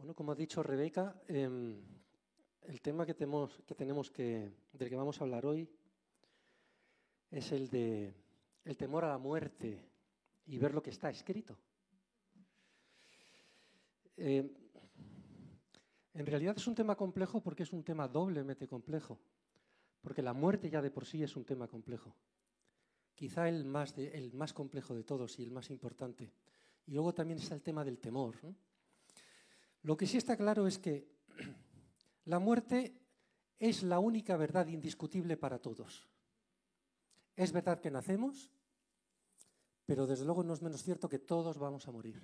Bueno, 0.00 0.14
como 0.14 0.32
ha 0.32 0.34
dicho 0.34 0.62
Rebeca, 0.62 1.14
em, 1.28 1.78
el 2.62 2.80
tema 2.80 3.04
que 3.04 3.12
tenemos, 3.12 4.10
que 4.10 4.50
del 4.72 4.88
que 4.88 4.96
vamos 4.96 5.20
a 5.20 5.24
hablar 5.24 5.44
hoy 5.44 5.68
es 7.30 7.52
el 7.52 7.68
de 7.68 8.14
el 8.64 8.78
temor 8.78 9.04
a 9.04 9.08
la 9.08 9.18
muerte 9.18 9.78
y 10.46 10.56
ver 10.56 10.72
lo 10.72 10.82
que 10.82 10.88
está 10.88 11.10
escrito. 11.10 11.54
Em, 14.16 14.48
en 16.14 16.26
realidad 16.26 16.56
es 16.56 16.66
un 16.66 16.74
tema 16.74 16.96
complejo 16.96 17.42
porque 17.42 17.64
es 17.64 17.72
un 17.74 17.84
tema 17.84 18.08
doblemente 18.08 18.66
complejo, 18.66 19.20
porque 20.00 20.22
la 20.22 20.32
muerte 20.32 20.70
ya 20.70 20.80
de 20.80 20.90
por 20.90 21.04
sí 21.04 21.22
es 21.22 21.36
un 21.36 21.44
tema 21.44 21.68
complejo. 21.68 22.16
Quizá 23.14 23.50
el 23.50 23.66
más, 23.66 23.92
el 23.98 24.32
más 24.32 24.54
complejo 24.54 24.94
de 24.94 25.04
todos 25.04 25.38
y 25.38 25.42
el 25.42 25.50
más 25.50 25.68
importante. 25.68 26.32
Y 26.86 26.92
luego 26.92 27.12
también 27.12 27.38
está 27.38 27.54
el 27.54 27.60
tema 27.60 27.84
del 27.84 27.98
temor. 27.98 28.36
Lo 29.82 29.96
que 29.96 30.06
sí 30.06 30.16
está 30.16 30.36
claro 30.36 30.66
es 30.66 30.78
que 30.78 31.08
la 32.24 32.38
muerte 32.38 33.00
es 33.58 33.82
la 33.82 33.98
única 33.98 34.36
verdad 34.36 34.66
indiscutible 34.66 35.36
para 35.36 35.58
todos. 35.58 36.08
Es 37.36 37.52
verdad 37.52 37.80
que 37.80 37.90
nacemos, 37.90 38.50
pero 39.86 40.06
desde 40.06 40.24
luego 40.24 40.42
no 40.42 40.54
es 40.54 40.62
menos 40.62 40.82
cierto 40.82 41.08
que 41.08 41.18
todos 41.18 41.58
vamos 41.58 41.86
a 41.88 41.92
morir. 41.92 42.20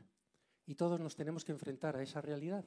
Y 0.66 0.74
todos 0.74 1.00
nos 1.00 1.14
tenemos 1.14 1.44
que 1.44 1.52
enfrentar 1.52 1.96
a 1.96 2.02
esa 2.02 2.20
realidad. 2.20 2.64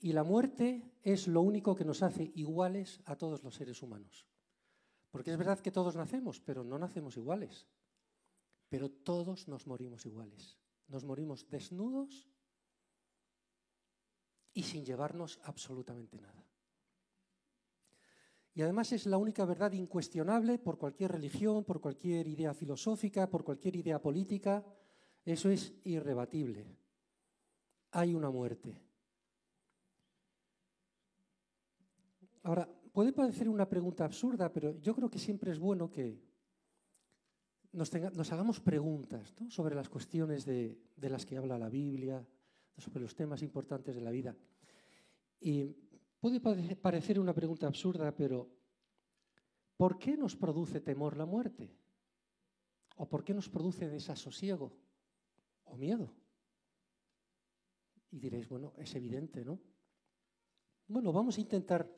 Y 0.00 0.12
la 0.12 0.24
muerte 0.24 0.94
es 1.02 1.28
lo 1.28 1.42
único 1.42 1.74
que 1.74 1.84
nos 1.84 2.02
hace 2.02 2.32
iguales 2.34 3.00
a 3.04 3.16
todos 3.16 3.42
los 3.44 3.54
seres 3.54 3.82
humanos. 3.82 4.26
Porque 5.10 5.30
es 5.30 5.36
verdad 5.36 5.60
que 5.60 5.70
todos 5.70 5.94
nacemos, 5.94 6.40
pero 6.40 6.64
no 6.64 6.78
nacemos 6.78 7.16
iguales. 7.16 7.66
Pero 8.68 8.90
todos 8.90 9.46
nos 9.46 9.66
morimos 9.66 10.06
iguales. 10.06 10.58
Nos 10.88 11.04
morimos 11.04 11.48
desnudos 11.50 12.29
y 14.52 14.62
sin 14.62 14.84
llevarnos 14.84 15.40
absolutamente 15.44 16.20
nada. 16.20 16.44
Y 18.54 18.62
además 18.62 18.92
es 18.92 19.06
la 19.06 19.16
única 19.16 19.44
verdad 19.44 19.72
incuestionable 19.72 20.58
por 20.58 20.76
cualquier 20.76 21.12
religión, 21.12 21.64
por 21.64 21.80
cualquier 21.80 22.26
idea 22.26 22.52
filosófica, 22.52 23.30
por 23.30 23.44
cualquier 23.44 23.76
idea 23.76 24.02
política. 24.02 24.64
Eso 25.24 25.50
es 25.50 25.72
irrebatible. 25.84 26.66
Hay 27.92 28.14
una 28.14 28.30
muerte. 28.30 28.82
Ahora, 32.42 32.68
puede 32.92 33.12
parecer 33.12 33.48
una 33.48 33.68
pregunta 33.68 34.04
absurda, 34.04 34.52
pero 34.52 34.76
yo 34.80 34.94
creo 34.94 35.10
que 35.10 35.18
siempre 35.18 35.52
es 35.52 35.58
bueno 35.58 35.90
que 35.90 36.20
nos, 37.72 37.94
hagamos 38.32 38.60
preguntas 38.60 39.32
sobre 39.48 39.76
las 39.76 39.88
cuestiones 39.88 40.44
de 40.44 40.76
las 40.96 41.24
que 41.24 41.36
habla 41.36 41.56
la 41.56 41.68
Biblia, 41.68 42.26
sobre 42.76 43.00
los 43.00 43.14
temas 43.14 43.42
importantes 43.42 43.94
de 43.94 44.00
la 44.00 44.10
vida. 44.10 44.36
Y 45.40 45.64
puede 46.20 46.40
parecer 46.76 47.18
una 47.18 47.34
pregunta 47.34 47.66
absurda, 47.66 48.14
pero 48.14 48.50
¿por 49.76 49.98
qué 49.98 50.16
nos 50.16 50.36
produce 50.36 50.80
temor 50.80 51.16
la 51.16 51.26
muerte? 51.26 51.74
¿O 52.96 53.08
por 53.08 53.24
qué 53.24 53.32
nos 53.32 53.48
produce 53.48 53.88
desasosiego 53.88 54.76
o 55.64 55.76
miedo? 55.76 56.12
Y 58.10 58.18
diréis, 58.18 58.48
bueno, 58.48 58.74
es 58.76 58.94
evidente, 58.94 59.44
¿no? 59.44 59.60
Bueno, 60.88 61.12
vamos 61.12 61.38
a 61.38 61.40
intentar 61.40 61.88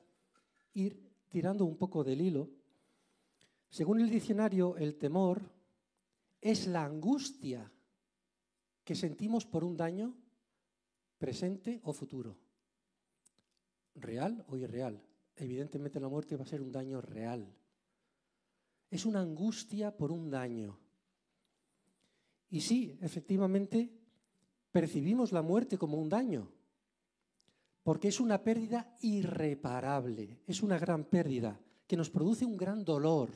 ir 0.75 1.11
tirando 1.29 1.65
un 1.65 1.77
poco 1.77 2.05
del 2.05 2.21
hilo. 2.21 2.51
Según 3.71 4.01
el 4.01 4.11
diccionario, 4.11 4.77
el 4.77 4.97
temor 4.97 5.51
es 6.41 6.67
la 6.67 6.85
angustia 6.85 7.73
que 8.85 8.95
sentimos 8.95 9.47
por 9.47 9.65
un 9.65 9.77
daño 9.77 10.15
presente 11.23 11.79
o 11.87 11.95
futuro, 11.95 12.35
real 13.95 14.43
o 14.51 14.59
irreal. 14.59 14.99
Evidentemente 15.39 16.03
la 16.03 16.11
muerte 16.11 16.35
va 16.35 16.43
a 16.43 16.51
ser 16.51 16.61
un 16.61 16.75
daño 16.75 16.99
real. 17.01 17.47
Es 18.91 19.07
una 19.07 19.21
angustia 19.21 19.97
por 19.97 20.11
un 20.11 20.35
daño. 20.35 20.81
Y 22.51 22.61
sí, 22.61 22.99
efectivamente, 23.01 23.95
percibimos 24.73 25.31
la 25.31 25.43
muerte 25.43 25.79
como 25.79 25.97
un 25.97 26.09
daño, 26.09 26.51
porque 27.85 28.09
es 28.09 28.19
una 28.19 28.43
pérdida 28.43 28.97
irreparable, 29.01 30.43
es 30.45 30.61
una 30.61 30.77
gran 30.77 31.05
pérdida 31.05 31.61
que 31.87 31.97
nos 31.97 32.11
produce 32.11 32.45
un 32.45 32.57
gran 32.57 32.85
dolor, 32.85 33.31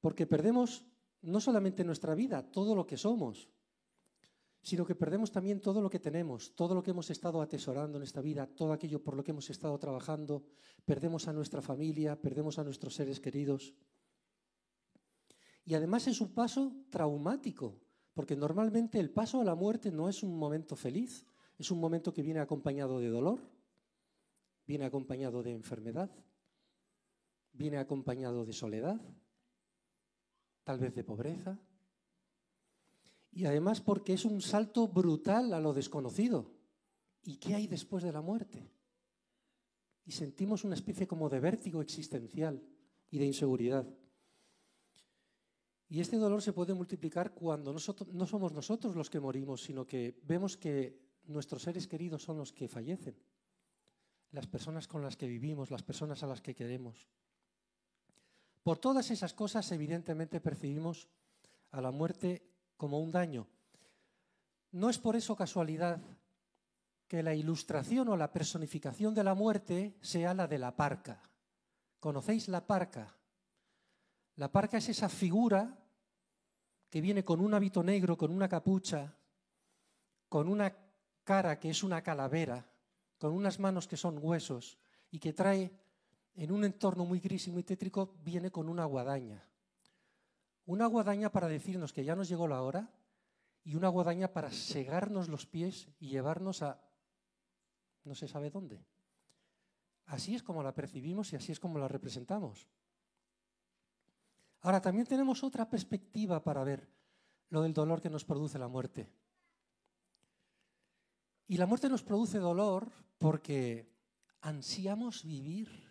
porque 0.00 0.26
perdemos 0.26 0.86
no 1.20 1.40
solamente 1.40 1.84
nuestra 1.84 2.14
vida, 2.14 2.42
todo 2.50 2.74
lo 2.74 2.86
que 2.86 2.96
somos, 2.96 3.50
sino 4.68 4.84
que 4.84 4.94
perdemos 4.94 5.32
también 5.32 5.62
todo 5.62 5.80
lo 5.80 5.88
que 5.88 5.98
tenemos, 5.98 6.54
todo 6.54 6.74
lo 6.74 6.82
que 6.82 6.90
hemos 6.90 7.08
estado 7.08 7.40
atesorando 7.40 7.96
en 7.96 8.04
esta 8.04 8.20
vida, 8.20 8.46
todo 8.46 8.74
aquello 8.74 9.02
por 9.02 9.16
lo 9.16 9.24
que 9.24 9.30
hemos 9.30 9.48
estado 9.48 9.78
trabajando, 9.78 10.44
perdemos 10.84 11.26
a 11.26 11.32
nuestra 11.32 11.62
familia, 11.62 12.20
perdemos 12.20 12.58
a 12.58 12.64
nuestros 12.64 12.94
seres 12.94 13.18
queridos. 13.18 13.72
Y 15.64 15.72
además 15.72 16.06
es 16.06 16.20
un 16.20 16.34
paso 16.34 16.84
traumático, 16.90 17.80
porque 18.12 18.36
normalmente 18.36 19.00
el 19.00 19.08
paso 19.08 19.40
a 19.40 19.44
la 19.44 19.54
muerte 19.54 19.90
no 19.90 20.06
es 20.06 20.22
un 20.22 20.38
momento 20.38 20.76
feliz, 20.76 21.24
es 21.56 21.70
un 21.70 21.80
momento 21.80 22.12
que 22.12 22.20
viene 22.20 22.40
acompañado 22.40 23.00
de 23.00 23.08
dolor, 23.08 23.40
viene 24.66 24.84
acompañado 24.84 25.42
de 25.42 25.52
enfermedad, 25.52 26.10
viene 27.54 27.78
acompañado 27.78 28.44
de 28.44 28.52
soledad, 28.52 29.00
tal 30.62 30.78
vez 30.78 30.94
de 30.94 31.04
pobreza, 31.04 31.58
y 33.30 33.46
además 33.46 33.80
porque 33.80 34.14
es 34.14 34.24
un 34.24 34.40
salto 34.40 34.88
brutal 34.88 35.52
a 35.52 35.60
lo 35.60 35.72
desconocido. 35.72 36.50
¿Y 37.22 37.36
qué 37.36 37.54
hay 37.54 37.66
después 37.66 38.02
de 38.02 38.12
la 38.12 38.20
muerte? 38.20 38.70
Y 40.04 40.12
sentimos 40.12 40.64
una 40.64 40.74
especie 40.74 41.06
como 41.06 41.28
de 41.28 41.40
vértigo 41.40 41.82
existencial 41.82 42.62
y 43.10 43.18
de 43.18 43.26
inseguridad. 43.26 43.86
Y 45.90 46.00
este 46.00 46.16
dolor 46.16 46.42
se 46.42 46.52
puede 46.52 46.74
multiplicar 46.74 47.32
cuando 47.32 47.72
no 47.72 48.26
somos 48.26 48.52
nosotros 48.52 48.94
los 48.94 49.08
que 49.08 49.20
morimos, 49.20 49.62
sino 49.62 49.86
que 49.86 50.20
vemos 50.24 50.56
que 50.56 51.00
nuestros 51.24 51.62
seres 51.62 51.86
queridos 51.86 52.22
son 52.22 52.38
los 52.38 52.52
que 52.52 52.68
fallecen, 52.68 53.16
las 54.32 54.46
personas 54.46 54.86
con 54.86 55.02
las 55.02 55.16
que 55.16 55.26
vivimos, 55.26 55.70
las 55.70 55.82
personas 55.82 56.22
a 56.22 56.26
las 56.26 56.42
que 56.42 56.54
queremos. 56.54 57.08
Por 58.62 58.78
todas 58.78 59.10
esas 59.10 59.32
cosas, 59.32 59.70
evidentemente, 59.72 60.40
percibimos 60.40 61.08
a 61.70 61.80
la 61.80 61.90
muerte 61.90 62.42
como 62.78 63.00
un 63.00 63.12
daño. 63.12 63.46
No 64.70 64.88
es 64.88 64.98
por 64.98 65.16
eso 65.16 65.36
casualidad 65.36 66.00
que 67.06 67.22
la 67.22 67.34
ilustración 67.34 68.08
o 68.08 68.16
la 68.16 68.32
personificación 68.32 69.14
de 69.14 69.24
la 69.24 69.34
muerte 69.34 69.98
sea 70.00 70.32
la 70.32 70.46
de 70.46 70.58
la 70.58 70.76
parca. 70.76 71.22
¿Conocéis 72.00 72.48
la 72.48 72.66
parca? 72.66 73.16
La 74.36 74.52
parca 74.52 74.78
es 74.78 74.88
esa 74.88 75.08
figura 75.08 75.76
que 76.88 77.00
viene 77.00 77.24
con 77.24 77.40
un 77.40 77.52
hábito 77.52 77.82
negro, 77.82 78.16
con 78.16 78.30
una 78.30 78.48
capucha, 78.48 79.14
con 80.28 80.48
una 80.48 80.74
cara 81.24 81.58
que 81.58 81.70
es 81.70 81.82
una 81.82 82.02
calavera, 82.02 82.70
con 83.18 83.32
unas 83.32 83.58
manos 83.58 83.88
que 83.88 83.96
son 83.96 84.18
huesos 84.22 84.78
y 85.10 85.18
que 85.18 85.32
trae 85.32 85.72
en 86.36 86.52
un 86.52 86.64
entorno 86.64 87.04
muy 87.04 87.18
gris 87.18 87.48
y 87.48 87.50
muy 87.50 87.64
tétrico, 87.64 88.14
viene 88.22 88.52
con 88.52 88.68
una 88.68 88.84
guadaña. 88.84 89.47
Una 90.68 90.84
guadaña 90.84 91.32
para 91.32 91.48
decirnos 91.48 91.94
que 91.94 92.04
ya 92.04 92.14
nos 92.14 92.28
llegó 92.28 92.46
la 92.46 92.60
hora 92.60 92.90
y 93.64 93.74
una 93.74 93.88
guadaña 93.88 94.34
para 94.34 94.52
segarnos 94.52 95.30
los 95.30 95.46
pies 95.46 95.88
y 95.98 96.10
llevarnos 96.10 96.60
a 96.60 96.78
no 98.04 98.14
se 98.14 98.28
sabe 98.28 98.50
dónde. 98.50 98.84
Así 100.04 100.34
es 100.34 100.42
como 100.42 100.62
la 100.62 100.74
percibimos 100.74 101.32
y 101.32 101.36
así 101.36 101.52
es 101.52 101.58
como 101.58 101.78
la 101.78 101.88
representamos. 101.88 102.68
Ahora, 104.60 104.82
también 104.82 105.06
tenemos 105.06 105.42
otra 105.42 105.70
perspectiva 105.70 106.44
para 106.44 106.62
ver 106.64 106.86
lo 107.48 107.62
del 107.62 107.72
dolor 107.72 108.02
que 108.02 108.10
nos 108.10 108.26
produce 108.26 108.58
la 108.58 108.68
muerte. 108.68 109.10
Y 111.46 111.56
la 111.56 111.64
muerte 111.64 111.88
nos 111.88 112.02
produce 112.02 112.40
dolor 112.40 112.92
porque 113.16 113.90
ansiamos 114.42 115.24
vivir 115.24 115.87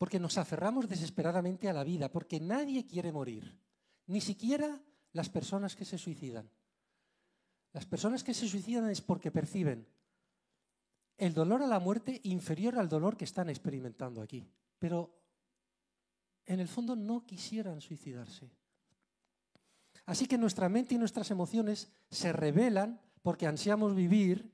porque 0.00 0.18
nos 0.18 0.38
aferramos 0.38 0.88
desesperadamente 0.88 1.68
a 1.68 1.74
la 1.74 1.84
vida, 1.84 2.10
porque 2.10 2.40
nadie 2.40 2.86
quiere 2.86 3.12
morir, 3.12 3.60
ni 4.06 4.22
siquiera 4.22 4.80
las 5.12 5.28
personas 5.28 5.76
que 5.76 5.84
se 5.84 5.98
suicidan. 5.98 6.48
Las 7.74 7.84
personas 7.84 8.24
que 8.24 8.32
se 8.32 8.48
suicidan 8.48 8.88
es 8.88 9.02
porque 9.02 9.30
perciben 9.30 9.86
el 11.18 11.34
dolor 11.34 11.60
a 11.60 11.66
la 11.66 11.80
muerte 11.80 12.18
inferior 12.24 12.78
al 12.78 12.88
dolor 12.88 13.18
que 13.18 13.26
están 13.26 13.50
experimentando 13.50 14.22
aquí, 14.22 14.48
pero 14.78 15.20
en 16.46 16.60
el 16.60 16.68
fondo 16.68 16.96
no 16.96 17.26
quisieran 17.26 17.82
suicidarse. 17.82 18.50
Así 20.06 20.24
que 20.24 20.38
nuestra 20.38 20.70
mente 20.70 20.94
y 20.94 20.98
nuestras 20.98 21.30
emociones 21.30 21.92
se 22.10 22.32
revelan 22.32 23.02
porque 23.20 23.46
ansiamos 23.46 23.94
vivir 23.94 24.50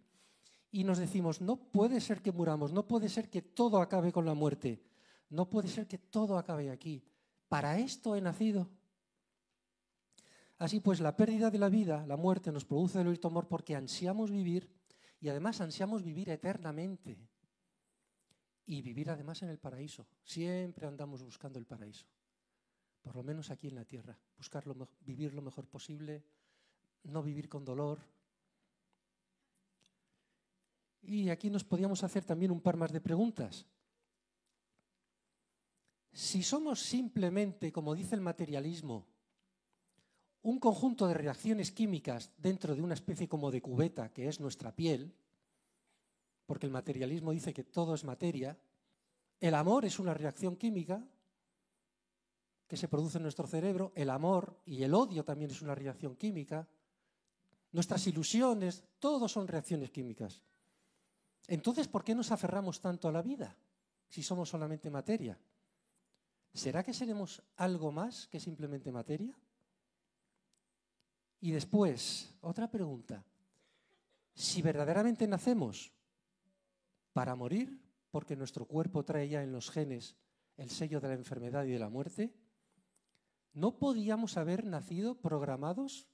y 0.72 0.82
nos 0.82 0.99
decimos, 0.99 1.40
no 1.40 1.54
puede 1.54 2.00
ser 2.00 2.20
que 2.20 2.32
muramos, 2.32 2.72
no 2.72 2.88
puede 2.88 3.08
ser 3.08 3.31
que 3.31 3.42
todo 3.42 3.81
acabe 3.81 4.10
con 4.10 4.26
la 4.26 4.34
muerte. 4.34 4.82
No 5.28 5.49
puede 5.49 5.69
ser 5.69 5.87
que 5.87 5.99
todo 5.99 6.38
acabe 6.38 6.70
aquí. 6.70 7.02
Para 7.49 7.78
esto 7.78 8.17
he 8.17 8.20
nacido. 8.20 8.69
Así 10.58 10.81
pues, 10.81 11.00
la 11.00 11.17
pérdida 11.17 11.50
de 11.50 11.58
la 11.58 11.69
vida, 11.69 12.06
la 12.06 12.17
muerte, 12.17 12.50
nos 12.50 12.64
produce 12.64 13.00
y 13.00 13.17
temor 13.19 13.46
porque 13.46 13.76
ansiamos 13.76 14.31
vivir 14.31 14.70
Y 15.20 15.28
además 15.28 15.61
ansiamos 15.61 16.02
vivir 16.02 16.31
eternamente 16.31 17.19
y 18.67 18.82
vivir 18.82 19.11
además 19.11 19.43
en 19.43 19.49
el 19.49 19.58
paraíso. 19.58 20.06
Siempre 20.25 20.87
andamos 20.87 21.23
buscando 21.23 21.58
el 21.58 21.67
paraíso, 21.67 22.06
por 23.00 23.14
lo 23.14 23.23
menos 23.23 23.50
aquí 23.50 23.69
en 23.69 23.76
la 23.76 23.84
tierra, 23.84 24.19
buscar 24.37 24.64
vivir 25.00 25.32
lo 25.34 25.43
mejor 25.43 25.67
posible, 25.67 26.25
no 27.05 27.23
vivir 27.23 27.49
con 27.49 27.64
dolor. 27.64 28.00
Y 31.02 31.31
aquí 31.31 31.49
nos 31.49 31.62
podíamos 31.62 32.02
hacer 32.02 32.25
también 32.25 32.50
un 32.50 32.61
par 32.61 32.76
más 32.76 32.93
de 32.93 33.00
preguntas. 33.00 33.64
Si 36.16 36.42
somos 36.42 36.80
simplemente, 36.80 37.70
como 37.70 37.94
dice 37.94 38.14
el 38.14 38.22
materialismo, 38.22 39.04
un 40.40 40.58
conjunto 40.58 41.06
de 41.06 41.12
reacciones 41.12 41.72
químicas 41.72 42.32
dentro 42.38 42.74
de 42.74 42.80
una 42.80 42.94
especie 42.94 43.28
como 43.28 43.50
de 43.50 43.60
cubeta 43.60 44.08
que 44.08 44.26
es 44.26 44.40
nuestra 44.40 44.74
piel, 44.74 45.12
porque 46.46 46.64
el 46.64 46.72
materialismo 46.72 47.32
dice 47.32 47.52
que 47.52 47.64
todo 47.64 47.94
es 47.94 48.04
materia, 48.04 48.56
el 49.40 49.54
amor 49.54 49.84
es 49.84 49.98
una 49.98 50.14
reacción 50.14 50.56
química 50.56 51.06
que 52.66 52.78
se 52.78 52.88
produce 52.88 53.18
en 53.18 53.24
nuestro 53.24 53.46
cerebro, 53.46 53.92
el 53.94 54.08
amor 54.08 54.58
y 54.64 54.84
el 54.84 54.94
odio 54.94 55.22
también 55.22 55.50
es 55.50 55.60
una 55.60 55.74
reacción 55.74 56.16
química, 56.16 56.66
nuestras 57.72 58.06
ilusiones, 58.06 58.84
todo 59.00 59.28
son 59.28 59.46
reacciones 59.46 59.90
químicas. 59.90 60.40
Entonces, 61.46 61.88
¿por 61.88 62.02
qué 62.04 62.14
nos 62.14 62.32
aferramos 62.32 62.80
tanto 62.80 63.06
a 63.06 63.12
la 63.12 63.20
vida 63.20 63.54
si 64.08 64.22
somos 64.22 64.48
solamente 64.48 64.88
materia? 64.88 65.38
¿Será 66.56 66.82
que 66.82 66.94
seremos 66.94 67.43
algo 67.56 67.93
más 67.93 68.26
que 68.29 68.41
simplemente 68.41 68.91
materia? 68.91 69.38
Y 71.41 71.50
después, 71.50 72.35
otra 72.41 72.70
pregunta. 72.70 73.23
Si 74.32 74.62
verdaderamente 74.62 75.29
nacemos 75.29 75.93
para 77.12 77.35
morir, 77.35 77.79
porque 78.11 78.37
nuestro 78.37 78.64
cuerpo 78.64 79.05
trae 79.05 79.29
ya 79.29 79.43
en 79.43 79.53
los 79.53 79.70
genes 79.70 80.17
el 80.56 80.70
sello 80.70 80.99
de 80.99 81.08
la 81.08 81.14
enfermedad 81.14 81.67
y 81.67 81.73
de 81.73 81.79
la 81.79 81.91
muerte, 81.91 82.35
¿no 83.52 83.79
podíamos 83.79 84.38
haber 84.38 84.64
nacido 84.64 85.20
programados 85.20 86.09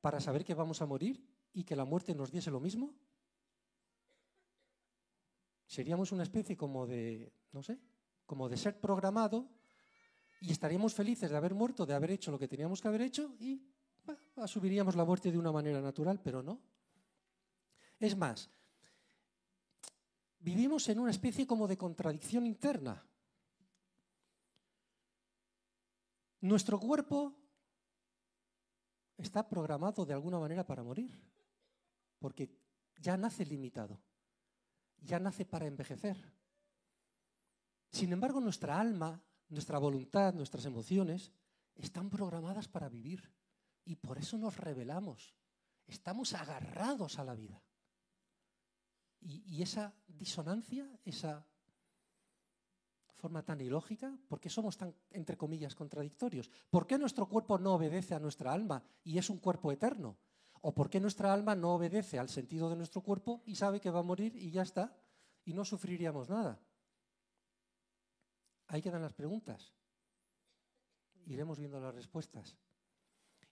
para 0.00 0.20
saber 0.20 0.44
que 0.44 0.54
vamos 0.54 0.82
a 0.82 0.86
morir 0.86 1.24
y 1.52 1.62
que 1.62 1.76
la 1.76 1.84
muerte 1.84 2.16
nos 2.16 2.32
diese 2.32 2.50
lo 2.50 2.58
mismo? 2.58 2.92
Seríamos 5.66 6.10
una 6.10 6.24
especie 6.24 6.56
como 6.56 6.88
de, 6.88 7.32
no 7.52 7.62
sé, 7.62 7.78
como 8.32 8.48
de 8.48 8.56
ser 8.56 8.80
programado 8.80 9.46
y 10.40 10.52
estaríamos 10.52 10.94
felices 10.94 11.30
de 11.30 11.36
haber 11.36 11.52
muerto, 11.52 11.84
de 11.84 11.92
haber 11.92 12.12
hecho 12.12 12.30
lo 12.30 12.38
que 12.38 12.48
teníamos 12.48 12.80
que 12.80 12.88
haber 12.88 13.02
hecho 13.02 13.36
y 13.38 13.62
asumiríamos 14.36 14.96
la 14.96 15.04
muerte 15.04 15.30
de 15.30 15.36
una 15.36 15.52
manera 15.52 15.82
natural, 15.82 16.18
pero 16.18 16.42
no. 16.42 16.58
Es 18.00 18.16
más, 18.16 18.48
vivimos 20.38 20.88
en 20.88 21.00
una 21.00 21.10
especie 21.10 21.46
como 21.46 21.68
de 21.68 21.76
contradicción 21.76 22.46
interna. 22.46 23.06
Nuestro 26.40 26.80
cuerpo 26.80 27.36
está 29.18 29.46
programado 29.46 30.06
de 30.06 30.14
alguna 30.14 30.38
manera 30.38 30.64
para 30.64 30.82
morir, 30.82 31.20
porque 32.18 32.48
ya 32.96 33.14
nace 33.18 33.44
limitado, 33.44 34.00
ya 35.02 35.18
nace 35.18 35.44
para 35.44 35.66
envejecer. 35.66 36.40
Sin 37.92 38.10
embargo, 38.12 38.40
nuestra 38.40 38.80
alma, 38.80 39.22
nuestra 39.50 39.78
voluntad, 39.78 40.32
nuestras 40.32 40.64
emociones 40.64 41.30
están 41.74 42.08
programadas 42.08 42.66
para 42.66 42.88
vivir 42.88 43.30
y 43.84 43.96
por 43.96 44.18
eso 44.18 44.38
nos 44.38 44.56
rebelamos. 44.56 45.34
Estamos 45.86 46.32
agarrados 46.32 47.18
a 47.18 47.24
la 47.24 47.34
vida. 47.34 47.62
Y, 49.20 49.62
esa 49.62 49.94
disonancia, 50.08 50.88
esa 51.04 51.46
forma 53.14 53.44
tan 53.44 53.60
ilógica, 53.60 54.18
¿por 54.26 54.40
qué 54.40 54.50
somos 54.50 54.76
tan, 54.76 54.96
entre 55.10 55.36
comillas, 55.36 55.76
contradictorios? 55.76 56.50
¿Por 56.70 56.88
qué 56.88 56.98
nuestro 56.98 57.28
cuerpo 57.28 57.56
no 57.56 57.74
obedece 57.74 58.16
a 58.16 58.18
nuestra 58.18 58.52
alma 58.52 58.82
y 59.04 59.18
es 59.18 59.30
un 59.30 59.38
cuerpo 59.38 59.70
eterno? 59.70 60.18
¿O 60.62 60.74
por 60.74 60.90
qué 60.90 60.98
nuestra 60.98 61.32
alma 61.32 61.54
no 61.54 61.74
obedece 61.74 62.18
al 62.18 62.30
sentido 62.30 62.68
de 62.68 62.76
nuestro 62.76 63.02
cuerpo 63.02 63.42
y 63.46 63.54
sabe 63.54 63.80
que 63.80 63.90
va 63.90 64.00
a 64.00 64.04
morir 64.04 64.34
y 64.34 64.50
ya 64.50 64.62
está? 64.62 64.96
Y 65.44 65.52
no 65.52 65.64
sufriríamos 65.64 66.28
nada. 66.28 66.60
Ahí 68.72 68.80
quedan 68.80 69.02
las 69.02 69.12
preguntas. 69.12 69.70
Iremos 71.26 71.58
viendo 71.58 71.78
las 71.78 71.94
respuestas. 71.94 72.56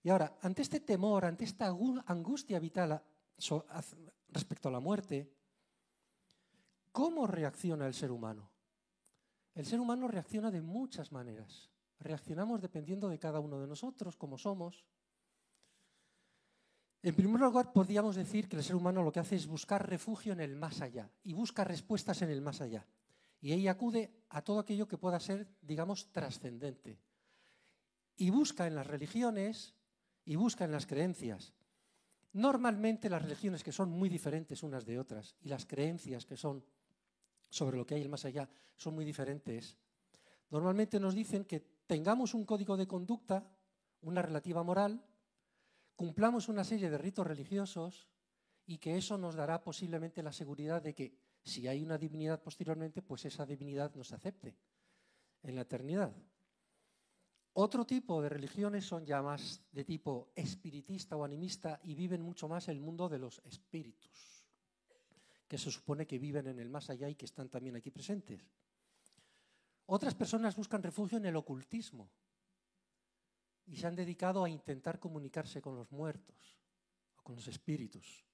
Y 0.02 0.08
ahora, 0.08 0.38
ante 0.40 0.62
este 0.62 0.80
temor, 0.80 1.26
ante 1.26 1.44
esta 1.44 1.66
angustia 2.06 2.58
vital 2.58 3.02
respecto 4.30 4.70
a 4.70 4.72
la 4.72 4.80
muerte, 4.80 5.30
¿cómo 6.90 7.26
reacciona 7.26 7.86
el 7.86 7.92
ser 7.92 8.10
humano? 8.10 8.50
El 9.54 9.66
ser 9.66 9.78
humano 9.78 10.08
reacciona 10.08 10.50
de 10.50 10.62
muchas 10.62 11.12
maneras. 11.12 11.70
Reaccionamos 11.98 12.62
dependiendo 12.62 13.06
de 13.10 13.18
cada 13.18 13.40
uno 13.40 13.60
de 13.60 13.66
nosotros, 13.66 14.16
como 14.16 14.38
somos. 14.38 14.86
En 17.02 17.14
primer 17.14 17.42
lugar, 17.42 17.74
podríamos 17.74 18.16
decir 18.16 18.48
que 18.48 18.56
el 18.56 18.64
ser 18.64 18.74
humano 18.74 19.02
lo 19.02 19.12
que 19.12 19.20
hace 19.20 19.36
es 19.36 19.46
buscar 19.46 19.86
refugio 19.86 20.32
en 20.32 20.40
el 20.40 20.56
más 20.56 20.80
allá 20.80 21.10
y 21.22 21.34
busca 21.34 21.62
respuestas 21.62 22.22
en 22.22 22.30
el 22.30 22.40
más 22.40 22.62
allá. 22.62 22.86
Y 23.40 23.52
ahí 23.52 23.68
acude 23.68 24.24
a 24.28 24.42
todo 24.42 24.60
aquello 24.60 24.86
que 24.86 24.98
pueda 24.98 25.18
ser, 25.18 25.48
digamos, 25.62 26.12
trascendente. 26.12 26.98
Y 28.16 28.30
busca 28.30 28.66
en 28.66 28.74
las 28.74 28.86
religiones 28.86 29.74
y 30.24 30.36
busca 30.36 30.64
en 30.64 30.72
las 30.72 30.86
creencias. 30.86 31.54
Normalmente 32.32 33.10
las 33.10 33.22
religiones 33.22 33.64
que 33.64 33.72
son 33.72 33.90
muy 33.90 34.08
diferentes 34.08 34.62
unas 34.62 34.84
de 34.84 34.98
otras 34.98 35.36
y 35.40 35.48
las 35.48 35.66
creencias 35.66 36.26
que 36.26 36.36
son 36.36 36.64
sobre 37.48 37.76
lo 37.76 37.86
que 37.86 37.96
hay 37.96 38.02
el 38.02 38.08
más 38.08 38.24
allá 38.24 38.48
son 38.76 38.94
muy 38.94 39.04
diferentes, 39.04 39.76
normalmente 40.50 41.00
nos 41.00 41.14
dicen 41.14 41.44
que 41.44 41.60
tengamos 41.86 42.34
un 42.34 42.44
código 42.44 42.76
de 42.76 42.86
conducta, 42.86 43.50
una 44.02 44.22
relativa 44.22 44.62
moral, 44.62 45.04
cumplamos 45.96 46.48
una 46.48 46.62
serie 46.62 46.88
de 46.88 46.98
ritos 46.98 47.26
religiosos 47.26 48.08
y 48.64 48.78
que 48.78 48.96
eso 48.96 49.18
nos 49.18 49.34
dará 49.34 49.64
posiblemente 49.64 50.22
la 50.22 50.32
seguridad 50.32 50.80
de 50.80 50.94
que 50.94 51.18
si 51.42 51.66
hay 51.66 51.82
una 51.82 51.98
divinidad 51.98 52.42
posteriormente, 52.42 53.02
pues 53.02 53.24
esa 53.24 53.46
divinidad 53.46 53.94
nos 53.94 54.12
acepte 54.12 54.56
en 55.42 55.54
la 55.54 55.62
eternidad. 55.62 56.14
Otro 57.52 57.84
tipo 57.84 58.22
de 58.22 58.28
religiones 58.28 58.84
son 58.84 59.04
ya 59.04 59.22
más 59.22 59.62
de 59.72 59.84
tipo 59.84 60.30
espiritista 60.34 61.16
o 61.16 61.24
animista 61.24 61.80
y 61.82 61.94
viven 61.94 62.22
mucho 62.22 62.48
más 62.48 62.68
el 62.68 62.80
mundo 62.80 63.08
de 63.08 63.18
los 63.18 63.40
espíritus, 63.44 64.46
que 65.48 65.58
se 65.58 65.70
supone 65.70 66.06
que 66.06 66.18
viven 66.18 66.46
en 66.46 66.60
el 66.60 66.70
más 66.70 66.90
allá 66.90 67.08
y 67.08 67.16
que 67.16 67.24
están 67.24 67.48
también 67.48 67.74
aquí 67.74 67.90
presentes. 67.90 68.40
Otras 69.86 70.14
personas 70.14 70.54
buscan 70.54 70.82
refugio 70.82 71.18
en 71.18 71.26
el 71.26 71.34
ocultismo 71.34 72.08
y 73.66 73.76
se 73.76 73.86
han 73.88 73.96
dedicado 73.96 74.44
a 74.44 74.48
intentar 74.48 75.00
comunicarse 75.00 75.60
con 75.60 75.74
los 75.74 75.90
muertos 75.90 76.60
o 77.16 77.22
con 77.22 77.34
los 77.34 77.48
espíritus. 77.48 78.24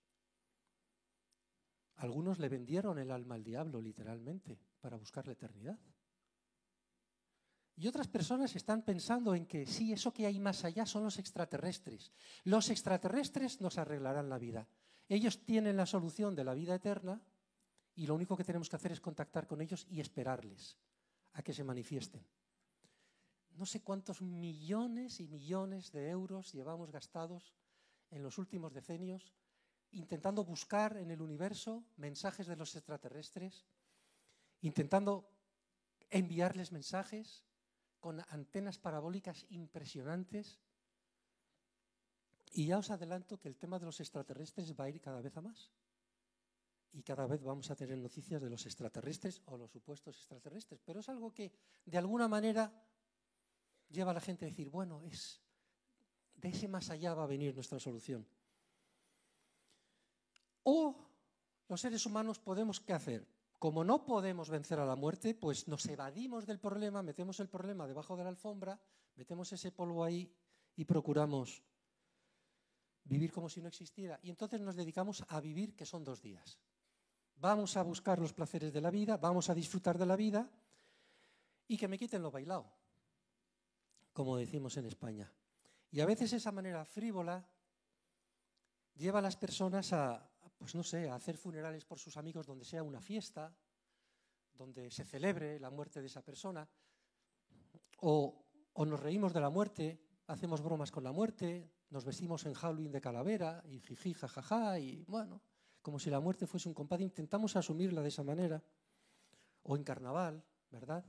Algunos 1.96 2.38
le 2.38 2.48
vendieron 2.48 2.98
el 2.98 3.10
alma 3.10 3.36
al 3.36 3.44
diablo, 3.44 3.80
literalmente, 3.80 4.58
para 4.80 4.96
buscar 4.96 5.26
la 5.26 5.32
eternidad. 5.32 5.78
Y 7.76 7.88
otras 7.88 8.08
personas 8.08 8.56
están 8.56 8.82
pensando 8.82 9.34
en 9.34 9.46
que 9.46 9.66
sí, 9.66 9.92
eso 9.92 10.12
que 10.12 10.26
hay 10.26 10.38
más 10.38 10.64
allá 10.64 10.86
son 10.86 11.04
los 11.04 11.18
extraterrestres. 11.18 12.10
Los 12.44 12.70
extraterrestres 12.70 13.60
nos 13.60 13.76
arreglarán 13.76 14.30
la 14.30 14.38
vida. 14.38 14.66
Ellos 15.08 15.44
tienen 15.44 15.76
la 15.76 15.86
solución 15.86 16.34
de 16.34 16.44
la 16.44 16.54
vida 16.54 16.74
eterna 16.74 17.20
y 17.94 18.06
lo 18.06 18.14
único 18.14 18.36
que 18.36 18.44
tenemos 18.44 18.68
que 18.68 18.76
hacer 18.76 18.92
es 18.92 19.00
contactar 19.00 19.46
con 19.46 19.60
ellos 19.60 19.86
y 19.90 20.00
esperarles 20.00 20.78
a 21.34 21.42
que 21.42 21.52
se 21.52 21.64
manifiesten. 21.64 22.26
No 23.56 23.66
sé 23.66 23.82
cuántos 23.82 24.20
millones 24.20 25.20
y 25.20 25.28
millones 25.28 25.92
de 25.92 26.08
euros 26.10 26.52
llevamos 26.52 26.90
gastados 26.90 27.54
en 28.10 28.22
los 28.22 28.38
últimos 28.38 28.72
decenios 28.72 29.34
intentando 29.96 30.44
buscar 30.44 30.96
en 30.96 31.10
el 31.10 31.22
universo 31.22 31.84
mensajes 31.96 32.46
de 32.46 32.56
los 32.56 32.76
extraterrestres, 32.76 33.64
intentando 34.60 35.30
enviarles 36.10 36.70
mensajes 36.70 37.44
con 37.98 38.20
antenas 38.28 38.78
parabólicas 38.78 39.46
impresionantes. 39.48 40.60
Y 42.52 42.66
ya 42.66 42.78
os 42.78 42.90
adelanto 42.90 43.40
que 43.40 43.48
el 43.48 43.56
tema 43.56 43.78
de 43.78 43.86
los 43.86 44.00
extraterrestres 44.00 44.78
va 44.78 44.84
a 44.84 44.90
ir 44.90 45.00
cada 45.00 45.20
vez 45.20 45.36
a 45.36 45.40
más. 45.40 45.72
Y 46.92 47.02
cada 47.02 47.26
vez 47.26 47.42
vamos 47.42 47.70
a 47.70 47.76
tener 47.76 47.98
noticias 47.98 48.40
de 48.40 48.48
los 48.48 48.64
extraterrestres 48.64 49.42
o 49.46 49.56
los 49.56 49.70
supuestos 49.70 50.16
extraterrestres. 50.16 50.80
Pero 50.84 51.00
es 51.00 51.08
algo 51.08 51.32
que 51.32 51.52
de 51.84 51.98
alguna 51.98 52.28
manera 52.28 52.72
lleva 53.88 54.12
a 54.12 54.14
la 54.14 54.20
gente 54.20 54.44
a 54.44 54.48
decir, 54.48 54.70
bueno, 54.70 55.02
es 55.02 55.40
de 56.34 56.48
ese 56.48 56.68
más 56.68 56.90
allá 56.90 57.14
va 57.14 57.24
a 57.24 57.26
venir 57.26 57.54
nuestra 57.54 57.80
solución. 57.80 58.26
O 60.68 60.96
los 61.68 61.80
seres 61.80 62.04
humanos 62.06 62.40
podemos 62.40 62.80
qué 62.80 62.92
hacer? 62.92 63.24
Como 63.58 63.84
no 63.84 64.04
podemos 64.04 64.50
vencer 64.50 64.80
a 64.80 64.84
la 64.84 64.96
muerte, 64.96 65.32
pues 65.34 65.68
nos 65.68 65.86
evadimos 65.86 66.44
del 66.44 66.58
problema, 66.58 67.02
metemos 67.02 67.38
el 67.38 67.48
problema 67.48 67.86
debajo 67.86 68.16
de 68.16 68.24
la 68.24 68.30
alfombra, 68.30 68.80
metemos 69.14 69.52
ese 69.52 69.70
polvo 69.70 70.02
ahí 70.02 70.28
y 70.74 70.84
procuramos 70.84 71.62
vivir 73.04 73.30
como 73.30 73.48
si 73.48 73.62
no 73.62 73.68
existiera. 73.68 74.18
Y 74.22 74.30
entonces 74.30 74.60
nos 74.60 74.74
dedicamos 74.74 75.24
a 75.28 75.40
vivir, 75.40 75.76
que 75.76 75.86
son 75.86 76.02
dos 76.02 76.20
días. 76.20 76.58
Vamos 77.36 77.76
a 77.76 77.82
buscar 77.82 78.18
los 78.18 78.32
placeres 78.32 78.72
de 78.72 78.80
la 78.80 78.90
vida, 78.90 79.18
vamos 79.18 79.48
a 79.48 79.54
disfrutar 79.54 79.96
de 79.96 80.06
la 80.06 80.16
vida 80.16 80.50
y 81.68 81.76
que 81.76 81.86
me 81.86 81.98
quiten 81.98 82.22
lo 82.22 82.32
bailado, 82.32 82.72
como 84.12 84.36
decimos 84.36 84.76
en 84.78 84.86
España. 84.86 85.32
Y 85.92 86.00
a 86.00 86.06
veces 86.06 86.32
esa 86.32 86.50
manera 86.50 86.84
frívola 86.84 87.48
lleva 88.96 89.20
a 89.20 89.22
las 89.22 89.36
personas 89.36 89.92
a, 89.92 90.28
pues 90.58 90.74
no 90.74 90.82
sé, 90.82 91.10
hacer 91.10 91.36
funerales 91.36 91.84
por 91.84 91.98
sus 91.98 92.16
amigos 92.16 92.46
donde 92.46 92.64
sea 92.64 92.82
una 92.82 93.00
fiesta, 93.00 93.54
donde 94.54 94.90
se 94.90 95.04
celebre 95.04 95.60
la 95.60 95.70
muerte 95.70 96.00
de 96.00 96.06
esa 96.06 96.22
persona, 96.22 96.68
o, 98.00 98.44
o 98.72 98.86
nos 98.86 99.00
reímos 99.00 99.32
de 99.32 99.40
la 99.40 99.50
muerte, 99.50 100.00
hacemos 100.26 100.62
bromas 100.62 100.90
con 100.90 101.04
la 101.04 101.12
muerte, 101.12 101.70
nos 101.90 102.04
vestimos 102.04 102.44
en 102.46 102.54
Halloween 102.54 102.92
de 102.92 103.00
calavera 103.00 103.62
y 103.68 103.80
jiji, 103.80 104.14
jajaja, 104.14 104.78
y 104.78 105.04
bueno, 105.04 105.40
como 105.82 105.98
si 105.98 106.10
la 106.10 106.20
muerte 106.20 106.46
fuese 106.46 106.68
un 106.68 106.74
compadre, 106.74 107.04
intentamos 107.04 107.54
asumirla 107.56 108.02
de 108.02 108.08
esa 108.08 108.24
manera, 108.24 108.62
o 109.62 109.76
en 109.76 109.84
carnaval, 109.84 110.44
¿verdad? 110.70 111.04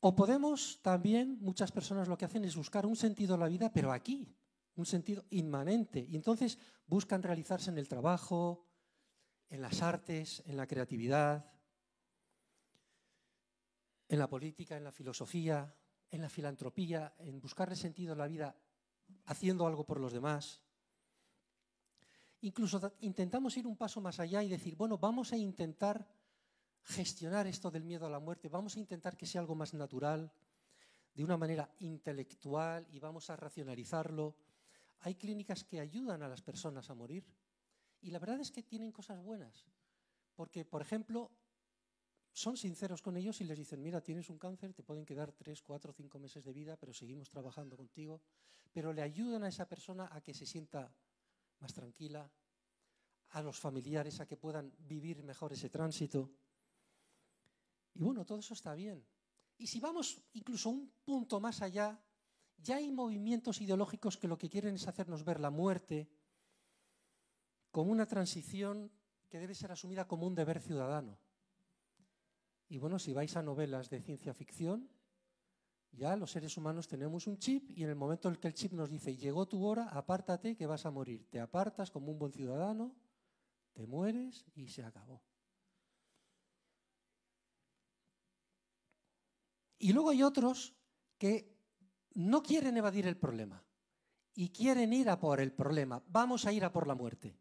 O 0.00 0.14
podemos 0.14 0.80
también, 0.82 1.38
muchas 1.40 1.70
personas 1.70 2.08
lo 2.08 2.18
que 2.18 2.24
hacen 2.24 2.44
es 2.44 2.56
buscar 2.56 2.86
un 2.86 2.96
sentido 2.96 3.36
a 3.36 3.38
la 3.38 3.46
vida, 3.46 3.72
pero 3.72 3.92
aquí, 3.92 4.34
un 4.76 4.86
sentido 4.86 5.24
inmanente, 5.30 6.00
y 6.00 6.16
entonces 6.16 6.58
buscan 6.86 7.22
realizarse 7.22 7.70
en 7.70 7.78
el 7.78 7.88
trabajo, 7.88 8.66
en 9.48 9.60
las 9.60 9.82
artes, 9.82 10.42
en 10.46 10.56
la 10.56 10.66
creatividad, 10.66 11.52
en 14.08 14.18
la 14.18 14.28
política, 14.28 14.76
en 14.76 14.84
la 14.84 14.92
filosofía, 14.92 15.74
en 16.10 16.22
la 16.22 16.28
filantropía, 16.28 17.14
en 17.18 17.40
buscarle 17.40 17.76
sentido 17.76 18.12
a 18.12 18.16
la 18.16 18.26
vida 18.26 18.56
haciendo 19.26 19.66
algo 19.66 19.84
por 19.84 20.00
los 20.00 20.12
demás. 20.12 20.60
Incluso 22.40 22.92
intentamos 23.00 23.56
ir 23.56 23.66
un 23.66 23.76
paso 23.76 24.00
más 24.00 24.18
allá 24.20 24.42
y 24.42 24.48
decir, 24.48 24.76
bueno, 24.76 24.98
vamos 24.98 25.32
a 25.32 25.36
intentar 25.36 26.06
gestionar 26.82 27.46
esto 27.46 27.70
del 27.70 27.84
miedo 27.84 28.06
a 28.06 28.10
la 28.10 28.18
muerte, 28.18 28.48
vamos 28.48 28.76
a 28.76 28.80
intentar 28.80 29.16
que 29.16 29.26
sea 29.26 29.40
algo 29.40 29.54
más 29.54 29.72
natural, 29.74 30.32
de 31.14 31.24
una 31.24 31.36
manera 31.36 31.70
intelectual 31.78 32.86
y 32.90 32.98
vamos 32.98 33.30
a 33.30 33.36
racionalizarlo. 33.36 34.34
Hay 35.02 35.14
clínicas 35.14 35.64
que 35.64 35.80
ayudan 35.80 36.22
a 36.22 36.28
las 36.28 36.42
personas 36.42 36.90
a 36.90 36.94
morir 36.94 37.24
y 38.00 38.10
la 38.10 38.18
verdad 38.18 38.40
es 38.40 38.50
que 38.50 38.62
tienen 38.62 38.90
cosas 38.90 39.22
buenas, 39.22 39.66
porque, 40.34 40.64
por 40.64 40.82
ejemplo, 40.82 41.30
son 42.32 42.56
sinceros 42.56 43.02
con 43.02 43.16
ellos 43.16 43.40
y 43.40 43.44
les 43.44 43.58
dicen, 43.58 43.82
mira, 43.82 44.00
tienes 44.00 44.30
un 44.30 44.38
cáncer, 44.38 44.72
te 44.72 44.82
pueden 44.82 45.04
quedar 45.04 45.32
tres, 45.32 45.60
cuatro, 45.60 45.92
cinco 45.92 46.18
meses 46.18 46.42
de 46.42 46.52
vida, 46.52 46.76
pero 46.76 46.94
seguimos 46.94 47.28
trabajando 47.28 47.76
contigo. 47.76 48.22
Pero 48.72 48.92
le 48.92 49.02
ayudan 49.02 49.44
a 49.44 49.48
esa 49.48 49.68
persona 49.68 50.08
a 50.10 50.22
que 50.22 50.32
se 50.32 50.46
sienta 50.46 50.94
más 51.58 51.74
tranquila, 51.74 52.30
a 53.30 53.42
los 53.42 53.58
familiares 53.58 54.20
a 54.20 54.26
que 54.26 54.36
puedan 54.36 54.74
vivir 54.78 55.22
mejor 55.22 55.52
ese 55.52 55.68
tránsito. 55.68 56.32
Y 57.94 58.02
bueno, 58.02 58.24
todo 58.24 58.38
eso 58.38 58.54
está 58.54 58.74
bien. 58.74 59.06
Y 59.58 59.66
si 59.66 59.78
vamos 59.78 60.22
incluso 60.32 60.70
un 60.70 60.90
punto 61.04 61.38
más 61.38 61.60
allá, 61.60 62.02
ya 62.58 62.76
hay 62.76 62.90
movimientos 62.92 63.60
ideológicos 63.60 64.16
que 64.16 64.28
lo 64.28 64.38
que 64.38 64.48
quieren 64.48 64.74
es 64.74 64.88
hacernos 64.88 65.24
ver 65.24 65.40
la 65.40 65.50
muerte 65.50 66.08
como 67.70 67.90
una 67.90 68.06
transición 68.06 68.92
que 69.28 69.38
debe 69.38 69.54
ser 69.54 69.72
asumida 69.72 70.06
como 70.06 70.26
un 70.26 70.34
deber 70.34 70.60
ciudadano. 70.60 71.18
Y 72.68 72.78
bueno, 72.78 72.98
si 72.98 73.12
vais 73.12 73.36
a 73.36 73.42
novelas 73.42 73.90
de 73.90 74.00
ciencia 74.00 74.34
ficción, 74.34 74.88
ya 75.92 76.16
los 76.16 76.30
seres 76.30 76.56
humanos 76.56 76.88
tenemos 76.88 77.26
un 77.26 77.38
chip 77.38 77.70
y 77.70 77.82
en 77.84 77.90
el 77.90 77.96
momento 77.96 78.28
en 78.28 78.36
que 78.36 78.48
el 78.48 78.54
chip 78.54 78.72
nos 78.72 78.88
dice, 78.88 79.16
llegó 79.16 79.46
tu 79.46 79.64
hora, 79.64 79.88
apártate 79.88 80.56
que 80.56 80.66
vas 80.66 80.86
a 80.86 80.90
morir. 80.90 81.28
Te 81.30 81.40
apartas 81.40 81.90
como 81.90 82.10
un 82.10 82.18
buen 82.18 82.32
ciudadano, 82.32 82.94
te 83.74 83.86
mueres 83.86 84.46
y 84.54 84.68
se 84.68 84.84
acabó. 84.84 85.22
Y 89.78 89.92
luego 89.92 90.10
hay 90.10 90.22
otros 90.22 90.74
que 91.18 91.51
no 92.14 92.42
quieren 92.42 92.76
evadir 92.76 93.06
el 93.06 93.16
problema 93.16 93.64
y 94.34 94.48
quieren 94.50 94.92
ir 94.92 95.10
a 95.10 95.18
por 95.18 95.40
el 95.40 95.52
problema. 95.52 96.02
Vamos 96.08 96.46
a 96.46 96.52
ir 96.52 96.64
a 96.64 96.72
por 96.72 96.86
la 96.86 96.94
muerte. 96.94 97.36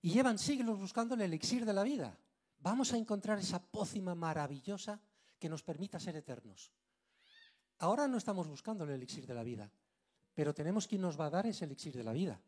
Y 0.00 0.10
llevan 0.10 0.38
siglos 0.38 0.78
buscando 0.78 1.14
el 1.14 1.22
elixir 1.22 1.64
de 1.64 1.72
la 1.72 1.82
vida. 1.82 2.18
Vamos 2.58 2.92
a 2.92 2.96
encontrar 2.96 3.38
esa 3.38 3.62
pócima 3.62 4.14
maravillosa 4.14 5.00
que 5.38 5.48
nos 5.48 5.62
permita 5.62 5.98
ser 5.98 6.16
eternos. 6.16 6.72
Ahora 7.78 8.06
no 8.06 8.16
estamos 8.16 8.46
buscando 8.46 8.84
el 8.84 8.90
elixir 8.90 9.26
de 9.26 9.34
la 9.34 9.42
vida, 9.42 9.72
pero 10.34 10.54
tenemos 10.54 10.86
quien 10.86 11.02
nos 11.02 11.18
va 11.18 11.26
a 11.26 11.30
dar 11.30 11.46
ese 11.46 11.64
elixir 11.64 11.96
de 11.96 12.04
la 12.04 12.12
vida. 12.12 12.40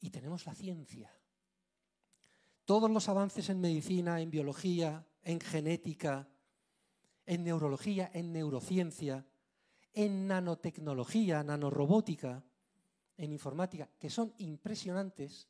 Y 0.00 0.10
tenemos 0.10 0.46
la 0.46 0.54
ciencia. 0.54 1.10
Todos 2.64 2.90
los 2.90 3.08
avances 3.08 3.48
en 3.48 3.60
medicina, 3.60 4.20
en 4.20 4.30
biología, 4.30 5.04
en 5.22 5.40
genética, 5.40 6.28
en 7.26 7.44
neurología, 7.44 8.10
en 8.12 8.32
neurociencia, 8.32 9.26
en 9.92 10.26
nanotecnología, 10.26 11.42
nanorobótica, 11.42 12.44
en 13.16 13.32
informática, 13.32 13.88
que 13.98 14.10
son 14.10 14.34
impresionantes, 14.38 15.48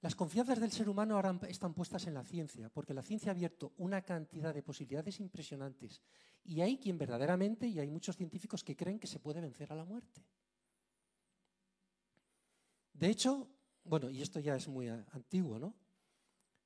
las 0.00 0.14
confianzas 0.14 0.60
del 0.60 0.70
ser 0.70 0.88
humano 0.88 1.16
ahora 1.16 1.36
están 1.48 1.74
puestas 1.74 2.06
en 2.06 2.14
la 2.14 2.22
ciencia, 2.22 2.68
porque 2.70 2.94
la 2.94 3.02
ciencia 3.02 3.30
ha 3.30 3.34
abierto 3.34 3.72
una 3.78 4.02
cantidad 4.02 4.54
de 4.54 4.62
posibilidades 4.62 5.18
impresionantes. 5.18 6.00
Y 6.44 6.60
hay 6.60 6.78
quien 6.78 6.96
verdaderamente, 6.98 7.66
y 7.66 7.80
hay 7.80 7.90
muchos 7.90 8.16
científicos 8.16 8.62
que 8.62 8.76
creen 8.76 9.00
que 9.00 9.08
se 9.08 9.18
puede 9.18 9.40
vencer 9.40 9.72
a 9.72 9.76
la 9.76 9.84
muerte. 9.84 10.24
De 12.92 13.08
hecho, 13.08 13.48
bueno, 13.82 14.08
y 14.08 14.22
esto 14.22 14.38
ya 14.38 14.54
es 14.54 14.68
muy 14.68 14.88
antiguo, 14.88 15.58
¿no? 15.58 15.74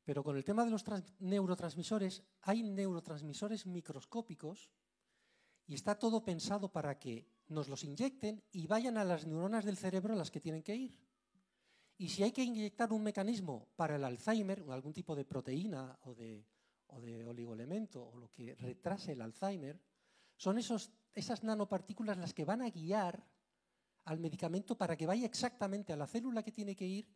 Pero 0.05 0.23
con 0.23 0.37
el 0.37 0.45
tema 0.45 0.65
de 0.65 0.71
los 0.71 0.85
neurotransmisores, 1.21 2.23
hay 2.43 2.63
neurotransmisores 2.63 3.67
microscópicos 3.67 4.71
y 5.67 5.75
está 5.75 5.99
todo 5.99 6.25
pensado 6.25 6.71
para 6.71 6.99
que 6.99 7.27
nos 7.49 7.69
los 7.69 7.85
inyecten 7.85 8.43
y 8.53 8.67
vayan 8.67 8.97
a 8.97 9.05
las 9.05 9.27
neuronas 9.27 9.65
del 9.65 9.77
cerebro 9.77 10.15
a 10.15 10.17
las 10.17 10.31
que 10.31 10.41
tienen 10.41 10.63
que 10.63 10.77
ir. 10.77 10.99
Y 11.99 12.09
si 12.09 12.23
hay 12.23 12.33
que 12.33 12.43
inyectar 12.43 12.93
un 12.93 13.03
mecanismo 13.03 13.69
para 13.77 13.97
el 13.97 14.05
Alzheimer, 14.05 14.63
o 14.63 14.73
algún 14.73 14.93
tipo 14.93 15.15
de 15.15 15.25
proteína 15.25 15.99
o 16.03 16.15
de, 16.15 16.45
oligoelemento 16.89 18.05
o 18.05 18.17
lo 18.17 18.31
que 18.31 18.55
retrase 18.55 19.13
el 19.13 19.23
Alzheimer, 19.23 19.81
son 20.37 20.59
esas 20.59 21.45
nanopartículas 21.45 22.19
las 22.19 22.35
que 22.35 22.45
van 22.45 22.63
a 22.63 22.71
guiar 22.71 23.25
al 24.05 24.19
medicamento 24.19 24.77
para 24.77 24.97
que 24.97 25.07
vaya 25.07 25.27
exactamente 25.27 25.93
a 25.93 25.97
la 25.97 26.07
célula 26.07 26.43
que 26.43 26.53
tiene 26.53 26.75
que 26.75 26.87
ir 26.87 27.09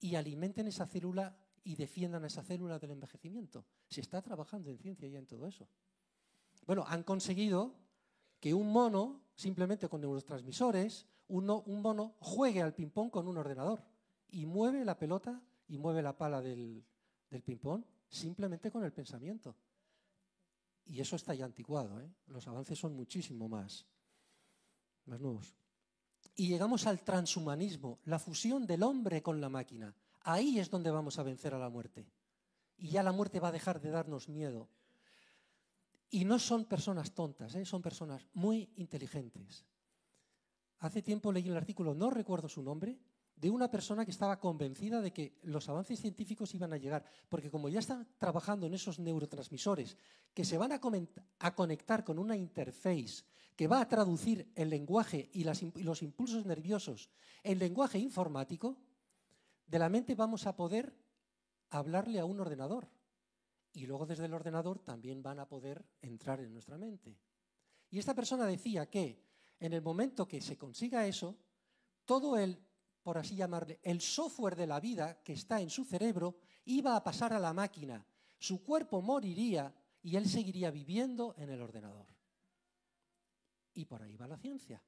y 0.00 0.14
alimenten 0.14 0.68
esa 0.68 0.86
célula 0.86 1.36
y 1.64 1.76
defiendan 1.76 2.24
a 2.24 2.26
esa 2.26 2.42
célula 2.42 2.78
del 2.78 2.92
envejecimiento. 2.92 3.64
Se 3.88 4.00
está 4.00 4.22
trabajando 4.22 4.70
en 4.70 4.78
ciencia 4.78 5.08
ya 5.08 5.18
en 5.18 5.26
todo 5.26 5.46
eso. 5.46 5.68
Bueno, 6.68 6.84
han 6.86 7.02
conseguido 7.02 7.74
que 8.38 8.52
un 8.52 8.70
mono, 8.70 9.22
simplemente 9.34 9.88
con 9.88 10.02
neurotransmisores, 10.02 11.06
un 11.28 11.80
mono 11.80 12.14
juegue 12.20 12.60
al 12.60 12.74
ping-pong 12.74 13.10
con 13.10 13.26
un 13.26 13.38
ordenador 13.38 13.82
y 14.28 14.44
mueve 14.44 14.84
la 14.84 14.98
pelota 14.98 15.40
y 15.66 15.78
mueve 15.78 16.02
la 16.02 16.18
pala 16.18 16.42
del, 16.42 16.84
ping-pong 17.30 17.82
simplemente 18.06 18.70
con 18.70 18.84
el 18.84 18.92
pensamiento. 18.92 19.56
Y 20.84 21.00
eso 21.00 21.16
está 21.16 21.34
ya 21.34 21.46
anticuado, 21.46 22.02
¿eh? 22.02 22.10
los 22.26 22.46
avances 22.46 22.78
son 22.78 22.94
muchísimo 22.94 23.48
más, 23.48 23.86
más 25.06 25.18
nuevos. 25.20 25.54
Y 26.34 26.48
llegamos 26.48 26.86
al 26.86 27.00
transhumanismo, 27.00 27.98
la 28.04 28.18
fusión 28.18 28.66
del 28.66 28.82
hombre 28.82 29.22
con 29.22 29.40
la 29.40 29.48
máquina. 29.48 29.96
Ahí 30.20 30.58
es 30.58 30.68
donde 30.68 30.90
vamos 30.90 31.18
a 31.18 31.22
vencer 31.22 31.54
a 31.54 31.58
la 31.58 31.70
muerte. 31.70 32.06
Y 32.76 32.90
ya 32.90 33.02
la 33.02 33.12
muerte 33.12 33.40
va 33.40 33.48
a 33.48 33.52
dejar 33.52 33.80
de 33.80 33.88
darnos 33.88 34.28
miedo. 34.28 34.68
Y 36.10 36.24
no 36.24 36.38
son 36.38 36.64
personas 36.64 37.12
tontas, 37.12 37.54
¿eh? 37.54 37.64
son 37.64 37.82
personas 37.82 38.26
muy 38.34 38.70
inteligentes. 38.76 39.66
Hace 40.80 41.02
tiempo 41.02 41.32
leí 41.32 41.48
el 41.48 41.56
artículo, 41.56 41.94
no 41.94 42.08
recuerdo 42.10 42.48
su 42.48 42.62
nombre, 42.62 42.98
de 43.40 43.50
una 43.50 43.70
persona 43.70 44.04
que 44.04 44.10
estaba 44.10 44.40
convencida 44.40 45.00
de 45.00 45.12
que 45.12 45.38
los 45.42 45.68
avances 45.68 46.00
científicos 46.00 46.54
iban 46.54 46.72
a 46.72 46.76
llegar, 46.76 47.04
porque 47.28 47.50
como 47.50 47.68
ya 47.68 47.78
están 47.78 48.08
trabajando 48.18 48.66
en 48.66 48.74
esos 48.74 48.98
neurotransmisores 48.98 49.96
que 50.34 50.44
se 50.44 50.58
van 50.58 50.72
a, 50.72 50.80
conectar 51.54 52.04
con 52.04 52.18
una 52.18 52.36
interface 52.36 53.24
que 53.54 53.68
va 53.68 53.80
a 53.80 53.88
traducir 53.88 54.50
el 54.56 54.70
lenguaje 54.70 55.30
y, 55.32 55.42
y 55.42 55.82
los 55.82 56.02
impulsos 56.02 56.46
nerviosos 56.46 57.10
en 57.44 57.58
lenguaje 57.58 57.98
informático, 57.98 58.76
de 59.66 59.78
la 59.78 59.88
mente 59.88 60.14
vamos 60.14 60.46
a 60.46 60.56
poder 60.56 60.94
hablarle 61.70 62.18
a 62.18 62.24
un 62.24 62.40
ordenador. 62.40 62.88
Y 63.78 63.86
luego 63.86 64.06
desde 64.06 64.24
el 64.24 64.34
ordenador 64.34 64.80
también 64.80 65.22
van 65.22 65.38
a 65.38 65.46
poder 65.46 65.86
entrar 66.02 66.40
en 66.40 66.52
nuestra 66.52 66.76
mente. 66.76 67.16
Y 67.90 68.00
esta 68.00 68.12
persona 68.12 68.44
decía 68.44 68.90
que 68.90 69.22
en 69.60 69.72
el 69.72 69.82
momento 69.82 70.26
que 70.26 70.40
se 70.40 70.58
consiga 70.58 71.06
eso, 71.06 71.38
todo 72.04 72.36
el, 72.36 72.58
por 73.04 73.18
así 73.18 73.36
llamarle, 73.36 73.78
el 73.84 74.00
software 74.00 74.56
de 74.56 74.66
la 74.66 74.80
vida 74.80 75.22
que 75.22 75.34
está 75.34 75.60
en 75.60 75.70
su 75.70 75.84
cerebro 75.84 76.38
iba 76.64 76.96
a 76.96 77.04
pasar 77.04 77.32
a 77.32 77.38
la 77.38 77.52
máquina. 77.52 78.04
Su 78.40 78.64
cuerpo 78.64 79.00
moriría 79.00 79.72
y 80.02 80.16
él 80.16 80.28
seguiría 80.28 80.72
viviendo 80.72 81.36
en 81.38 81.50
el 81.50 81.62
ordenador. 81.62 82.08
Y 83.74 83.84
por 83.84 84.02
ahí 84.02 84.16
va 84.16 84.26
la 84.26 84.38
ciencia. 84.38 84.82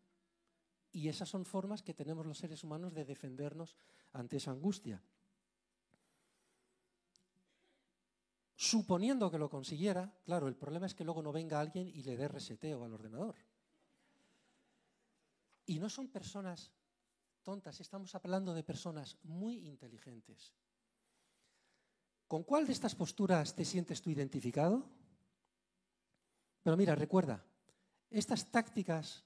Y 0.90 1.06
esas 1.06 1.28
son 1.28 1.44
formas 1.44 1.85
que 1.85 1.94
tenemos 1.94 2.26
los 2.26 2.38
seres 2.38 2.64
humanos 2.64 2.92
de 2.92 3.04
defendernos 3.04 3.76
ante 4.14 4.38
esa 4.38 4.50
angustia. 4.50 5.00
Suponiendo 8.61 9.31
que 9.31 9.38
lo 9.38 9.49
consiguiera, 9.49 10.12
claro, 10.23 10.47
el 10.47 10.55
problema 10.55 10.85
es 10.85 10.95
que 10.95 11.02
luego 11.02 11.23
no 11.23 11.33
venga 11.33 11.59
alguien 11.59 11.88
y 11.88 12.02
le 12.02 12.14
dé 12.14 12.29
reseteo 12.29 12.85
al 12.85 12.93
ordenador. 12.93 13.35
Y 15.64 15.79
no 15.79 15.88
son 15.88 16.09
personas 16.09 16.71
tontas, 17.43 17.81
estamos 17.81 18.14
hablando 18.14 18.52
de 18.52 18.62
personas 18.62 19.17
muy 19.23 19.67
inteligentes. 19.67 20.52
¿Con 22.29 22.43
cuál 22.43 22.67
de 22.67 22.75
estas 22.75 22.95
posturas 22.95 23.55
te 23.55 23.64
sientes 23.64 24.02
tú 24.02 24.11
identificado? 24.11 24.85
Pero 26.62 26.76
mira, 26.76 26.95
recuerda, 26.95 27.43
estas 28.11 28.50
tácticas, 28.50 29.25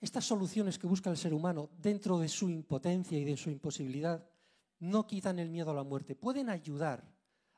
estas 0.00 0.26
soluciones 0.26 0.78
que 0.78 0.86
busca 0.86 1.10
el 1.10 1.16
ser 1.16 1.34
humano 1.34 1.70
dentro 1.76 2.20
de 2.20 2.28
su 2.28 2.48
impotencia 2.48 3.18
y 3.18 3.24
de 3.24 3.36
su 3.36 3.50
imposibilidad, 3.50 4.24
no 4.78 5.08
quitan 5.08 5.40
el 5.40 5.50
miedo 5.50 5.72
a 5.72 5.74
la 5.74 5.82
muerte. 5.82 6.14
Pueden 6.14 6.48
ayudar 6.48 7.13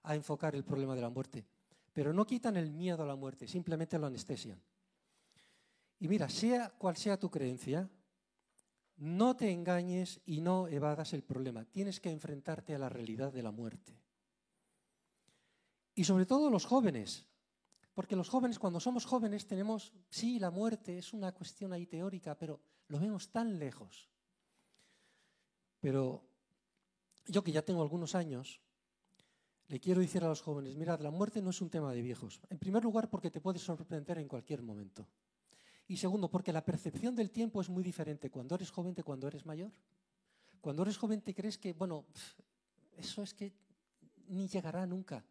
a 0.07 0.15
enfocar 0.15 0.55
el 0.55 0.65
problema 0.65 0.95
de 0.95 1.03
la 1.03 1.11
muerte, 1.11 1.45
pero 1.93 2.13
no 2.13 2.25
quitan 2.25 2.57
el 2.57 2.71
miedo 2.71 3.03
a 3.03 3.07
la 3.07 3.17
muerte, 3.17 3.49
simplemente 3.49 3.99
lo 3.99 4.07
anestesian. 4.07 4.61
Y 5.99 6.09
mira, 6.09 6.29
sea 6.29 6.71
cual 6.71 6.97
sea 6.97 7.19
tu 7.19 7.31
creencia, 7.31 7.89
no 8.99 9.37
te 9.37 9.51
engañes 9.51 10.21
y 10.25 10.41
no 10.41 10.69
evadas 10.69 11.13
el 11.13 11.23
problema. 11.23 11.65
Tienes 11.65 12.01
que 12.01 12.11
enfrentarte 12.11 12.75
a 12.75 12.79
la 12.79 12.89
realidad 12.89 13.33
de 13.33 13.43
la 13.43 13.51
muerte. 13.51 13.99
Y 15.95 16.05
sobre 16.05 16.27
todo 16.27 16.51
los 16.51 16.67
jóvenes, 16.67 17.27
porque 17.95 18.15
los 18.15 18.29
jóvenes, 18.29 18.59
cuando 18.59 18.79
somos 18.79 19.07
jóvenes, 19.07 19.47
tenemos, 19.47 19.93
sí, 20.09 20.39
la 20.39 20.51
muerte 20.51 20.99
es 20.99 21.13
una 21.13 21.33
cuestión 21.33 21.73
ahí 21.73 21.87
teórica, 21.87 22.37
pero 22.39 22.61
lo 22.89 23.01
vemos 23.01 23.31
tan 23.31 23.59
lejos. 23.59 24.09
Pero 25.81 26.23
yo 27.27 27.43
que 27.43 27.53
ya 27.53 27.63
tengo 27.63 27.83
algunos 27.83 28.15
años, 28.15 28.61
le 29.69 29.81
quiero 29.81 30.01
decir 30.01 30.23
a 30.23 30.29
los 30.29 30.43
jóvenes, 30.43 30.77
mirad, 30.77 31.01
la 31.01 31.11
muerte 31.11 31.43
no 31.43 31.51
es 31.51 31.61
un 31.61 31.71
tema 31.71 31.93
de 31.93 32.03
viejos. 32.03 32.41
En 32.51 32.59
primer 32.59 32.85
lugar, 32.85 33.11
porque 33.11 33.31
te 33.31 33.41
puede 33.41 33.59
sorprender 33.59 34.19
en 34.19 34.29
cualquier 34.29 34.63
momento. 34.63 35.07
Y 35.89 35.97
segundo, 35.97 36.31
porque 36.31 36.53
la 36.53 36.65
percepción 36.65 37.15
del 37.15 37.31
tiempo 37.31 37.61
es 37.61 37.69
muy 37.69 37.83
diferente 37.83 38.31
cuando 38.31 38.55
eres 38.55 38.71
joven 38.71 38.95
de 38.95 39.03
cuando 39.03 39.29
eres 39.29 39.47
mayor. 39.47 39.73
Cuando 40.61 40.83
eres 40.83 40.97
joven 40.97 41.21
te 41.21 41.35
crees 41.35 41.59
que, 41.59 41.73
bueno, 41.73 42.07
eso 42.97 43.23
es 43.23 43.35
que 43.35 43.53
ni 44.29 44.49
llegará 44.49 44.87
nunca. 44.87 45.25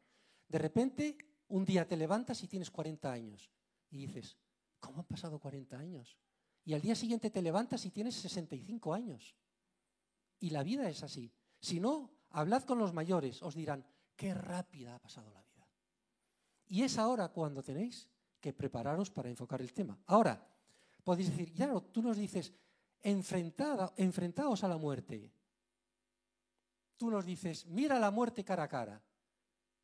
De 0.48 0.58
repente 0.58 1.18
un 1.48 1.65
día 1.65 1.88
te 1.88 1.98
levantas 1.98 2.42
y 2.44 2.48
tienes 2.48 2.72
40 2.72 3.12
años 3.12 3.51
y 3.89 3.98
dices, 3.98 4.38
¿cómo 4.80 5.00
han 5.00 5.06
pasado 5.06 5.39
40 5.39 5.77
años? 5.77 6.18
Y 6.63 6.74
al 6.74 6.82
día 6.82 6.96
siguiente 6.96 7.30
te 7.30 7.42
levantas 7.42 7.86
y 7.86 7.92
tienes 7.92 8.15
65 8.15 8.94
años. 8.94 9.36
Y 10.39 10.50
la 10.50 10.63
vida 10.63 10.89
es 10.89 11.04
así. 11.04 11.32
Si 11.60 11.80
no, 11.80 12.12
hablad 12.30 12.63
con 12.63 12.80
los 12.80 12.94
mayores, 12.94 13.42
os 13.44 13.56
dirán, 13.56 13.86
qué 14.15 14.34
rápida 14.34 14.95
ha 14.95 15.00
pasado 15.00 15.29
la 15.31 15.41
vida. 15.41 15.67
Y 16.67 16.84
es 16.84 16.98
ahora 16.98 17.29
cuando 17.29 17.62
tenéis 17.62 18.07
que 18.39 18.53
prepararos 18.53 19.10
para 19.12 19.29
enfocar 19.29 19.62
el 19.62 19.74
tema. 19.74 19.98
Ahora, 20.07 20.48
podéis 21.03 21.29
decir, 21.29 21.53
claro, 21.53 21.81
tú 21.81 22.01
nos 22.01 22.17
dices, 22.17 22.53
enfrentada, 23.01 23.93
enfrentaos 23.98 24.63
a 24.63 24.67
la 24.67 24.77
muerte. 24.77 25.31
Tú 26.98 27.10
nos 27.10 27.25
dices, 27.25 27.65
mira 27.67 28.00
la 28.00 28.12
muerte 28.12 28.43
cara 28.43 28.63
a 28.63 28.67
cara. 28.67 29.01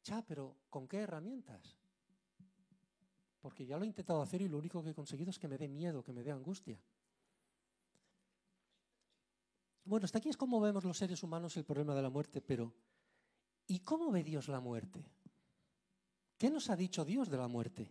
Ya, 0.04 0.24
pero 0.24 0.58
¿con 0.70 0.88
qué 0.88 1.00
herramientas? 1.00 1.78
Porque 3.40 3.66
ya 3.66 3.78
lo 3.78 3.84
he 3.84 3.88
intentado 3.88 4.22
hacer 4.22 4.42
y 4.42 4.48
lo 4.48 4.58
único 4.58 4.84
que 4.84 4.92
he 4.92 4.96
conseguido 4.96 5.30
es 5.30 5.40
que 5.40 5.48
me 5.48 5.58
dé 5.58 5.68
miedo, 5.68 6.04
que 6.04 6.14
me 6.14 6.24
dé 6.24 6.32
angustia. 6.32 6.80
Bueno, 9.84 10.06
hasta 10.06 10.20
aquí 10.20 10.30
es 10.30 10.38
como 10.38 10.60
vemos 10.60 10.84
los 10.84 10.98
seres 10.98 11.22
humanos 11.24 11.58
el 11.58 11.66
problema 11.66 11.96
de 11.96 12.02
la 12.02 12.10
muerte, 12.10 12.42
pero 12.42 12.74
¿y 13.72 13.80
cómo 13.80 14.12
ve 14.12 14.22
Dios 14.22 14.50
la 14.50 14.60
muerte? 14.60 15.02
¿Qué 16.38 16.50
nos 16.50 16.70
ha 16.70 16.76
dicho 16.76 17.06
Dios 17.06 17.30
de 17.30 17.38
la 17.38 17.48
muerte? 17.48 17.90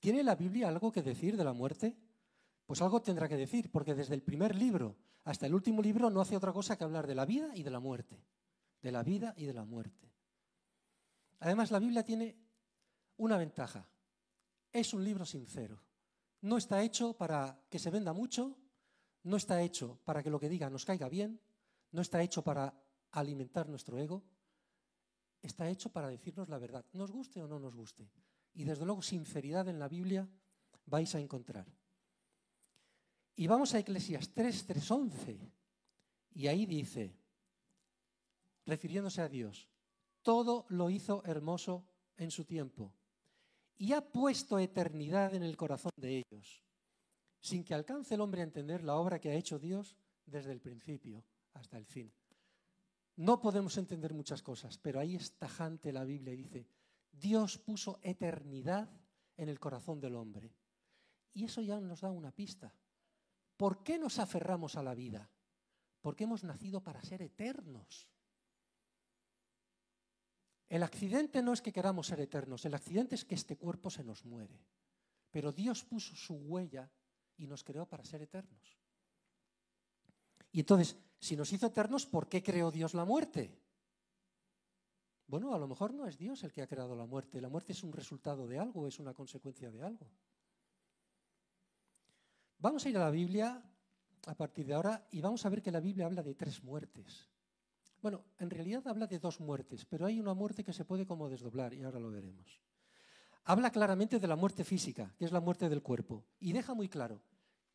¿Tiene 0.00 0.24
la 0.24 0.34
Biblia 0.34 0.66
algo 0.66 0.90
que 0.90 1.02
decir 1.02 1.36
de 1.36 1.44
la 1.44 1.52
muerte? 1.52 1.96
Pues 2.66 2.82
algo 2.82 3.00
tendrá 3.00 3.28
que 3.28 3.36
decir, 3.36 3.70
porque 3.70 3.94
desde 3.94 4.14
el 4.14 4.24
primer 4.24 4.56
libro 4.56 4.96
hasta 5.22 5.46
el 5.46 5.54
último 5.54 5.82
libro 5.82 6.10
no 6.10 6.20
hace 6.20 6.36
otra 6.36 6.52
cosa 6.52 6.76
que 6.76 6.82
hablar 6.82 7.06
de 7.06 7.14
la 7.14 7.24
vida 7.24 7.52
y 7.54 7.62
de 7.62 7.70
la 7.70 7.78
muerte. 7.78 8.24
De 8.80 8.90
la 8.90 9.04
vida 9.04 9.34
y 9.36 9.44
de 9.44 9.54
la 9.54 9.64
muerte. 9.64 10.12
Además, 11.38 11.70
la 11.70 11.78
Biblia 11.78 12.02
tiene 12.02 12.36
una 13.18 13.38
ventaja. 13.38 13.88
Es 14.72 14.92
un 14.94 15.04
libro 15.04 15.24
sincero. 15.24 15.80
No 16.40 16.56
está 16.56 16.82
hecho 16.82 17.12
para 17.12 17.56
que 17.70 17.78
se 17.78 17.90
venda 17.90 18.12
mucho, 18.12 18.58
no 19.22 19.36
está 19.36 19.62
hecho 19.62 20.00
para 20.04 20.24
que 20.24 20.30
lo 20.30 20.40
que 20.40 20.48
diga 20.48 20.70
nos 20.70 20.84
caiga 20.84 21.08
bien, 21.08 21.40
no 21.92 22.02
está 22.02 22.20
hecho 22.20 22.42
para 22.42 22.74
alimentar 23.12 23.68
nuestro 23.68 23.96
ego, 23.96 24.24
está 25.42 25.68
hecho 25.68 25.90
para 25.90 26.08
decirnos 26.08 26.48
la 26.48 26.58
verdad, 26.58 26.84
nos 26.92 27.10
guste 27.10 27.42
o 27.42 27.48
no 27.48 27.58
nos 27.58 27.74
guste. 27.74 28.08
Y 28.54 28.64
desde 28.64 28.84
luego 28.84 29.02
sinceridad 29.02 29.68
en 29.68 29.78
la 29.78 29.88
Biblia 29.88 30.28
vais 30.86 31.14
a 31.14 31.20
encontrar. 31.20 31.66
Y 33.34 33.46
vamos 33.46 33.74
a 33.74 33.78
Eclesiastes 33.78 34.66
3:11. 34.66 35.50
Y 36.34 36.46
ahí 36.46 36.64
dice, 36.64 37.14
refiriéndose 38.64 39.20
a 39.20 39.28
Dios, 39.28 39.68
todo 40.22 40.64
lo 40.68 40.88
hizo 40.88 41.22
hermoso 41.24 41.84
en 42.16 42.30
su 42.30 42.44
tiempo 42.44 42.94
y 43.76 43.92
ha 43.92 44.00
puesto 44.00 44.58
eternidad 44.58 45.34
en 45.34 45.42
el 45.42 45.56
corazón 45.56 45.90
de 45.96 46.18
ellos, 46.18 46.62
sin 47.40 47.64
que 47.64 47.74
alcance 47.74 48.14
el 48.14 48.20
hombre 48.20 48.40
a 48.40 48.44
entender 48.44 48.84
la 48.84 48.96
obra 48.96 49.20
que 49.20 49.30
ha 49.30 49.34
hecho 49.34 49.58
Dios 49.58 49.96
desde 50.24 50.52
el 50.52 50.60
principio 50.60 51.24
hasta 51.52 51.78
el 51.78 51.86
fin. 51.86 52.12
No 53.16 53.40
podemos 53.40 53.76
entender 53.76 54.14
muchas 54.14 54.42
cosas, 54.42 54.78
pero 54.78 54.98
ahí 54.98 55.16
es 55.16 55.32
tajante 55.38 55.92
la 55.92 56.04
Biblia 56.04 56.32
y 56.32 56.36
dice, 56.36 56.66
Dios 57.12 57.58
puso 57.58 57.98
eternidad 58.02 58.88
en 59.36 59.48
el 59.48 59.60
corazón 59.60 60.00
del 60.00 60.16
hombre. 60.16 60.54
Y 61.34 61.44
eso 61.44 61.60
ya 61.60 61.80
nos 61.80 62.00
da 62.00 62.10
una 62.10 62.32
pista. 62.32 62.74
¿Por 63.56 63.82
qué 63.82 63.98
nos 63.98 64.18
aferramos 64.18 64.76
a 64.76 64.82
la 64.82 64.94
vida? 64.94 65.30
Porque 66.00 66.24
hemos 66.24 66.42
nacido 66.42 66.82
para 66.82 67.02
ser 67.02 67.22
eternos. 67.22 68.08
El 70.68 70.82
accidente 70.82 71.42
no 71.42 71.52
es 71.52 71.60
que 71.60 71.72
queramos 71.72 72.06
ser 72.06 72.20
eternos, 72.20 72.64
el 72.64 72.74
accidente 72.74 73.14
es 73.14 73.26
que 73.26 73.34
este 73.34 73.56
cuerpo 73.56 73.90
se 73.90 74.04
nos 74.04 74.24
muere. 74.24 74.58
Pero 75.30 75.52
Dios 75.52 75.84
puso 75.84 76.16
su 76.16 76.34
huella 76.34 76.90
y 77.36 77.46
nos 77.46 77.62
creó 77.62 77.86
para 77.86 78.04
ser 78.04 78.22
eternos. 78.22 78.78
Y 80.50 80.60
entonces, 80.60 80.96
si 81.22 81.36
nos 81.36 81.52
hizo 81.52 81.68
eternos, 81.68 82.04
¿por 82.04 82.28
qué 82.28 82.42
creó 82.42 82.72
Dios 82.72 82.94
la 82.94 83.04
muerte? 83.04 83.56
Bueno, 85.28 85.54
a 85.54 85.58
lo 85.58 85.68
mejor 85.68 85.94
no 85.94 86.04
es 86.04 86.18
Dios 86.18 86.42
el 86.42 86.52
que 86.52 86.62
ha 86.62 86.66
creado 86.66 86.96
la 86.96 87.06
muerte. 87.06 87.40
La 87.40 87.48
muerte 87.48 87.70
es 87.70 87.84
un 87.84 87.92
resultado 87.92 88.48
de 88.48 88.58
algo, 88.58 88.88
es 88.88 88.98
una 88.98 89.14
consecuencia 89.14 89.70
de 89.70 89.84
algo. 89.84 90.10
Vamos 92.58 92.84
a 92.84 92.88
ir 92.88 92.96
a 92.96 93.04
la 93.04 93.10
Biblia 93.12 93.62
a 94.26 94.34
partir 94.34 94.66
de 94.66 94.74
ahora 94.74 95.06
y 95.12 95.20
vamos 95.20 95.46
a 95.46 95.48
ver 95.48 95.62
que 95.62 95.70
la 95.70 95.78
Biblia 95.78 96.06
habla 96.06 96.24
de 96.24 96.34
tres 96.34 96.60
muertes. 96.64 97.30
Bueno, 98.00 98.24
en 98.40 98.50
realidad 98.50 98.84
habla 98.88 99.06
de 99.06 99.20
dos 99.20 99.38
muertes, 99.38 99.84
pero 99.84 100.06
hay 100.06 100.18
una 100.18 100.34
muerte 100.34 100.64
que 100.64 100.72
se 100.72 100.84
puede 100.84 101.06
como 101.06 101.28
desdoblar 101.28 101.72
y 101.72 101.84
ahora 101.84 102.00
lo 102.00 102.10
veremos. 102.10 102.60
Habla 103.44 103.70
claramente 103.70 104.18
de 104.18 104.26
la 104.26 104.34
muerte 104.34 104.64
física, 104.64 105.14
que 105.16 105.24
es 105.24 105.30
la 105.30 105.40
muerte 105.40 105.68
del 105.68 105.82
cuerpo, 105.82 106.24
y 106.40 106.52
deja 106.52 106.74
muy 106.74 106.88
claro 106.88 107.22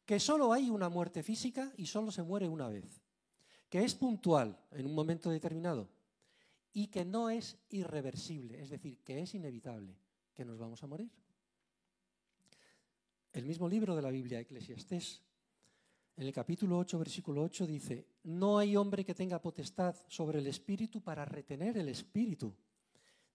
que 0.05 0.19
solo 0.19 0.51
hay 0.51 0.69
una 0.69 0.89
muerte 0.89 1.23
física 1.23 1.71
y 1.77 1.85
solo 1.85 2.11
se 2.11 2.23
muere 2.23 2.49
una 2.49 2.67
vez, 2.67 3.06
que 3.69 3.83
es 3.83 3.95
puntual 3.95 4.57
en 4.71 4.85
un 4.85 4.95
momento 4.95 5.29
determinado 5.29 5.89
y 6.73 6.87
que 6.87 7.05
no 7.05 7.29
es 7.29 7.57
irreversible, 7.69 8.61
es 8.61 8.69
decir, 8.69 8.99
que 9.03 9.21
es 9.21 9.33
inevitable, 9.33 9.95
que 10.33 10.45
nos 10.45 10.57
vamos 10.57 10.83
a 10.83 10.87
morir. 10.87 11.11
El 13.33 13.45
mismo 13.45 13.67
libro 13.67 13.95
de 13.95 14.01
la 14.01 14.11
Biblia, 14.11 14.39
Eclesiastés, 14.39 15.21
en 16.15 16.25
el 16.25 16.33
capítulo 16.33 16.79
8, 16.79 16.97
versículo 16.97 17.43
8 17.43 17.67
dice, 17.67 18.07
no 18.23 18.57
hay 18.57 18.75
hombre 18.75 19.05
que 19.05 19.13
tenga 19.13 19.39
potestad 19.39 19.95
sobre 20.07 20.39
el 20.39 20.47
espíritu 20.47 21.01
para 21.01 21.25
retener 21.25 21.77
el 21.77 21.89
espíritu, 21.89 22.55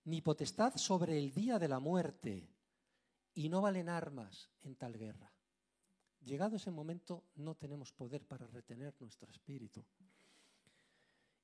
ni 0.05 0.21
potestad 0.21 0.77
sobre 0.77 1.17
el 1.17 1.33
día 1.33 1.61
de 1.61 1.69
la 1.69 1.79
muerte, 1.79 2.49
y 3.35 3.49
no 3.49 3.61
valen 3.61 3.89
armas 3.89 4.51
en 4.63 4.75
tal 4.75 4.99
guerra. 4.99 5.33
Llegado 6.25 6.57
ese 6.57 6.71
momento, 6.71 7.25
no 7.37 7.55
tenemos 7.55 7.93
poder 7.93 8.27
para 8.27 8.47
retener 8.47 8.95
nuestro 9.01 9.31
espíritu. 9.31 9.85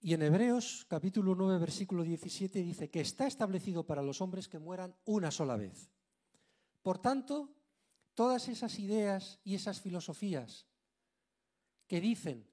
Y 0.01 0.15
en 0.15 0.23
Hebreos 0.23 0.87
capítulo 0.89 1.35
9, 1.35 1.59
versículo 1.59 2.05
17 2.05 2.63
dice 2.63 2.89
que 2.89 3.01
está 3.01 3.27
establecido 3.27 3.85
para 3.85 4.03
los 4.03 4.21
hombres 4.21 4.47
que 4.47 4.61
mueran 4.61 4.95
una 5.05 5.33
sola 5.33 5.57
vez. 5.57 5.91
Por 6.83 6.99
tanto, 6.99 7.53
todas 8.15 8.49
esas 8.49 8.79
ideas 8.79 9.41
y 9.43 9.57
esas 9.57 9.81
filosofías 9.81 10.67
que 11.89 12.01
dicen 12.01 12.47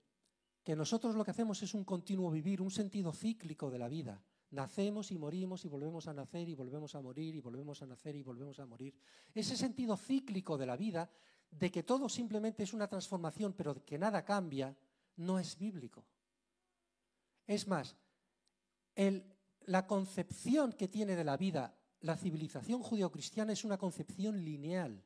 que 0.63 0.75
nosotros 0.75 1.13
lo 1.13 1.23
que 1.23 1.31
hacemos 1.31 1.61
es 1.61 1.75
un 1.75 1.83
continuo 1.83 2.31
vivir, 2.31 2.61
un 2.61 2.71
sentido 2.71 3.13
cíclico 3.13 3.69
de 3.69 3.77
la 3.77 3.89
vida. 3.89 4.23
Nacemos 4.49 5.11
y 5.11 5.19
morimos 5.19 5.65
y 5.65 5.67
volvemos 5.67 6.07
a 6.07 6.13
nacer 6.13 6.49
y 6.49 6.55
volvemos 6.55 6.95
a 6.95 7.01
morir 7.01 7.35
y 7.35 7.41
volvemos 7.41 7.79
a 7.83 7.85
nacer 7.85 8.15
y 8.15 8.23
volvemos 8.23 8.59
a 8.59 8.65
morir. 8.65 8.95
Ese 9.35 9.55
sentido 9.55 9.97
cíclico 9.97 10.57
de 10.57 10.65
la 10.65 10.77
vida 10.77 11.11
de 11.51 11.69
que 11.69 11.83
todo 11.83 12.09
simplemente 12.09 12.63
es 12.63 12.73
una 12.73 12.87
transformación, 12.87 13.53
pero 13.53 13.85
que 13.85 13.99
nada 13.99 14.25
cambia, 14.25 14.75
no 15.17 15.37
es 15.37 15.55
bíblico. 15.59 16.07
Es 17.47 17.67
más, 17.67 17.95
la 19.65 19.87
concepción 19.87 20.73
que 20.73 20.87
tiene 20.87 21.15
de 21.15 21.23
la 21.23 21.37
vida 21.37 21.75
la 22.05 22.15
civilización 22.15 22.83
judeocristiana 22.83 23.53
es 23.53 23.65
una 23.65 23.79
concepción 23.79 24.43
lineal. 24.45 25.03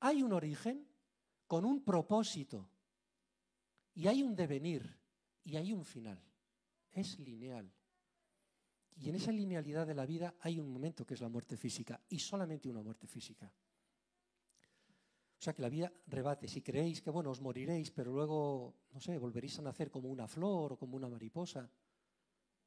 Hay 0.00 0.22
un 0.22 0.32
origen 0.32 0.88
con 1.46 1.66
un 1.66 1.84
propósito 1.84 2.66
y 3.94 4.06
hay 4.06 4.22
un 4.22 4.34
devenir 4.34 4.98
y 5.44 5.56
hay 5.56 5.72
un 5.72 5.84
final. 5.84 6.18
Es 6.92 7.18
lineal. 7.18 7.70
Y 8.96 9.10
en 9.10 9.16
esa 9.16 9.32
linealidad 9.32 9.86
de 9.86 9.94
la 9.94 10.06
vida 10.06 10.34
hay 10.40 10.58
un 10.58 10.72
momento 10.72 11.04
que 11.04 11.12
es 11.12 11.20
la 11.20 11.28
muerte 11.28 11.58
física 11.58 12.00
y 12.08 12.18
solamente 12.18 12.70
una 12.70 12.82
muerte 12.82 13.06
física. 13.06 13.52
O 15.42 15.44
sea 15.44 15.54
que 15.54 15.62
la 15.62 15.68
vida 15.68 15.92
rebate. 16.06 16.46
Si 16.46 16.62
creéis 16.62 17.02
que, 17.02 17.10
bueno, 17.10 17.32
os 17.32 17.40
moriréis, 17.40 17.90
pero 17.90 18.12
luego, 18.12 18.76
no 18.94 19.00
sé, 19.00 19.18
volveréis 19.18 19.58
a 19.58 19.62
nacer 19.62 19.90
como 19.90 20.08
una 20.08 20.28
flor 20.28 20.74
o 20.74 20.76
como 20.78 20.94
una 20.94 21.08
mariposa, 21.08 21.68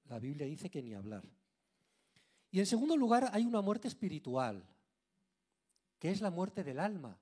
la 0.09 0.19
Biblia 0.19 0.45
dice 0.45 0.69
que 0.69 0.83
ni 0.83 0.93
hablar. 0.93 1.23
Y 2.51 2.59
en 2.59 2.65
segundo 2.65 2.97
lugar 2.97 3.29
hay 3.31 3.45
una 3.45 3.61
muerte 3.61 3.87
espiritual, 3.87 4.61
que 5.97 6.11
es 6.11 6.19
la 6.19 6.31
muerte 6.31 6.65
del 6.65 6.79
alma, 6.79 7.17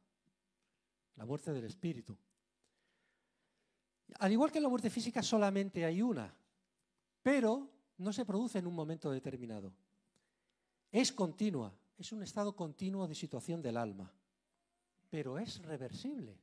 la 1.18 1.26
muerte 1.28 1.54
del 1.54 1.66
espíritu. 1.66 2.18
Al 4.18 4.32
igual 4.32 4.52
que 4.52 4.58
en 4.58 4.64
la 4.64 4.70
muerte 4.70 4.90
física 4.90 5.22
solamente 5.22 5.86
hay 5.86 6.02
una, 6.02 6.34
pero 7.22 7.70
no 8.00 8.12
se 8.12 8.26
produce 8.26 8.58
en 8.58 8.66
un 8.66 8.74
momento 8.74 9.12
determinado. 9.12 9.72
Es 10.92 11.12
continua, 11.12 11.72
es 11.96 12.12
un 12.12 12.24
estado 12.24 12.56
continuo 12.56 13.08
de 13.08 13.14
situación 13.14 13.62
del 13.62 13.78
alma, 13.78 14.12
pero 15.14 15.38
es 15.38 15.62
reversible. 15.62 16.36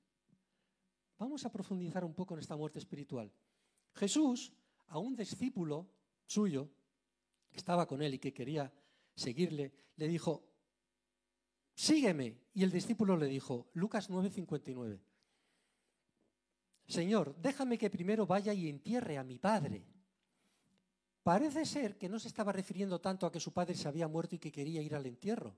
Vamos 1.18 1.44
a 1.44 1.50
profundizar 1.50 2.04
un 2.04 2.14
poco 2.14 2.34
en 2.34 2.40
esta 2.40 2.54
muerte 2.54 2.78
espiritual. 2.78 3.28
Jesús, 3.94 4.52
a 4.86 4.98
un 5.00 5.16
discípulo 5.16 5.90
suyo, 6.24 6.70
que 7.50 7.56
estaba 7.56 7.88
con 7.88 8.00
él 8.00 8.14
y 8.14 8.20
que 8.20 8.32
quería 8.32 8.72
seguirle, 9.16 9.72
le 9.96 10.06
dijo, 10.06 10.44
sígueme. 11.74 12.38
Y 12.54 12.62
el 12.62 12.70
discípulo 12.70 13.16
le 13.16 13.26
dijo, 13.26 13.70
Lucas 13.74 14.08
9:59, 14.08 15.00
Señor, 16.86 17.34
déjame 17.42 17.76
que 17.76 17.90
primero 17.90 18.24
vaya 18.24 18.54
y 18.54 18.68
entierre 18.68 19.18
a 19.18 19.24
mi 19.24 19.40
padre. 19.40 19.84
Parece 21.24 21.64
ser 21.66 21.98
que 21.98 22.08
no 22.08 22.20
se 22.20 22.28
estaba 22.28 22.52
refiriendo 22.52 23.00
tanto 23.00 23.26
a 23.26 23.32
que 23.32 23.40
su 23.40 23.52
padre 23.52 23.74
se 23.74 23.88
había 23.88 24.06
muerto 24.06 24.36
y 24.36 24.38
que 24.38 24.52
quería 24.52 24.80
ir 24.80 24.94
al 24.94 25.06
entierro, 25.06 25.56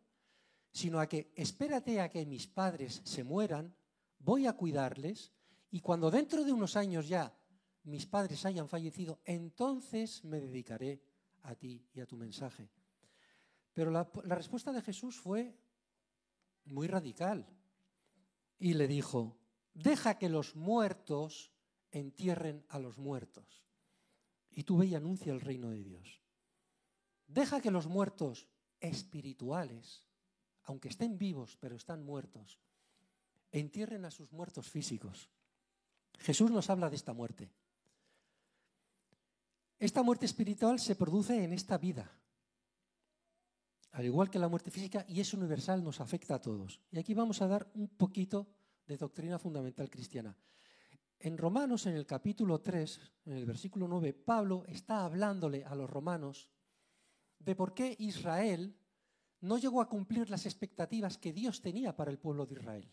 sino 0.72 0.98
a 1.00 1.06
que 1.06 1.32
espérate 1.36 2.00
a 2.00 2.08
que 2.08 2.26
mis 2.26 2.46
padres 2.46 3.02
se 3.04 3.24
mueran, 3.24 3.74
voy 4.18 4.46
a 4.46 4.54
cuidarles 4.54 5.32
y 5.70 5.80
cuando 5.80 6.10
dentro 6.10 6.44
de 6.44 6.52
unos 6.52 6.76
años 6.76 7.08
ya 7.08 7.34
mis 7.84 8.06
padres 8.06 8.44
hayan 8.44 8.68
fallecido, 8.68 9.20
entonces 9.24 10.24
me 10.24 10.40
dedicaré 10.40 11.02
a 11.42 11.54
ti 11.54 11.88
y 11.92 12.00
a 12.00 12.06
tu 12.06 12.16
mensaje. 12.16 12.70
Pero 13.72 13.90
la, 13.90 14.10
respuesta 14.24 14.72
de 14.72 14.82
Jesús 14.82 15.18
fue 15.18 15.58
muy 16.64 16.86
radical 16.86 17.46
y 18.58 18.74
le 18.74 18.86
dijo, 18.86 19.38
deja 19.74 20.18
que 20.18 20.28
los 20.28 20.54
muertos 20.54 21.52
entierren 21.90 22.64
a 22.68 22.78
los 22.78 22.98
muertos. 22.98 23.64
Y 24.50 24.64
tú 24.64 24.76
ve 24.76 24.86
y 24.86 24.94
anuncia 24.94 25.32
el 25.32 25.40
reino 25.40 25.70
de 25.70 25.82
Dios. 25.82 26.20
Deja 27.26 27.60
que 27.60 27.70
los 27.70 27.86
muertos 27.86 28.46
espirituales, 28.80 30.06
aunque 30.64 30.88
estén 30.88 31.18
vivos 31.18 31.56
pero 31.60 31.76
están 31.76 32.04
muertos, 32.04 32.58
entierren 33.50 34.04
a 34.04 34.10
sus 34.10 34.32
muertos 34.32 34.68
físicos. 34.68 35.30
Jesús 36.18 36.50
nos 36.50 36.70
habla 36.70 36.88
de 36.88 36.96
esta 36.96 37.12
muerte. 37.12 37.50
Esta 39.78 40.02
muerte 40.02 40.26
espiritual 40.26 40.78
se 40.78 40.94
produce 40.94 41.42
en 41.42 41.52
esta 41.52 41.76
vida, 41.76 42.10
al 43.90 44.04
igual 44.04 44.30
que 44.30 44.38
la 44.38 44.48
muerte 44.48 44.70
física, 44.70 45.04
y 45.08 45.20
es 45.20 45.34
universal, 45.34 45.82
nos 45.82 46.00
afecta 46.00 46.36
a 46.36 46.40
todos. 46.40 46.80
Y 46.90 46.98
aquí 46.98 47.14
vamos 47.14 47.42
a 47.42 47.48
dar 47.48 47.70
un 47.74 47.88
poquito 47.88 48.46
de 48.86 48.96
doctrina 48.96 49.38
fundamental 49.38 49.90
cristiana. 49.90 50.36
En 51.18 51.36
Romanos, 51.36 51.86
en 51.86 51.94
el 51.94 52.06
capítulo 52.06 52.60
3, 52.60 53.00
en 53.26 53.32
el 53.34 53.44
versículo 53.44 53.86
9, 53.86 54.12
Pablo 54.12 54.64
está 54.66 55.04
hablándole 55.04 55.64
a 55.64 55.74
los 55.74 55.90
romanos 55.90 56.50
de 57.38 57.54
por 57.54 57.74
qué 57.74 57.94
Israel 57.98 58.76
no 59.42 59.58
llegó 59.58 59.80
a 59.80 59.88
cumplir 59.88 60.30
las 60.30 60.46
expectativas 60.46 61.18
que 61.18 61.32
Dios 61.32 61.60
tenía 61.60 61.94
para 61.94 62.10
el 62.10 62.18
pueblo 62.18 62.46
de 62.46 62.54
Israel. 62.54 62.88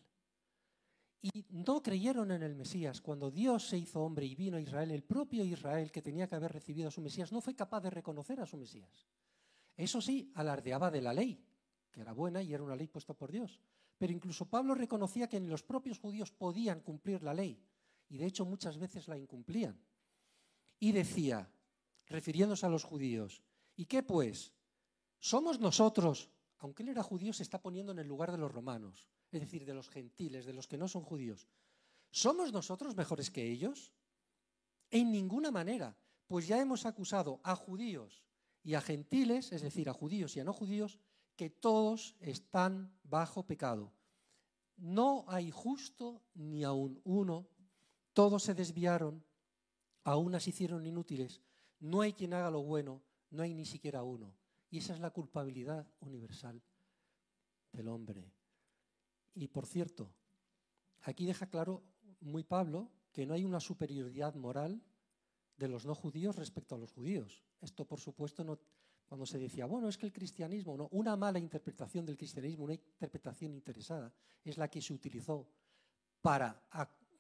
Y 1.21 1.45
no 1.49 1.83
creyeron 1.83 2.31
en 2.31 2.43
el 2.43 2.55
Mesías. 2.55 3.01
Cuando 3.01 3.29
Dios 3.29 3.67
se 3.67 3.77
hizo 3.77 4.01
hombre 4.01 4.25
y 4.25 4.35
vino 4.35 4.57
a 4.57 4.62
Israel, 4.62 4.91
el 4.91 5.03
propio 5.03 5.43
Israel 5.43 5.91
que 5.91 6.01
tenía 6.01 6.27
que 6.27 6.35
haber 6.35 6.51
recibido 6.51 6.88
a 6.88 6.91
su 6.91 7.01
Mesías 7.01 7.31
no 7.31 7.41
fue 7.41 7.55
capaz 7.55 7.81
de 7.81 7.89
reconocer 7.89 8.39
a 8.39 8.45
su 8.45 8.57
Mesías. 8.57 9.07
Eso 9.75 10.01
sí, 10.01 10.31
alardeaba 10.35 10.89
de 10.89 11.01
la 11.01 11.13
ley, 11.13 11.43
que 11.91 12.01
era 12.01 12.13
buena 12.13 12.41
y 12.41 12.53
era 12.53 12.63
una 12.63 12.75
ley 12.75 12.88
puesta 12.88 13.13
por 13.13 13.31
Dios. 13.31 13.59
Pero 13.97 14.13
incluso 14.13 14.49
Pablo 14.49 14.75
reconocía 14.75 15.27
que 15.27 15.39
los 15.39 15.62
propios 15.62 15.99
judíos 15.99 16.31
podían 16.31 16.79
cumplir 16.79 17.21
la 17.21 17.33
ley, 17.33 17.62
y 18.07 18.17
de 18.17 18.25
hecho 18.25 18.45
muchas 18.45 18.77
veces 18.77 19.07
la 19.07 19.17
incumplían. 19.17 19.79
Y 20.79 20.93
decía, 20.93 21.51
refiriéndose 22.07 22.65
a 22.65 22.69
los 22.69 22.85
judíos, 22.85 23.43
¿y 23.75 23.85
qué 23.85 24.01
pues? 24.01 24.53
Somos 25.19 25.59
nosotros, 25.59 26.29
aunque 26.60 26.84
él 26.84 26.89
era 26.89 27.04
judío, 27.04 27.34
se 27.34 27.43
está 27.43 27.62
poniendo 27.62 27.91
en 27.91 28.00
el 28.00 28.08
lugar 28.08 28.32
de 28.32 28.38
los 28.38 28.52
romanos, 28.52 29.10
es 29.32 29.39
decir, 29.39 29.65
de 29.65 29.74
los 29.74 29.89
gentiles, 29.89 30.45
de 30.45 30.54
los 30.54 30.67
que 30.67 30.78
no 30.78 30.88
son 30.88 31.04
judíos. 31.04 31.48
¿Somos 32.12 32.52
nosotros 32.52 32.95
mejores 32.95 33.32
que 33.32 33.50
ellos? 33.50 33.93
En 34.91 35.12
ninguna 35.12 35.52
manera, 35.52 35.95
pues 36.28 36.48
ya 36.48 36.60
hemos 36.60 36.86
acusado 36.86 37.39
a 37.43 37.56
judíos 37.56 38.24
y 38.63 38.74
a 38.74 38.82
gentiles, 38.82 39.52
es 39.52 39.62
decir, 39.62 39.89
a 39.89 39.93
judíos 39.93 40.36
y 40.36 40.41
a 40.41 40.43
no 40.43 40.54
judíos, 40.54 41.00
que 41.36 41.50
todos 41.50 42.15
están 42.19 42.93
bajo 43.04 43.45
pecado. 43.48 43.93
No 44.76 45.24
hay 45.28 45.52
justo 45.52 46.22
ni 46.34 46.63
aun 46.63 47.00
uno, 47.06 47.48
todos 48.13 48.43
se 48.43 48.54
desviaron, 48.54 49.24
aún 50.04 50.38
se 50.39 50.50
hicieron 50.50 50.86
inútiles, 50.86 51.41
no 51.80 52.02
hay 52.02 52.13
quien 52.13 52.34
haga 52.34 52.52
lo 52.52 52.63
bueno, 52.63 53.02
no 53.30 53.43
hay 53.43 53.54
ni 53.54 53.65
siquiera 53.65 54.04
uno. 54.04 54.38
Y 54.69 54.77
esa 54.77 54.93
es 54.93 54.99
la 54.99 55.12
culpabilidad 55.12 55.88
universal 56.01 56.62
del 57.71 57.88
hombre. 57.88 58.32
Y 59.36 59.47
por 59.47 59.65
cierto, 59.65 60.12
aquí 61.01 61.25
deja 61.25 61.47
claro 61.47 61.84
muy 62.21 62.43
Pablo 62.43 62.91
que 63.12 63.25
no 63.25 63.34
hay 63.34 63.45
una 63.45 63.60
superioridad 63.60 64.36
moral 64.36 64.82
de 65.58 65.67
los 65.67 65.86
no 65.86 65.95
judíos 65.95 66.36
respecto 66.36 66.75
a 66.75 66.77
los 66.77 66.91
judíos. 66.91 67.43
Esto, 67.62 67.86
por 67.86 67.99
supuesto, 67.99 68.60
cuando 69.08 69.25
se 69.25 69.39
decía, 69.39 69.65
bueno, 69.65 69.89
es 69.89 69.97
que 69.97 70.05
el 70.05 70.13
cristianismo, 70.13 70.77
no, 70.77 70.88
una 70.91 71.15
mala 71.15 71.39
interpretación 71.39 72.05
del 72.05 72.17
cristianismo, 72.17 72.65
una 72.65 72.75
interpretación 72.75 73.53
interesada, 73.53 74.13
es 74.43 74.58
la 74.58 74.69
que 74.69 74.82
se 74.82 74.93
utilizó 74.93 75.47
para 76.21 76.62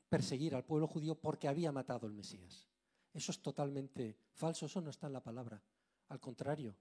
perseguir 0.07 0.55
al 0.55 0.65
pueblo 0.65 0.87
judío 0.87 1.15
porque 1.15 1.47
había 1.47 1.71
matado 1.71 2.07
al 2.07 2.13
Mesías. 2.13 2.67
Eso 3.13 3.31
es 3.31 3.41
totalmente 3.41 4.17
falso, 4.33 4.67
eso 4.67 4.81
no 4.81 4.89
está 4.89 5.07
en 5.07 5.13
la 5.13 5.23
palabra. 5.23 5.61
Al 6.09 6.19
contrario, 6.19 6.75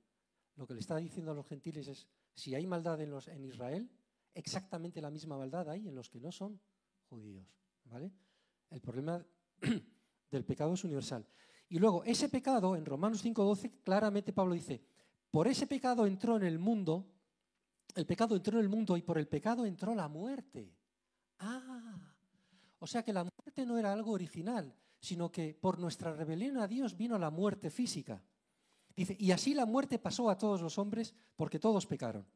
lo 0.59 0.66
que 0.66 0.75
le 0.75 0.81
está 0.81 0.97
diciendo 0.97 1.31
a 1.31 1.35
los 1.35 1.47
gentiles 1.47 1.87
es, 1.87 2.09
si 2.35 2.55
hay 2.55 2.66
maldad 2.66 3.01
en, 3.01 3.44
Israel, 3.44 3.88
exactamente 4.35 5.01
la 5.01 5.11
misma 5.11 5.38
maldad 5.38 5.71
hay 5.71 5.87
en 5.87 5.94
los 5.94 6.11
que 6.11 6.21
no 6.21 6.33
son 6.33 6.61
judíos. 7.09 7.47
¿vale? 7.85 8.11
El 8.71 8.81
problema 8.81 9.25
del 10.31 10.44
pecado 10.44 10.75
es 10.75 10.83
universal. 10.83 11.25
Y 11.68 11.79
luego, 11.79 12.03
ese 12.03 12.29
pecado, 12.29 12.75
en 12.75 12.85
Romanos 12.85 13.25
5.12, 13.25 13.83
claramente 13.85 14.33
Pablo 14.33 14.55
dice, 14.55 14.83
por 15.31 15.47
ese 15.47 15.68
pecado 15.68 16.07
entró 16.07 16.37
en 16.37 16.42
el 16.42 16.59
mundo, 16.59 17.07
el 17.94 18.05
pecado 18.05 18.35
entró 18.35 18.59
en 18.59 18.64
el 18.64 18.68
mundo 18.68 18.97
y 18.97 19.03
por 19.03 19.18
el 19.18 19.29
pecado 19.29 19.64
entró 19.64 19.94
la 19.94 20.09
muerte. 20.09 20.75
Ah, 21.38 22.16
o 22.81 22.87
sea 22.87 23.05
que 23.05 23.12
la 23.12 23.23
muerte 23.23 23.64
no 23.64 23.79
era 23.79 23.92
algo 23.92 24.11
original, 24.11 24.75
sino 24.99 25.31
que 25.31 25.55
por 25.55 25.79
nuestra 25.79 26.12
rebelión 26.12 26.59
a 26.59 26.66
Dios 26.66 26.97
vino 26.97 27.16
la 27.16 27.31
muerte 27.31 27.71
física. 27.71 28.21
Dice, 28.98 29.16
y 29.16 29.30
así 29.30 29.54
la 29.54 29.64
muerte 29.64 30.00
pasó 30.00 30.28
a 30.28 30.37
todos 30.37 30.61
los 30.61 30.76
hombres 30.76 31.14
porque 31.37 31.61
todos 31.61 31.87
pecaron. 31.87 32.26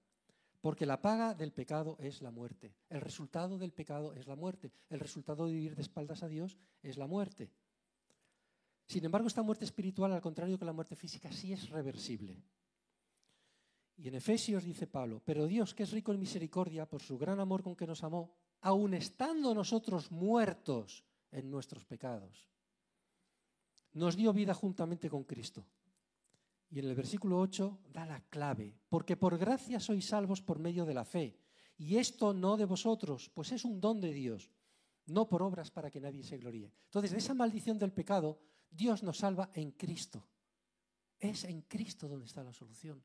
Porque 0.60 0.86
la 0.86 1.02
paga 1.02 1.34
del 1.34 1.50
pecado 1.50 1.96
es 1.98 2.22
la 2.22 2.30
muerte. 2.30 2.72
El 2.88 3.00
resultado 3.00 3.58
del 3.58 3.72
pecado 3.72 4.14
es 4.14 4.28
la 4.28 4.36
muerte. 4.36 4.70
El 4.88 5.00
resultado 5.00 5.46
de 5.46 5.54
vivir 5.54 5.74
de 5.74 5.82
espaldas 5.82 6.22
a 6.22 6.28
Dios 6.28 6.56
es 6.80 6.98
la 6.98 7.08
muerte. 7.08 7.50
Sin 8.86 9.04
embargo, 9.04 9.26
esta 9.26 9.42
muerte 9.42 9.64
espiritual, 9.64 10.12
al 10.12 10.20
contrario 10.20 10.56
que 10.56 10.64
la 10.64 10.72
muerte 10.72 10.94
física, 10.94 11.32
sí 11.32 11.52
es 11.52 11.68
reversible. 11.68 12.40
Y 13.96 14.06
en 14.06 14.14
Efesios 14.14 14.62
dice 14.62 14.86
Pablo, 14.86 15.20
pero 15.24 15.48
Dios, 15.48 15.74
que 15.74 15.82
es 15.82 15.90
rico 15.90 16.12
en 16.12 16.20
misericordia, 16.20 16.88
por 16.88 17.02
su 17.02 17.18
gran 17.18 17.40
amor 17.40 17.64
con 17.64 17.74
que 17.74 17.88
nos 17.88 18.04
amó, 18.04 18.36
aun 18.60 18.94
estando 18.94 19.52
nosotros 19.52 20.12
muertos 20.12 21.02
en 21.32 21.50
nuestros 21.50 21.84
pecados, 21.84 22.48
nos 23.94 24.14
dio 24.14 24.32
vida 24.32 24.54
juntamente 24.54 25.10
con 25.10 25.24
Cristo. 25.24 25.66
Y 26.72 26.78
en 26.78 26.86
el 26.86 26.94
versículo 26.94 27.38
8 27.38 27.80
da 27.92 28.06
la 28.06 28.24
clave, 28.30 28.74
porque 28.88 29.18
por 29.20 29.36
gracia 29.36 29.76
sois 29.78 30.08
salvos 30.08 30.40
por 30.40 30.56
medio 30.58 30.88
de 30.88 30.94
la 30.96 31.04
fe. 31.04 31.36
Y 31.76 31.98
esto 32.00 32.32
no 32.32 32.56
de 32.56 32.64
vosotros, 32.64 33.28
pues 33.34 33.52
es 33.52 33.66
un 33.66 33.78
don 33.78 34.00
de 34.00 34.10
Dios, 34.10 34.50
no 35.04 35.28
por 35.28 35.42
obras 35.42 35.70
para 35.70 35.90
que 35.90 36.00
nadie 36.00 36.24
se 36.24 36.38
gloríe. 36.38 36.72
Entonces, 36.86 37.10
de 37.10 37.18
esa 37.18 37.34
maldición 37.34 37.78
del 37.78 37.92
pecado, 37.92 38.40
Dios 38.70 39.02
nos 39.02 39.18
salva 39.18 39.50
en 39.52 39.72
Cristo. 39.72 40.26
Es 41.20 41.44
en 41.44 41.60
Cristo 41.68 42.08
donde 42.08 42.24
está 42.24 42.42
la 42.42 42.54
solución. 42.54 43.04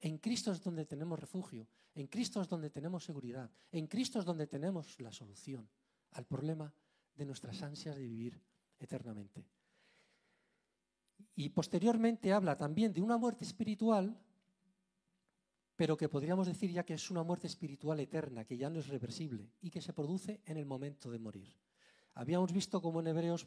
En 0.00 0.18
Cristo 0.18 0.52
es 0.52 0.62
donde 0.62 0.84
tenemos 0.84 1.18
refugio, 1.18 1.68
en 1.94 2.06
Cristo 2.06 2.42
es 2.42 2.48
donde 2.48 2.68
tenemos 2.68 3.04
seguridad, 3.04 3.50
en 3.72 3.86
Cristo 3.86 4.18
es 4.18 4.26
donde 4.26 4.46
tenemos 4.46 5.00
la 5.00 5.10
solución 5.10 5.66
al 6.12 6.26
problema 6.26 6.70
de 7.14 7.24
nuestras 7.24 7.62
ansias 7.62 7.96
de 7.96 8.02
vivir 8.06 8.42
eternamente. 8.78 9.46
Y 11.34 11.50
posteriormente 11.50 12.32
habla 12.32 12.56
también 12.56 12.92
de 12.92 13.02
una 13.02 13.16
muerte 13.16 13.44
espiritual, 13.44 14.18
pero 15.76 15.96
que 15.96 16.08
podríamos 16.08 16.46
decir 16.46 16.70
ya 16.70 16.84
que 16.84 16.94
es 16.94 17.10
una 17.10 17.22
muerte 17.22 17.46
espiritual 17.46 18.00
eterna, 18.00 18.44
que 18.44 18.56
ya 18.56 18.68
no 18.68 18.80
es 18.80 18.88
reversible 18.88 19.50
y 19.60 19.70
que 19.70 19.80
se 19.80 19.92
produce 19.92 20.40
en 20.44 20.56
el 20.56 20.66
momento 20.66 21.10
de 21.10 21.18
morir. 21.18 21.56
Habíamos 22.14 22.52
visto 22.52 22.82
como 22.82 23.00
en 23.00 23.06
Hebreos, 23.06 23.46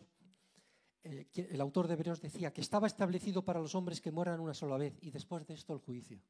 eh, 1.04 1.28
el 1.36 1.62
autor 1.62 1.88
de 1.88 1.94
Hebreos 1.94 2.22
decía 2.22 2.52
que 2.52 2.62
estaba 2.62 2.88
establecido 2.88 3.44
para 3.44 3.60
los 3.60 3.76
hombres 3.76 4.02
que 4.02 4.12
mueran 4.12 4.40
una 4.40 4.54
sola 4.54 4.78
vez 4.78 4.98
y 5.02 5.12
después 5.12 5.46
de 5.46 5.54
esto 5.54 5.74
el 5.74 5.80
juicio. 5.80 6.22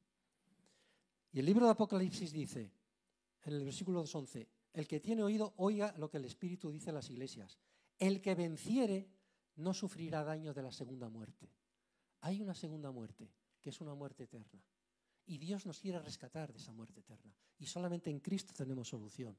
Y 1.32 1.40
el 1.40 1.46
libro 1.46 1.66
de 1.66 1.72
Apocalipsis 1.72 2.32
dice, 2.32 2.72
en 3.46 3.54
el 3.54 3.64
versículo 3.64 4.04
2.11, 4.04 4.48
el 4.74 4.88
que 4.88 5.00
tiene 5.00 5.24
oído, 5.24 5.54
oiga 5.58 5.94
lo 5.98 6.10
que 6.10 6.18
el 6.18 6.26
Espíritu 6.26 6.72
dice 6.72 6.90
a 6.90 6.94
las 6.94 7.10
iglesias. 7.10 7.58
El 7.98 8.22
que 8.22 8.36
venciere 8.36 9.08
no 9.56 9.74
sufrirá 9.74 10.24
daño 10.24 10.54
de 10.54 10.64
la 10.64 10.72
segunda 10.72 11.10
muerte. 11.10 11.50
Hay 12.22 12.42
una 12.42 12.54
segunda 12.54 12.92
muerte, 12.92 13.30
que 13.62 13.70
es 13.70 13.82
una 13.82 13.94
muerte 13.94 14.24
eterna. 14.24 14.64
Y 15.26 15.38
Dios 15.38 15.66
nos 15.66 15.80
quiere 15.80 16.00
rescatar 16.00 16.52
de 16.52 16.60
esa 16.60 16.72
muerte 16.72 17.00
eterna. 17.00 17.34
Y 17.60 17.66
solamente 17.66 18.10
en 18.10 18.20
Cristo 18.20 18.54
tenemos 18.56 18.90
solución. 18.90 19.38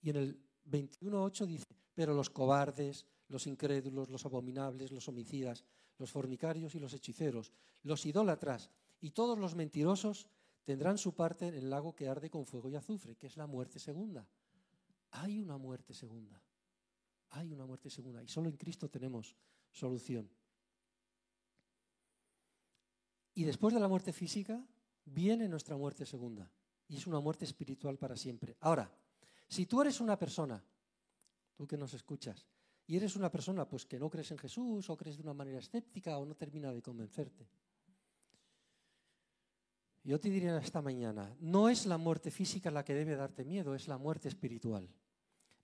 Y 0.00 0.10
en 0.10 0.16
el 0.16 0.42
21.8 0.66 1.46
dice, 1.46 1.76
pero 1.94 2.14
los 2.14 2.30
cobardes, 2.30 3.06
los 3.28 3.46
incrédulos, 3.46 4.10
los 4.10 4.24
abominables, 4.24 4.92
los 4.92 5.08
homicidas, 5.08 5.64
los 5.98 6.10
fornicarios 6.10 6.74
y 6.74 6.80
los 6.80 6.92
hechiceros, 6.92 7.52
los 7.82 8.04
idólatras 8.06 8.70
y 9.00 9.10
todos 9.10 9.38
los 9.38 9.54
mentirosos 9.54 10.26
tendrán 10.64 10.98
su 10.98 11.14
parte 11.14 11.48
en 11.48 11.54
el 11.54 11.70
lago 11.70 11.94
que 11.94 12.08
arde 12.08 12.30
con 12.30 12.46
fuego 12.46 12.68
y 12.70 12.74
azufre, 12.74 13.16
que 13.16 13.26
es 13.26 13.36
la 13.36 13.46
muerte 13.46 13.78
segunda. 13.78 14.26
Hay 15.10 15.40
una 15.40 15.58
muerte 15.58 15.94
segunda. 15.94 16.42
Hay 17.34 17.52
una 17.52 17.66
muerte 17.66 17.90
segunda. 17.90 18.22
Y 18.22 18.28
solo 18.28 18.48
en 18.48 18.56
Cristo 18.56 18.88
tenemos 18.88 19.34
solución. 19.70 20.30
Y 23.34 23.42
después 23.42 23.74
de 23.74 23.80
la 23.80 23.88
muerte 23.88 24.12
física 24.12 24.64
viene 25.04 25.48
nuestra 25.48 25.76
muerte 25.76 26.06
segunda. 26.06 26.48
Y 26.86 26.96
es 26.96 27.06
una 27.08 27.18
muerte 27.18 27.44
espiritual 27.44 27.98
para 27.98 28.16
siempre. 28.16 28.56
Ahora, 28.60 28.88
si 29.48 29.66
tú 29.66 29.82
eres 29.82 30.00
una 30.00 30.16
persona, 30.16 30.64
tú 31.56 31.66
que 31.66 31.76
nos 31.76 31.92
escuchas, 31.94 32.46
y 32.86 32.96
eres 32.96 33.16
una 33.16 33.32
persona 33.32 33.66
pues 33.66 33.84
que 33.84 33.98
no 33.98 34.08
crees 34.10 34.30
en 34.30 34.38
Jesús 34.38 34.88
o 34.88 34.96
crees 34.96 35.16
de 35.16 35.22
una 35.22 35.34
manera 35.34 35.58
escéptica 35.58 36.18
o 36.18 36.26
no 36.26 36.36
termina 36.36 36.72
de 36.72 36.82
convencerte, 36.82 37.48
yo 40.04 40.20
te 40.20 40.28
diría 40.28 40.56
esta 40.58 40.82
mañana, 40.82 41.34
no 41.40 41.68
es 41.68 41.86
la 41.86 41.96
muerte 41.96 42.30
física 42.30 42.70
la 42.70 42.84
que 42.84 42.94
debe 42.94 43.16
darte 43.16 43.44
miedo, 43.44 43.74
es 43.74 43.88
la 43.88 43.98
muerte 43.98 44.28
espiritual. 44.28 44.88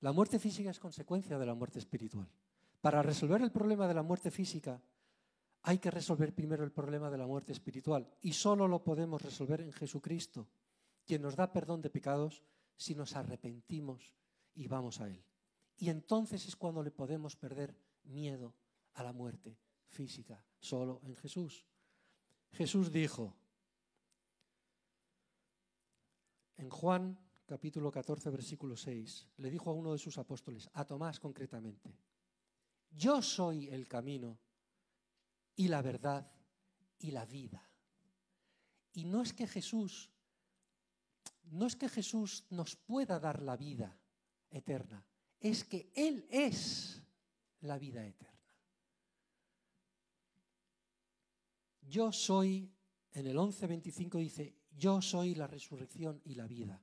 La 0.00 0.12
muerte 0.12 0.38
física 0.38 0.70
es 0.70 0.80
consecuencia 0.80 1.38
de 1.38 1.46
la 1.46 1.54
muerte 1.54 1.78
espiritual. 1.78 2.28
Para 2.80 3.02
resolver 3.02 3.42
el 3.42 3.52
problema 3.52 3.86
de 3.86 3.94
la 3.94 4.02
muerte 4.02 4.30
física, 4.30 4.80
hay 5.62 5.78
que 5.78 5.90
resolver 5.90 6.34
primero 6.34 6.64
el 6.64 6.72
problema 6.72 7.10
de 7.10 7.18
la 7.18 7.26
muerte 7.26 7.52
espiritual. 7.52 8.08
Y 8.22 8.32
solo 8.32 8.66
lo 8.66 8.82
podemos 8.82 9.20
resolver 9.20 9.60
en 9.60 9.72
Jesucristo, 9.72 10.48
quien 11.04 11.20
nos 11.20 11.36
da 11.36 11.52
perdón 11.52 11.82
de 11.82 11.90
pecados 11.90 12.42
si 12.76 12.94
nos 12.94 13.14
arrepentimos 13.14 14.14
y 14.54 14.68
vamos 14.68 15.00
a 15.00 15.08
Él. 15.08 15.22
Y 15.76 15.90
entonces 15.90 16.46
es 16.46 16.56
cuando 16.56 16.82
le 16.82 16.90
podemos 16.90 17.36
perder 17.36 17.76
miedo 18.04 18.54
a 18.94 19.02
la 19.02 19.12
muerte 19.12 19.58
física, 19.88 20.42
solo 20.58 21.00
en 21.04 21.14
Jesús. 21.16 21.66
Jesús 22.52 22.90
dijo, 22.90 23.36
En 26.56 26.70
Juan 26.70 27.18
capítulo 27.50 27.90
14, 27.90 28.30
versículo 28.30 28.76
6, 28.76 29.26
le 29.38 29.50
dijo 29.50 29.70
a 29.70 29.72
uno 29.72 29.90
de 29.90 29.98
sus 29.98 30.16
apóstoles, 30.18 30.70
a 30.72 30.84
Tomás 30.84 31.18
concretamente, 31.18 31.98
yo 32.92 33.20
soy 33.22 33.66
el 33.66 33.88
camino 33.88 34.38
y 35.56 35.66
la 35.66 35.82
verdad 35.82 36.30
y 37.00 37.10
la 37.10 37.26
vida. 37.26 37.68
Y 38.92 39.04
no 39.04 39.22
es 39.22 39.32
que 39.32 39.48
Jesús, 39.48 40.12
no 41.50 41.66
es 41.66 41.74
que 41.74 41.88
Jesús 41.88 42.46
nos 42.50 42.76
pueda 42.76 43.18
dar 43.18 43.42
la 43.42 43.56
vida 43.56 43.98
eterna, 44.48 45.04
es 45.40 45.64
que 45.64 45.90
Él 45.96 46.28
es 46.30 47.02
la 47.62 47.78
vida 47.78 48.06
eterna. 48.06 48.54
Yo 51.82 52.12
soy, 52.12 52.72
en 53.10 53.26
el 53.26 53.36
11.25 53.36 54.20
dice, 54.20 54.54
yo 54.70 55.02
soy 55.02 55.34
la 55.34 55.48
resurrección 55.48 56.22
y 56.24 56.36
la 56.36 56.46
vida. 56.46 56.80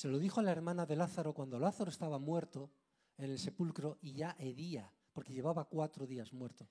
Se 0.00 0.08
lo 0.08 0.18
dijo 0.18 0.40
a 0.40 0.42
la 0.42 0.52
hermana 0.52 0.86
de 0.86 0.96
Lázaro 0.96 1.34
cuando 1.34 1.58
Lázaro 1.58 1.90
estaba 1.90 2.18
muerto 2.18 2.70
en 3.18 3.30
el 3.30 3.38
sepulcro 3.38 3.98
y 4.00 4.14
ya 4.14 4.34
hedía, 4.38 4.90
porque 5.12 5.34
llevaba 5.34 5.66
cuatro 5.66 6.06
días 6.06 6.32
muerto. 6.32 6.66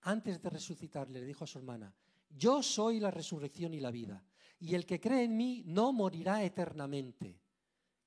Antes 0.00 0.42
de 0.42 0.50
resucitar 0.50 1.08
le 1.08 1.24
dijo 1.24 1.44
a 1.44 1.46
su 1.46 1.58
hermana, 1.58 1.94
yo 2.28 2.60
soy 2.60 2.98
la 2.98 3.12
resurrección 3.12 3.72
y 3.72 3.78
la 3.78 3.92
vida, 3.92 4.24
y 4.58 4.74
el 4.74 4.84
que 4.84 4.98
cree 4.98 5.22
en 5.22 5.36
mí 5.36 5.62
no 5.64 5.92
morirá 5.92 6.42
eternamente. 6.42 7.40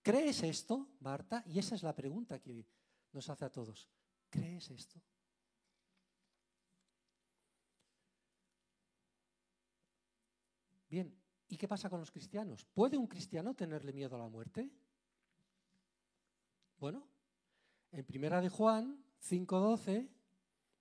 ¿Crees 0.01 0.43
esto, 0.43 0.89
Marta? 0.99 1.41
Y 1.47 1.59
esa 1.59 1.75
es 1.75 1.83
la 1.83 1.95
pregunta 1.95 2.41
que 2.41 2.67
nos 3.13 3.29
hace 3.29 3.45
a 3.45 3.49
todos. 3.49 3.87
¿Crees 4.29 4.69
esto? 4.71 5.01
Bien, 10.89 11.22
¿Y 11.53 11.57
qué 11.57 11.67
pasa 11.67 11.87
con 11.87 11.99
los 11.99 12.09
cristianos? 12.09 12.65
¿Puede 12.73 12.97
un 12.97 13.05
cristiano 13.05 13.53
tenerle 13.53 13.93
miedo 13.93 14.15
a 14.15 14.17
la 14.17 14.27
muerte? 14.27 14.71
Bueno, 16.79 17.07
en 17.91 18.03
primera 18.05 18.41
de 18.41 18.49
Juan 18.49 19.05
5:12, 19.19 20.09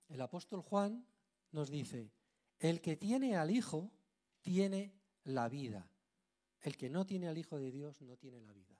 el 0.09 0.19
apóstol 0.19 0.61
Juan 0.61 1.05
nos 1.51 1.69
dice, 1.69 2.11
el 2.57 2.81
que 2.81 2.97
tiene 2.97 3.35
al 3.35 3.51
Hijo 3.51 3.91
tiene 4.41 4.95
la 5.25 5.47
vida. 5.47 5.87
El 6.59 6.75
que 6.75 6.89
no 6.89 7.05
tiene 7.05 7.27
al 7.27 7.37
Hijo 7.37 7.59
de 7.59 7.69
Dios 7.69 8.01
no 8.01 8.17
tiene 8.17 8.41
la 8.41 8.51
vida. 8.51 8.75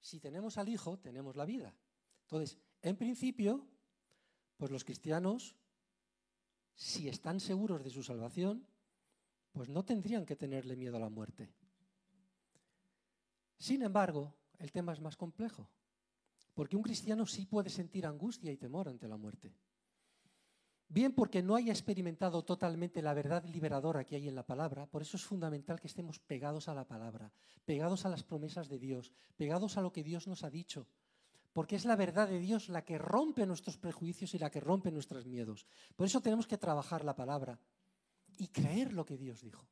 Si 0.00 0.18
tenemos 0.18 0.58
al 0.58 0.68
Hijo, 0.68 0.98
tenemos 0.98 1.36
la 1.36 1.44
vida. 1.44 1.76
Entonces, 2.22 2.58
en 2.82 2.96
principio, 2.96 3.68
pues 4.56 4.72
los 4.72 4.82
cristianos, 4.82 5.54
si 6.74 7.08
están 7.08 7.38
seguros 7.38 7.84
de 7.84 7.90
su 7.90 8.02
salvación, 8.02 8.66
pues 9.54 9.68
no 9.68 9.84
tendrían 9.84 10.26
que 10.26 10.34
tenerle 10.34 10.74
miedo 10.74 10.96
a 10.96 11.00
la 11.00 11.08
muerte. 11.08 11.48
Sin 13.56 13.82
embargo, 13.82 14.34
el 14.58 14.72
tema 14.72 14.92
es 14.92 15.00
más 15.00 15.16
complejo, 15.16 15.70
porque 16.54 16.76
un 16.76 16.82
cristiano 16.82 17.24
sí 17.24 17.46
puede 17.46 17.70
sentir 17.70 18.04
angustia 18.04 18.50
y 18.50 18.56
temor 18.56 18.88
ante 18.88 19.06
la 19.06 19.16
muerte. 19.16 19.54
Bien 20.88 21.12
porque 21.12 21.40
no 21.40 21.54
haya 21.54 21.72
experimentado 21.72 22.42
totalmente 22.42 23.00
la 23.00 23.14
verdad 23.14 23.44
liberadora 23.44 24.04
que 24.04 24.16
hay 24.16 24.26
en 24.26 24.34
la 24.34 24.44
palabra, 24.44 24.86
por 24.86 25.02
eso 25.02 25.16
es 25.16 25.22
fundamental 25.22 25.80
que 25.80 25.86
estemos 25.86 26.18
pegados 26.18 26.68
a 26.68 26.74
la 26.74 26.88
palabra, 26.88 27.32
pegados 27.64 28.04
a 28.04 28.08
las 28.08 28.24
promesas 28.24 28.68
de 28.68 28.80
Dios, 28.80 29.12
pegados 29.36 29.76
a 29.76 29.82
lo 29.82 29.92
que 29.92 30.02
Dios 30.02 30.26
nos 30.26 30.42
ha 30.42 30.50
dicho, 30.50 30.88
porque 31.52 31.76
es 31.76 31.84
la 31.84 31.94
verdad 31.94 32.28
de 32.28 32.40
Dios 32.40 32.68
la 32.68 32.84
que 32.84 32.98
rompe 32.98 33.46
nuestros 33.46 33.78
prejuicios 33.78 34.34
y 34.34 34.38
la 34.38 34.50
que 34.50 34.60
rompe 34.60 34.90
nuestros 34.90 35.26
miedos. 35.26 35.64
Por 35.94 36.06
eso 36.06 36.20
tenemos 36.20 36.48
que 36.48 36.58
trabajar 36.58 37.04
la 37.04 37.14
palabra, 37.14 37.60
y 38.38 38.48
creer 38.48 38.92
lo 38.92 39.04
que 39.04 39.16
Dios 39.16 39.42
dijo. 39.42 39.66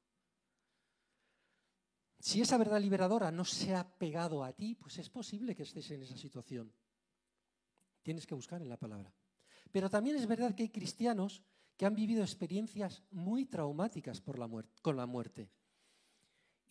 Si 2.19 2.41
esa 2.41 2.57
verdad 2.57 2.81
liberadora 2.81 3.33
no 3.33 3.45
se 3.45 3.75
ha 3.75 3.99
pegado 3.99 4.45
a 4.45 4.53
ti, 4.53 4.75
pues 4.75 4.99
es 4.99 5.11
posible 5.11 5.57
que 5.57 5.65
estés 5.65 5.91
en 5.91 6.03
esa 6.03 6.17
situación. 6.17 6.73
Tienes 8.03 8.27
que 8.27 8.35
buscar 8.35 8.63
en 8.63 8.69
la 8.69 8.77
palabra. 8.77 9.13
Pero 9.73 9.91
también 9.91 10.17
es 10.17 10.27
verdad 10.27 10.55
que 10.55 10.63
hay 10.63 10.69
cristianos 10.69 11.43
que 11.77 11.87
han 11.87 11.97
vivido 11.97 12.23
experiencias 12.23 13.03
muy 13.11 13.47
traumáticas 13.47 14.21
por 14.21 14.39
la 14.39 14.49
con 14.83 14.97
la 14.97 15.07
muerte. 15.07 15.51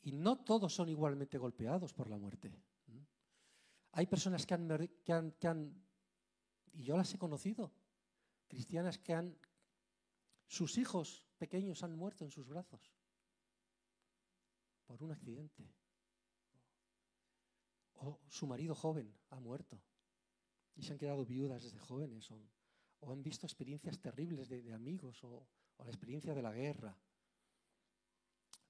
Y 0.04 0.14
no 0.14 0.38
todos 0.38 0.74
son 0.74 0.90
igualmente 0.90 1.38
golpeados 1.38 1.94
por 1.94 2.10
la 2.10 2.18
muerte. 2.18 2.54
Hay 3.94 4.08
personas 4.08 4.46
que 4.46 4.54
han, 4.54 4.70
que 5.04 5.12
han, 5.12 5.32
que 5.34 5.48
han 5.48 5.84
y 6.74 6.84
yo 6.84 6.98
las 6.98 7.14
he 7.14 7.18
conocido, 7.18 7.74
cristianas 8.48 8.98
que 8.98 9.14
han, 9.14 9.38
sus 10.48 10.78
hijos 10.78 11.26
pequeños 11.42 11.82
han 11.82 11.96
muerto 11.96 12.24
en 12.24 12.30
sus 12.30 12.48
brazos 12.48 12.94
por 14.86 15.02
un 15.02 15.12
accidente. 15.12 15.64
O 17.96 18.20
su 18.28 18.46
marido 18.46 18.76
joven 18.76 19.12
ha 19.32 19.40
muerto 19.40 19.82
y 20.76 20.84
se 20.84 20.94
han 20.94 21.00
quedado 21.00 21.26
viudas 21.26 21.64
desde 21.64 21.80
jóvenes 21.80 22.30
o, 22.30 22.48
han 23.12 23.24
visto 23.24 23.48
experiencias 23.48 24.00
terribles 24.00 24.48
de, 24.50 24.72
amigos 24.72 25.24
o, 25.24 25.48
la 25.80 25.90
experiencia 25.90 26.36
de 26.36 26.44
la 26.44 26.54
guerra. 26.54 26.96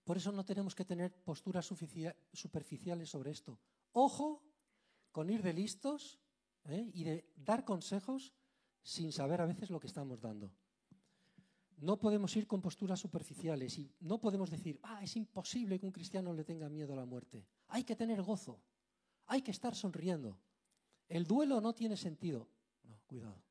Por 0.06 0.16
eso 0.16 0.32
no 0.32 0.46
tenemos 0.46 0.74
que 0.74 0.86
tener 0.86 1.12
posturas 1.26 1.66
superficiales 1.66 3.10
sobre 3.10 3.32
esto. 3.32 3.60
Ojo 3.92 4.42
con 5.12 5.30
ir 5.30 5.44
de 5.44 5.52
listos 5.52 6.22
¿eh? 6.64 6.90
y 6.94 7.04
de 7.04 7.34
dar 7.36 7.66
consejos 7.66 8.34
sin 8.82 9.12
saber 9.12 9.42
a 9.42 9.46
veces 9.46 9.70
lo 9.70 9.82
que 9.82 9.88
estamos 9.88 10.22
dando. 10.22 10.56
No 11.82 11.98
podemos 11.98 12.36
ir 12.36 12.46
con 12.46 12.62
posturas 12.62 13.00
superficiales 13.00 13.76
y 13.80 13.92
no 14.02 14.20
podemos 14.20 14.52
decir, 14.52 14.80
ah, 14.84 15.04
es 15.04 15.16
imposible 15.16 15.80
que 15.80 15.88
un 15.88 15.92
cristiano 15.92 16.32
le 16.32 16.44
tenga 16.44 16.70
miedo 16.70 16.94
a 16.94 16.96
la 16.96 17.06
muerte. 17.06 17.44
Hay 17.70 17.84
que 17.84 17.96
tener 17.96 18.22
gozo, 18.22 18.62
hay 19.26 19.42
que 19.42 19.50
estar 19.50 19.74
sonriendo. 19.74 20.40
El 21.10 21.26
duelo 21.26 21.60
no 21.60 21.74
tiene 21.74 21.98
sentido. 21.98 22.48
No, 22.84 23.02
cuidado. 23.08 23.42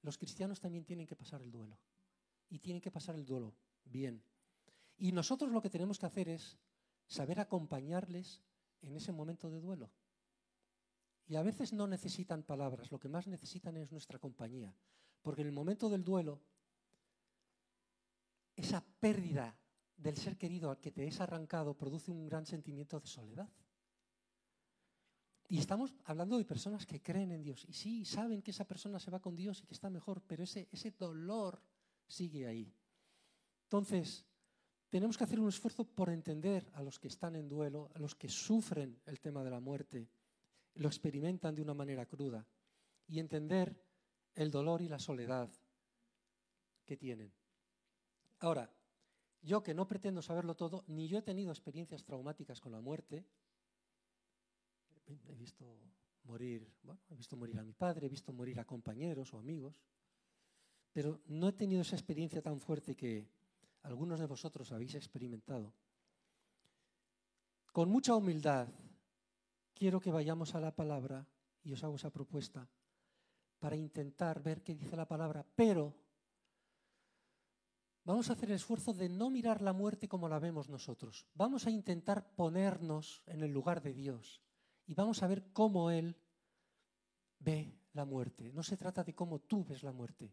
Los 0.00 0.16
cristianos 0.16 0.60
también 0.60 0.86
tienen 0.86 1.06
que 1.06 1.14
pasar 1.14 1.42
el 1.42 1.50
duelo. 1.50 1.78
Y 2.48 2.58
tienen 2.58 2.80
que 2.80 2.90
pasar 2.90 3.16
el 3.16 3.26
duelo 3.26 3.54
bien. 3.84 4.24
Y 4.96 5.12
nosotros 5.12 5.52
lo 5.52 5.60
que 5.60 5.68
tenemos 5.68 5.98
que 5.98 6.06
hacer 6.06 6.30
es 6.30 6.56
saber 7.06 7.38
acompañarles 7.38 8.42
en 8.80 8.96
ese 8.96 9.12
momento 9.12 9.50
de 9.50 9.60
duelo. 9.60 9.90
Y 11.26 11.36
a 11.36 11.42
veces 11.42 11.74
no 11.74 11.86
necesitan 11.86 12.44
palabras, 12.44 12.90
lo 12.90 12.98
que 12.98 13.10
más 13.10 13.26
necesitan 13.26 13.76
es 13.76 13.92
nuestra 13.92 14.18
compañía. 14.18 14.74
Porque 15.20 15.42
en 15.42 15.48
el 15.48 15.52
momento 15.52 15.90
del 15.90 16.02
duelo, 16.02 16.40
esa 18.56 18.84
pérdida 19.00 19.56
del 19.96 20.16
ser 20.16 20.36
querido 20.36 20.70
al 20.70 20.80
que 20.80 20.90
te 20.90 21.06
es 21.06 21.20
arrancado 21.20 21.76
produce 21.76 22.10
un 22.10 22.26
gran 22.26 22.46
sentimiento 22.46 23.00
de 23.00 23.06
soledad. 23.06 23.48
Y 25.48 25.58
estamos 25.58 25.94
hablando 26.04 26.38
de 26.38 26.44
personas 26.44 26.86
que 26.86 27.02
creen 27.02 27.30
en 27.30 27.42
Dios. 27.42 27.64
Y 27.68 27.74
sí, 27.74 28.04
saben 28.04 28.42
que 28.42 28.50
esa 28.50 28.66
persona 28.66 28.98
se 28.98 29.10
va 29.10 29.20
con 29.20 29.36
Dios 29.36 29.62
y 29.62 29.66
que 29.66 29.74
está 29.74 29.90
mejor, 29.90 30.22
pero 30.22 30.42
ese, 30.42 30.68
ese 30.72 30.90
dolor 30.90 31.62
sigue 32.06 32.46
ahí. 32.46 32.74
Entonces, 33.64 34.26
tenemos 34.88 35.18
que 35.18 35.24
hacer 35.24 35.40
un 35.40 35.48
esfuerzo 35.48 35.84
por 35.84 36.08
entender 36.10 36.70
a 36.74 36.82
los 36.82 36.98
que 36.98 37.08
están 37.08 37.36
en 37.36 37.48
duelo, 37.48 37.90
a 37.94 37.98
los 37.98 38.14
que 38.14 38.28
sufren 38.28 39.00
el 39.06 39.20
tema 39.20 39.42
de 39.42 39.50
la 39.50 39.60
muerte, 39.60 40.08
lo 40.74 40.88
experimentan 40.88 41.54
de 41.54 41.62
una 41.62 41.74
manera 41.74 42.06
cruda, 42.06 42.46
y 43.06 43.18
entender 43.18 43.76
el 44.34 44.50
dolor 44.50 44.82
y 44.82 44.88
la 44.88 44.98
soledad 44.98 45.50
que 46.84 46.96
tienen. 46.96 47.32
Ahora, 48.40 48.70
yo 49.42 49.62
que 49.62 49.74
no 49.74 49.86
pretendo 49.86 50.22
saberlo 50.22 50.54
todo, 50.54 50.84
ni 50.86 51.08
yo 51.08 51.18
he 51.18 51.22
tenido 51.22 51.50
experiencias 51.50 52.04
traumáticas 52.04 52.60
con 52.60 52.72
la 52.72 52.80
muerte, 52.80 53.24
he 55.06 55.34
visto 55.34 55.64
morir, 56.24 56.66
he 57.10 57.14
visto 57.14 57.36
morir 57.36 57.58
a 57.58 57.62
mi 57.62 57.72
padre, 57.72 58.06
he 58.06 58.08
visto 58.08 58.32
morir 58.32 58.58
a 58.58 58.64
compañeros 58.64 59.32
o 59.34 59.38
amigos, 59.38 59.80
pero 60.92 61.20
no 61.26 61.48
he 61.48 61.52
tenido 61.52 61.82
esa 61.82 61.96
experiencia 61.96 62.40
tan 62.40 62.60
fuerte 62.60 62.94
que 62.94 63.28
algunos 63.82 64.18
de 64.18 64.26
vosotros 64.26 64.72
habéis 64.72 64.94
experimentado. 64.94 65.72
Con 67.72 67.90
mucha 67.90 68.14
humildad 68.14 68.68
quiero 69.74 70.00
que 70.00 70.12
vayamos 70.12 70.54
a 70.54 70.60
la 70.60 70.74
palabra 70.74 71.26
y 71.64 71.72
os 71.72 71.82
hago 71.84 71.96
esa 71.96 72.10
propuesta 72.10 72.68
para 73.58 73.76
intentar 73.76 74.42
ver 74.42 74.62
qué 74.62 74.74
dice 74.74 74.96
la 74.96 75.06
palabra, 75.06 75.44
pero 75.54 75.92
vamos 78.04 78.28
a 78.28 78.34
hacer 78.34 78.50
el 78.50 78.56
esfuerzo 78.56 78.92
de 78.92 79.08
no 79.08 79.30
mirar 79.30 79.62
la 79.62 79.72
muerte 79.72 80.08
como 80.08 80.28
la 80.28 80.38
vemos 80.38 80.68
nosotros. 80.68 81.26
Vamos 81.34 81.66
a 81.66 81.70
intentar 81.70 82.34
ponernos 82.34 83.22
en 83.26 83.42
el 83.42 83.50
lugar 83.50 83.82
de 83.82 83.94
Dios 83.94 84.42
y 84.86 84.94
vamos 84.94 85.22
a 85.22 85.26
ver 85.26 85.52
cómo 85.52 85.90
Él 85.90 86.16
ve 87.38 87.78
la 87.92 88.04
muerte. 88.04 88.52
No 88.52 88.62
se 88.62 88.76
trata 88.76 89.02
de 89.04 89.14
cómo 89.14 89.40
tú 89.40 89.64
ves 89.64 89.82
la 89.82 89.92
muerte. 89.92 90.32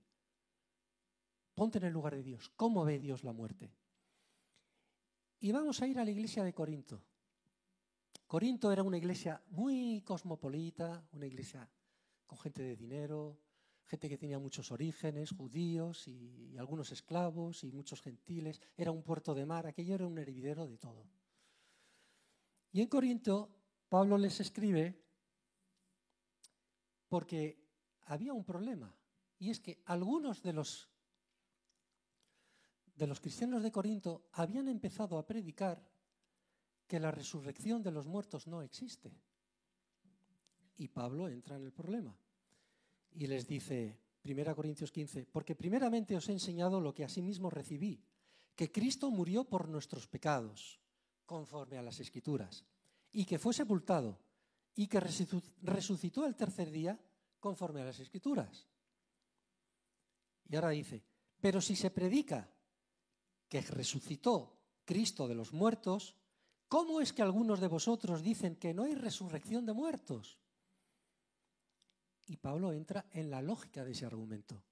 Ponte 1.54 1.78
en 1.78 1.86
el 1.86 1.94
lugar 1.94 2.16
de 2.16 2.24
Dios. 2.24 2.50
¿Cómo 2.56 2.84
ve 2.86 3.00
Dios 3.00 3.24
la 3.24 3.34
muerte? 3.34 3.74
Y 5.40 5.52
vamos 5.52 5.82
a 5.82 5.88
ir 5.88 6.00
a 6.00 6.06
la 6.06 6.12
iglesia 6.12 6.44
de 6.44 6.54
Corinto. 6.54 7.02
Corinto 8.28 8.72
era 8.72 8.84
una 8.84 8.98
iglesia 8.98 9.42
muy 9.50 10.02
cosmopolita, 10.02 11.06
una 11.12 11.26
iglesia 11.26 11.70
con 12.26 12.38
gente 12.40 12.64
de 12.64 12.76
dinero, 12.76 13.38
gente 13.92 14.08
que 14.08 14.18
tenía 14.18 14.40
muchos 14.40 14.72
orígenes, 14.72 15.32
judíos 15.32 16.08
y, 16.08 16.58
algunos 16.58 16.94
esclavos 16.94 17.66
y 17.66 17.74
muchos 17.74 18.02
gentiles. 18.02 18.62
Era 18.78 18.90
un 18.90 19.04
puerto 19.04 19.34
de 19.34 19.46
mar, 19.46 19.68
aquello 19.68 19.96
era 19.96 20.08
un 20.08 20.18
hervidero 20.18 20.66
de 20.66 20.78
todo. 20.78 21.06
Y 22.72 22.80
en 22.80 22.88
Corinto 22.88 23.54
Pablo 23.90 24.18
les 24.18 24.40
escribe 24.40 25.04
porque 27.10 27.68
había 28.04 28.32
un 28.32 28.46
problema, 28.46 28.96
y 29.38 29.50
es 29.50 29.60
que 29.60 29.82
algunos 29.86 30.42
de 30.42 30.54
los, 30.54 30.90
de 32.96 33.08
los 33.08 33.20
cristianos 33.20 33.62
de 33.62 33.74
Corinto 33.74 34.30
habían 34.32 34.70
empezado 34.70 35.18
a 35.18 35.28
predicar 35.28 35.86
que 36.88 37.02
la 37.02 37.12
resurrección 37.12 37.84
de 37.84 37.92
los 37.92 38.08
muertos 38.08 38.48
no 38.48 38.62
existe. 38.62 39.14
Y 40.78 40.88
Pablo 40.88 41.28
entra 41.28 41.58
en 41.58 41.64
el 41.66 41.74
problema 41.74 42.18
y 43.14 43.28
les 43.28 43.48
dice, 43.48 44.00
1 44.24 44.56
Corintios 44.56 44.92
15, 44.92 45.26
porque 45.32 45.56
primeramente 45.56 46.16
os 46.16 46.30
he 46.30 46.32
enseñado 46.32 46.80
lo 46.80 46.94
que 46.94 47.04
asimismo 47.04 47.50
recibí, 47.50 48.04
que 48.56 48.72
Cristo 48.72 49.10
murió 49.10 49.44
por 49.46 49.68
nuestros 49.68 50.08
pecados, 50.08 50.80
conforme 51.26 51.78
a 51.78 51.82
las 51.82 52.00
Escrituras 52.00 52.66
y 53.12 53.26
que 53.26 53.40
fue 53.40 53.54
sepultado 53.54 54.20
y 54.76 54.88
que 54.88 55.00
resucitó 55.00 56.26
el 56.26 56.36
tercer 56.36 56.72
día 56.72 57.00
conforme 57.40 57.82
a 57.82 57.86
las 57.86 58.00
escrituras. 58.00 58.68
Y 60.50 60.56
ahora 60.56 60.70
dice, 60.70 61.04
pero 61.40 61.62
si 61.62 61.76
se 61.76 61.92
predica 61.92 62.50
que 63.48 63.62
resucitó 63.62 64.60
Cristo 64.86 65.28
de 65.28 65.36
los 65.36 65.54
muertos, 65.54 66.16
¿cómo 66.68 67.02
es 67.02 67.14
que 67.14 67.22
algunos 67.22 67.60
de 67.60 67.68
vosotros 67.68 68.22
dicen 68.22 68.56
que 68.56 68.74
no 68.74 68.84
hay 68.84 68.96
resurrección 68.96 69.66
de 69.66 69.74
muertos? 69.74 70.38
Y 72.32 72.38
Pablo 72.38 72.72
entra 72.72 73.06
en 73.12 73.30
la 73.30 73.42
lógica 73.42 73.84
de 73.84 73.92
ese 73.92 74.06
argumento. 74.06 74.64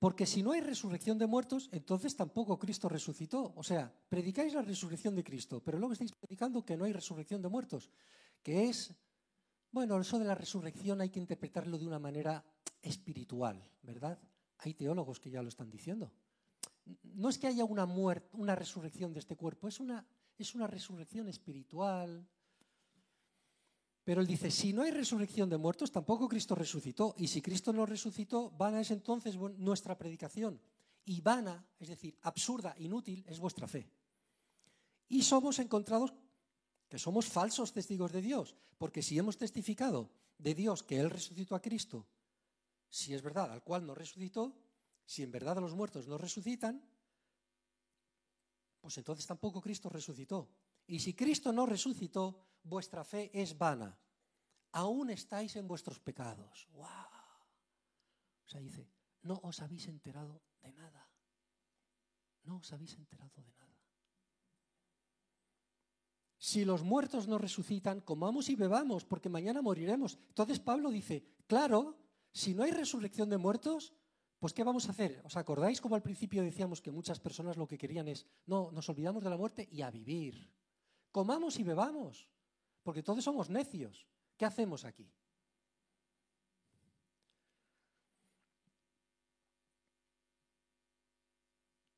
Porque 0.00 0.26
si 0.26 0.42
no 0.42 0.50
hay 0.50 0.60
resurrección 0.60 1.16
de 1.16 1.28
muertos, 1.28 1.68
entonces 1.70 2.16
tampoco 2.16 2.58
Cristo 2.58 2.88
resucitó. 2.88 3.52
O 3.54 3.62
sea, 3.62 3.94
predicáis 4.08 4.54
la 4.54 4.62
resurrección 4.62 5.14
de 5.14 5.22
Cristo, 5.22 5.62
pero 5.62 5.78
luego 5.78 5.92
estáis 5.92 6.10
predicando 6.10 6.64
que 6.64 6.76
no 6.76 6.84
hay 6.84 6.92
resurrección 6.92 7.40
de 7.40 7.48
muertos, 7.48 7.92
que 8.42 8.68
es, 8.68 8.92
bueno, 9.70 10.00
eso 10.00 10.18
de 10.18 10.24
la 10.24 10.34
resurrección 10.34 11.00
hay 11.00 11.10
que 11.10 11.20
interpretarlo 11.20 11.78
de 11.78 11.86
una 11.86 12.00
manera 12.00 12.44
espiritual, 12.82 13.62
¿verdad? 13.82 14.18
Hay 14.58 14.74
teólogos 14.74 15.20
que 15.20 15.30
ya 15.30 15.42
lo 15.42 15.48
están 15.48 15.70
diciendo. 15.70 16.10
No 17.04 17.28
es 17.28 17.38
que 17.38 17.46
haya 17.46 17.64
una 17.64 17.86
muerte, 17.86 18.30
una 18.32 18.56
resurrección 18.56 19.12
de 19.12 19.20
este 19.20 19.36
cuerpo, 19.36 19.68
es 19.68 19.78
una, 19.78 20.04
es 20.36 20.56
una 20.56 20.66
resurrección 20.66 21.28
espiritual, 21.28 22.26
pero 24.08 24.22
él 24.22 24.26
dice, 24.26 24.50
si 24.50 24.72
no 24.72 24.84
hay 24.84 24.90
resurrección 24.90 25.50
de 25.50 25.58
muertos, 25.58 25.92
tampoco 25.92 26.30
Cristo 26.30 26.54
resucitó. 26.54 27.14
Y 27.18 27.28
si 27.28 27.42
Cristo 27.42 27.74
no 27.74 27.84
resucitó, 27.84 28.50
vana 28.52 28.80
es 28.80 28.90
entonces 28.90 29.36
nuestra 29.36 29.98
predicación. 29.98 30.58
Y 31.04 31.20
vana, 31.20 31.68
es 31.78 31.88
decir, 31.88 32.16
absurda, 32.22 32.74
inútil, 32.78 33.22
es 33.28 33.38
vuestra 33.38 33.68
fe. 33.68 33.86
Y 35.08 35.20
somos 35.20 35.58
encontrados 35.58 36.14
que 36.88 36.98
somos 36.98 37.26
falsos 37.26 37.74
testigos 37.74 38.10
de 38.10 38.22
Dios, 38.22 38.56
porque 38.78 39.02
si 39.02 39.18
hemos 39.18 39.36
testificado 39.36 40.08
de 40.38 40.54
Dios 40.54 40.82
que 40.82 40.98
Él 40.98 41.10
resucitó 41.10 41.54
a 41.54 41.60
Cristo, 41.60 42.06
si 42.88 43.12
es 43.12 43.20
verdad, 43.20 43.52
al 43.52 43.62
cual 43.62 43.84
no 43.84 43.94
resucitó, 43.94 44.56
si 45.04 45.22
en 45.22 45.30
verdad 45.30 45.58
los 45.58 45.74
muertos 45.74 46.08
no 46.08 46.16
resucitan, 46.16 46.82
pues 48.80 48.96
entonces 48.96 49.26
tampoco 49.26 49.60
Cristo 49.60 49.90
resucitó. 49.90 50.48
Y 50.86 51.00
si 51.00 51.12
Cristo 51.12 51.52
no 51.52 51.66
resucitó, 51.66 52.48
vuestra 52.68 53.04
fe 53.04 53.30
es 53.32 53.56
vana. 53.56 53.98
Aún 54.72 55.10
estáis 55.10 55.56
en 55.56 55.66
vuestros 55.66 55.98
pecados. 55.98 56.68
¡Wow! 56.72 56.84
O 58.44 58.48
sea, 58.48 58.60
dice, 58.60 58.88
no 59.22 59.40
os 59.42 59.60
habéis 59.60 59.88
enterado 59.88 60.42
de 60.62 60.72
nada. 60.72 61.10
No 62.44 62.58
os 62.58 62.72
habéis 62.72 62.94
enterado 62.94 63.42
de 63.42 63.52
nada. 63.52 63.58
Si 66.38 66.64
los 66.64 66.82
muertos 66.82 67.26
no 67.26 67.36
resucitan, 67.36 68.00
comamos 68.00 68.48
y 68.48 68.54
bebamos, 68.54 69.04
porque 69.04 69.28
mañana 69.28 69.60
moriremos. 69.60 70.18
Entonces 70.28 70.60
Pablo 70.60 70.90
dice, 70.90 71.26
claro, 71.46 71.98
si 72.32 72.54
no 72.54 72.62
hay 72.62 72.70
resurrección 72.70 73.28
de 73.28 73.38
muertos, 73.38 73.92
pues 74.38 74.54
¿qué 74.54 74.62
vamos 74.62 74.86
a 74.86 74.92
hacer? 74.92 75.20
¿Os 75.24 75.36
acordáis 75.36 75.80
como 75.80 75.96
al 75.96 76.02
principio 76.02 76.42
decíamos 76.42 76.80
que 76.80 76.92
muchas 76.92 77.18
personas 77.18 77.56
lo 77.56 77.66
que 77.66 77.76
querían 77.76 78.06
es, 78.06 78.24
no, 78.46 78.70
nos 78.70 78.88
olvidamos 78.88 79.24
de 79.24 79.30
la 79.30 79.36
muerte 79.36 79.68
y 79.70 79.82
a 79.82 79.90
vivir? 79.90 80.48
Comamos 81.10 81.58
y 81.58 81.64
bebamos 81.64 82.30
porque 82.88 83.02
todos 83.02 83.22
somos 83.22 83.50
necios. 83.50 84.08
¿Qué 84.38 84.46
hacemos 84.46 84.86
aquí? 84.86 85.12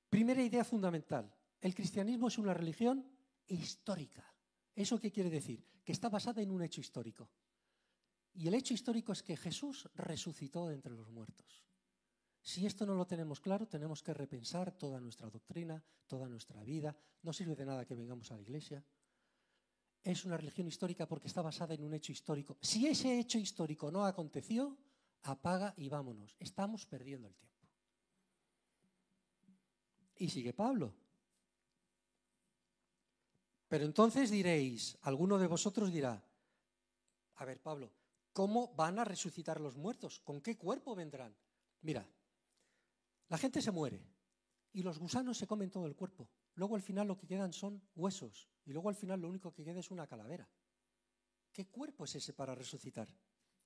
Primera 0.09 0.43
idea 0.43 0.65
fundamental. 0.65 1.33
El 1.61 1.77
cristianismo 1.77 2.27
es 2.27 2.39
una 2.39 2.55
religión 2.55 3.09
histórica. 3.47 4.35
¿Eso 4.75 4.99
qué 4.99 5.13
quiere 5.13 5.31
decir? 5.31 5.65
Que 5.85 5.93
está 5.93 6.09
basada 6.09 6.43
en 6.43 6.51
un 6.51 6.61
hecho 6.61 6.81
histórico. 6.81 7.31
Y 8.35 8.49
el 8.49 8.55
hecho 8.55 8.75
histórico 8.75 9.13
es 9.13 9.23
que 9.23 9.37
Jesús 9.37 9.89
resucitó 9.95 10.67
de 10.67 10.75
entre 10.75 10.95
los 10.95 11.09
muertos. 11.09 11.65
Si 12.43 12.67
esto 12.67 12.85
no 12.85 12.97
lo 12.97 13.07
tenemos 13.07 13.41
claro, 13.41 13.69
tenemos 13.69 14.03
que 14.03 14.13
repensar 14.13 14.73
toda 14.73 15.01
nuestra 15.01 15.31
doctrina, 15.31 15.85
toda 16.09 16.29
nuestra 16.29 16.65
vida. 16.65 16.97
No 17.23 17.33
sirve 17.33 17.55
de 17.55 17.67
nada 17.67 17.85
que 17.85 17.95
vengamos 17.95 18.33
a 18.33 18.35
la 18.35 18.43
iglesia. 18.43 18.85
Es 20.03 20.25
una 20.25 20.37
religión 20.37 20.67
histórica 20.67 21.07
porque 21.07 21.29
está 21.29 21.43
basada 21.43 21.75
en 21.75 21.85
un 21.85 21.93
hecho 21.95 22.13
histórico. 22.13 22.57
Si 22.61 22.87
ese 22.87 23.19
hecho 23.19 23.39
histórico 23.39 23.91
no 23.91 24.05
aconteció, 24.05 24.79
apaga 25.23 25.75
y 25.77 25.89
vámonos. 25.89 26.37
Estamos 26.39 26.87
perdiendo 26.87 27.29
el 27.29 27.35
tiempo. 27.35 27.69
Y 30.17 30.29
sigue 30.29 30.53
Pablo. 30.53 30.95
Pero 33.69 33.85
entonces 33.85 34.31
diréis, 34.31 34.99
alguno 35.03 35.39
de 35.39 35.47
vosotros 35.47 35.93
dirá, 35.93 36.23
a 37.37 37.45
ver 37.45 37.61
Pablo, 37.61 37.93
¿cómo 38.33 38.75
van 38.75 38.99
a 38.99 39.05
resucitar 39.05 39.61
los 39.61 39.77
muertos? 39.77 40.21
¿Con 40.21 40.41
qué 40.41 40.57
cuerpo 40.57 40.97
vendrán? 40.97 41.37
Mira, 41.83 42.07
la 43.29 43.39
gente 43.39 43.63
se 43.63 43.71
muere 43.71 44.05
y 44.73 44.83
los 44.83 44.99
gusanos 44.99 45.39
se 45.39 45.47
comen 45.47 45.71
todo 45.71 45.87
el 45.87 45.95
cuerpo. 45.95 46.29
Luego 46.55 46.75
al 46.75 46.83
final 46.83 47.07
lo 47.07 47.17
que 47.17 47.29
quedan 47.29 47.53
son 47.53 47.81
huesos 47.95 48.49
y 48.71 48.73
luego 48.73 48.89
al 48.89 48.95
final 48.95 49.21
lo 49.21 49.29
único 49.29 49.53
que 49.53 49.65
queda 49.65 49.81
es 49.81 49.91
una 49.91 50.07
calavera. 50.07 50.49
¿Qué 51.53 51.67
cuerpo 51.67 52.05
es 52.05 52.15
ese 52.15 52.33
para 52.33 52.55
resucitar? 52.55 53.09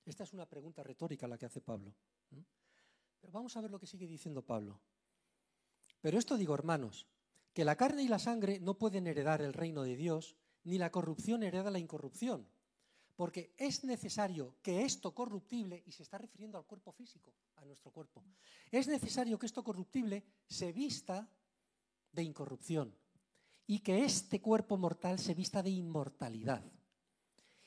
Esta 0.03 0.23
es 0.23 0.33
una 0.33 0.49
pregunta 0.49 0.81
retórica 0.81 1.27
la 1.27 1.37
que 1.37 1.45
hace 1.45 1.61
Pablo. 1.61 1.93
Pero 3.21 3.31
vamos 3.31 3.55
a 3.55 3.61
ver 3.61 3.69
lo 3.69 3.79
que 3.79 3.85
sigue 3.85 4.07
diciendo 4.07 4.41
Pablo. 4.41 4.81
Pero 6.01 6.17
esto 6.17 6.37
digo, 6.37 6.55
hermanos, 6.55 7.05
que 7.53 7.63
la 7.63 7.75
carne 7.75 8.01
y 8.01 8.07
la 8.07 8.17
sangre 8.17 8.59
no 8.59 8.79
pueden 8.79 9.05
heredar 9.05 9.43
el 9.43 9.53
reino 9.53 9.83
de 9.83 9.95
Dios, 9.95 10.37
ni 10.63 10.79
la 10.79 10.91
corrupción 10.91 11.43
hereda 11.43 11.69
la 11.69 11.77
incorrupción. 11.77 12.49
Porque 13.15 13.53
es 13.57 13.83
necesario 13.83 14.55
que 14.63 14.85
esto 14.85 15.13
corruptible, 15.13 15.83
y 15.85 15.91
se 15.91 16.01
está 16.01 16.17
refiriendo 16.17 16.57
al 16.57 16.65
cuerpo 16.65 16.91
físico, 16.91 17.31
a 17.57 17.65
nuestro 17.65 17.91
cuerpo, 17.91 18.23
es 18.71 18.87
necesario 18.87 19.37
que 19.37 19.45
esto 19.45 19.63
corruptible 19.63 20.25
se 20.47 20.73
vista 20.73 21.29
de 22.11 22.23
incorrupción 22.23 23.04
y 23.67 23.79
que 23.79 24.05
este 24.05 24.41
cuerpo 24.41 24.77
mortal 24.77 25.19
se 25.19 25.33
vista 25.33 25.63
de 25.63 25.71
inmortalidad. 25.71 26.63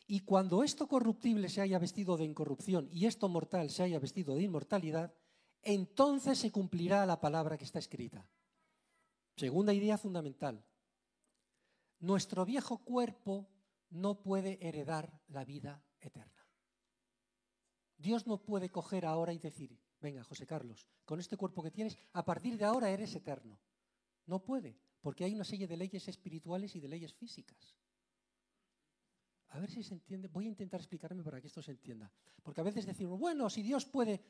Y 0.07 0.21
cuando 0.21 0.63
esto 0.63 0.89
corruptible 0.89 1.49
se 1.49 1.61
haya 1.61 1.79
vestido 1.79 2.17
de 2.17 2.25
incorrupción 2.25 2.89
y 2.91 3.07
esto 3.07 3.29
mortal 3.29 3.69
se 3.71 3.83
haya 3.83 3.99
vestido 3.99 4.35
de 4.35 4.43
inmortalidad, 4.43 5.13
entonces 5.63 6.39
se 6.39 6.51
cumplirá 6.51 7.05
la 7.05 7.21
palabra 7.21 7.59
que 7.59 7.65
está 7.65 7.79
escrita. 7.79 8.27
Segunda 9.37 9.73
idea 9.73 9.99
fundamental. 9.99 10.65
Nuestro 12.01 12.45
viejo 12.45 12.79
cuerpo 12.79 13.49
no 13.91 14.23
puede 14.23 14.59
heredar 14.67 15.21
la 15.29 15.45
vida 15.45 15.83
eterna. 16.01 16.47
Dios 17.99 18.27
no 18.27 18.45
puede 18.45 18.71
coger 18.71 19.05
ahora 19.05 19.33
y 19.33 19.39
decir, 19.39 19.79
venga, 20.01 20.23
José 20.23 20.47
Carlos, 20.47 20.87
con 21.05 21.19
este 21.19 21.37
cuerpo 21.37 21.63
que 21.63 21.73
tienes, 21.73 21.99
a 22.13 22.25
partir 22.25 22.57
de 22.57 22.65
ahora 22.65 22.91
eres 22.91 23.15
eterno. 23.15 23.59
No 24.27 24.45
puede, 24.45 24.79
porque 25.09 25.25
hay 25.25 25.35
una 25.35 25.45
serie 25.45 25.67
de 25.67 25.75
leyes 25.75 26.07
espirituales 26.07 26.77
y 26.77 26.81
de 26.81 26.87
leyes 26.87 27.15
físicas. 27.15 27.75
A 29.49 29.59
ver 29.59 29.71
si 29.71 29.83
se 29.83 29.95
entiende. 29.95 30.29
Voy 30.29 30.45
a 30.45 30.49
intentar 30.49 30.81
explicarme 30.81 31.23
para 31.23 31.41
que 31.41 31.47
esto 31.47 31.63
se 31.63 31.71
entienda. 31.71 32.13
Porque 32.43 32.61
a 32.61 32.65
veces 32.65 32.85
decimos, 32.85 33.19
bueno, 33.19 33.49
si 33.49 33.63
Dios 33.63 33.87
puede, 33.87 34.21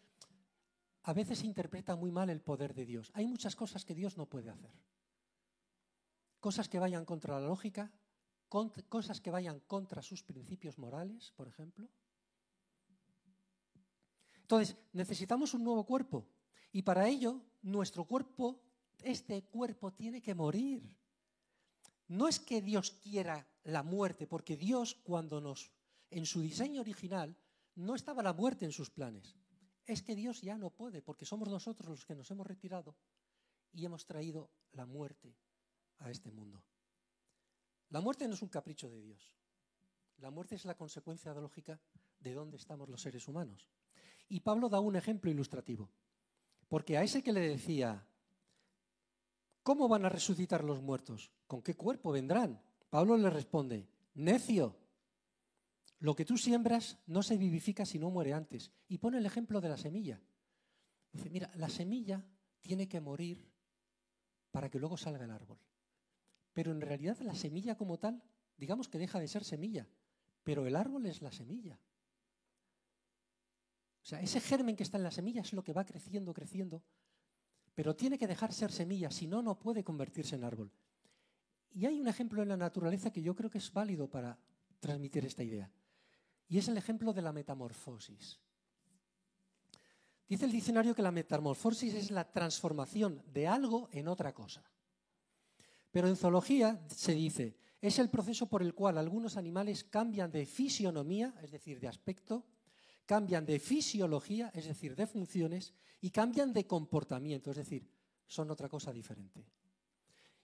a 1.03 1.13
veces 1.13 1.41
se 1.41 1.47
interpreta 1.47 1.97
muy 1.97 2.13
mal 2.13 2.31
el 2.31 2.41
poder 2.41 2.75
de 2.75 2.87
Dios. 2.87 3.11
Hay 3.15 3.27
muchas 3.27 3.57
cosas 3.57 3.85
que 3.85 3.93
Dios 3.93 4.17
no 4.17 4.27
puede 4.27 4.51
hacer. 4.51 4.71
Cosas 6.39 6.69
que 6.69 6.79
vayan 6.79 7.05
contra 7.05 7.41
la 7.41 7.49
lógica, 7.49 7.91
cosas 8.49 9.21
que 9.21 9.33
vayan 9.33 9.59
contra 9.59 10.01
sus 10.01 10.23
principios 10.23 10.79
morales, 10.79 11.33
por 11.35 11.49
ejemplo. 11.49 11.89
Entonces, 14.43 14.77
necesitamos 14.93 15.55
un 15.55 15.65
nuevo 15.65 15.85
cuerpo. 15.85 16.29
Y 16.71 16.83
para 16.83 17.09
ello, 17.09 17.43
nuestro 17.63 18.05
cuerpo, 18.05 18.63
este 19.03 19.45
cuerpo 19.45 19.93
tiene 19.93 20.21
que 20.23 20.35
morir. 20.35 20.83
No 22.09 22.27
es 22.29 22.41
que 22.41 22.63
Dios 22.63 22.93
quiera 23.03 23.47
la 23.65 23.83
muerte, 23.83 24.27
porque 24.27 24.57
Dios 24.57 24.95
cuando 24.95 25.41
nos, 25.41 25.71
en 26.11 26.25
su 26.25 26.41
diseño 26.41 26.81
original, 26.81 27.37
no 27.75 27.95
estaba 27.95 28.23
la 28.23 28.33
muerte 28.33 28.65
en 28.65 28.73
sus 28.73 28.91
planes. 28.91 29.37
Es 29.87 30.03
que 30.03 30.15
Dios 30.15 30.41
ya 30.41 30.57
no 30.57 30.71
puede, 30.71 31.03
porque 31.03 31.25
somos 31.25 31.49
nosotros 31.49 31.91
los 31.91 32.05
que 32.05 32.15
nos 32.15 32.31
hemos 32.31 32.47
retirado 32.47 32.97
y 33.73 33.85
hemos 33.85 34.07
traído 34.07 34.51
la 34.73 34.87
muerte 34.87 35.37
a 35.99 36.11
este 36.11 36.31
mundo. 36.31 36.63
La 37.91 38.01
muerte 38.01 38.27
no 38.27 38.35
es 38.35 38.43
un 38.43 38.49
capricho 38.49 38.89
de 38.89 39.01
Dios. 39.01 39.35
La 40.19 40.31
muerte 40.31 40.57
es 40.57 40.65
la 40.65 40.77
consecuencia 40.77 41.33
lógica 41.35 41.81
de 42.19 42.35
dónde 42.35 42.57
estamos 42.57 42.89
los 42.89 43.01
seres 43.01 43.29
humanos. 43.29 43.69
Y 44.29 44.41
Pablo 44.41 44.69
da 44.69 44.81
un 44.81 44.97
ejemplo 44.97 45.31
ilustrativo. 45.31 45.89
Porque 46.69 46.99
a 46.99 47.03
ese 47.03 47.23
que 47.23 47.33
le 47.33 47.41
decía, 47.41 48.07
¿cómo 49.69 49.87
van 49.87 50.07
a 50.07 50.09
resucitar 50.09 50.65
los 50.65 50.81
muertos? 50.81 51.31
¿Con 51.47 51.61
qué 51.61 51.77
cuerpo 51.77 52.11
vendrán? 52.11 52.59
Pablo 52.89 53.19
le 53.19 53.29
responde, 53.29 53.87
necio, 54.15 54.75
lo 55.99 56.17
que 56.17 56.25
tú 56.25 56.39
siembras 56.39 56.97
no 57.07 57.23
se 57.23 57.37
vivifica 57.37 57.85
si 57.85 57.99
no 57.99 58.09
muere 58.09 58.33
antes. 58.33 58.73
Y 58.89 58.97
pone 58.97 59.19
el 59.19 59.27
ejemplo 59.27 59.61
de 59.61 59.69
la 59.69 59.77
semilla. 59.77 60.23
Dice, 61.13 61.29
mira, 61.29 61.51
la 61.57 61.69
semilla 61.69 62.25
tiene 62.63 62.89
que 62.89 63.03
morir 63.03 63.47
para 64.53 64.71
que 64.71 64.79
luego 64.79 64.97
salga 64.97 65.27
el 65.27 65.31
árbol. 65.31 65.59
Pero 66.55 66.73
en 66.73 66.81
realidad 66.81 67.19
la 67.19 67.35
semilla 67.35 67.77
como 67.77 67.99
tal, 67.99 68.23
digamos 68.57 68.89
que 68.89 68.97
deja 68.97 69.21
de 69.21 69.29
ser 69.29 69.45
semilla, 69.45 69.87
pero 70.45 70.67
el 70.67 70.77
árbol 70.77 71.05
es 71.05 71.21
la 71.21 71.31
semilla. 71.31 71.79
O 74.03 74.07
sea, 74.07 74.23
ese 74.23 74.41
germen 74.41 74.77
que 74.77 74.85
está 74.85 74.97
en 74.97 75.05
la 75.05 75.11
semilla 75.11 75.43
es 75.43 75.53
lo 75.53 75.63
que 75.63 75.75
va 75.75 75.85
creciendo, 75.85 76.33
creciendo, 76.33 76.83
pero 77.79 77.95
tiene 77.95 78.19
que 78.19 78.27
dejar 78.27 78.53
ser 78.53 78.73
semilla, 78.73 79.09
si 79.09 79.29
no, 79.29 79.41
no 79.41 79.57
puede 79.57 79.85
convertirse 79.85 80.35
en 80.35 80.43
árbol. 80.43 80.69
Y 81.71 81.87
hay 81.87 82.01
un 82.01 82.09
ejemplo 82.09 82.43
en 82.43 82.49
la 82.49 82.57
naturaleza 82.57 83.13
que 83.13 83.23
yo 83.23 83.37
creo 83.37 83.51
que 83.51 83.59
es 83.59 83.73
válido 83.73 84.11
para 84.11 84.37
transmitir 84.81 85.25
esta 85.25 85.45
idea, 85.45 85.71
y 86.49 86.59
es 86.59 86.67
el 86.67 86.77
ejemplo 86.77 87.13
de 87.13 87.23
la 87.23 87.33
metamorfosis. 87.33 88.41
Dice 90.29 90.45
el 90.45 90.51
diccionario 90.51 90.93
que 90.93 91.03
la 91.03 91.13
metamorfosis 91.13 91.95
es 91.95 92.11
la 92.11 92.25
transformación 92.25 93.23
de 93.33 93.47
algo 93.47 93.89
en 93.93 94.09
otra 94.09 94.35
cosa. 94.35 94.65
Pero 95.93 96.09
en 96.09 96.17
zoología 96.17 96.85
se 96.89 97.13
dice, 97.15 97.57
es 97.81 98.01
el 98.01 98.11
proceso 98.11 98.49
por 98.49 98.61
el 98.61 98.75
cual 98.75 98.99
algunos 98.99 99.37
animales 99.37 99.85
cambian 99.85 100.33
de 100.33 100.47
fisionomía, 100.47 101.33
es 101.45 101.53
decir, 101.53 101.79
de 101.79 101.87
aspecto, 101.87 102.45
cambian 103.09 103.47
de 103.47 103.59
fisiología, 103.59 104.51
es 104.55 104.67
decir, 104.67 104.95
de 104.95 105.07
funciones, 105.07 105.73
y 106.03 106.11
cambian 106.11 106.53
de 106.53 106.67
comportamiento, 106.67 107.51
es 107.51 107.57
decir, 107.57 107.91
son 108.27 108.51
otra 108.51 108.69
cosa 108.69 108.93
diferente. 108.93 109.47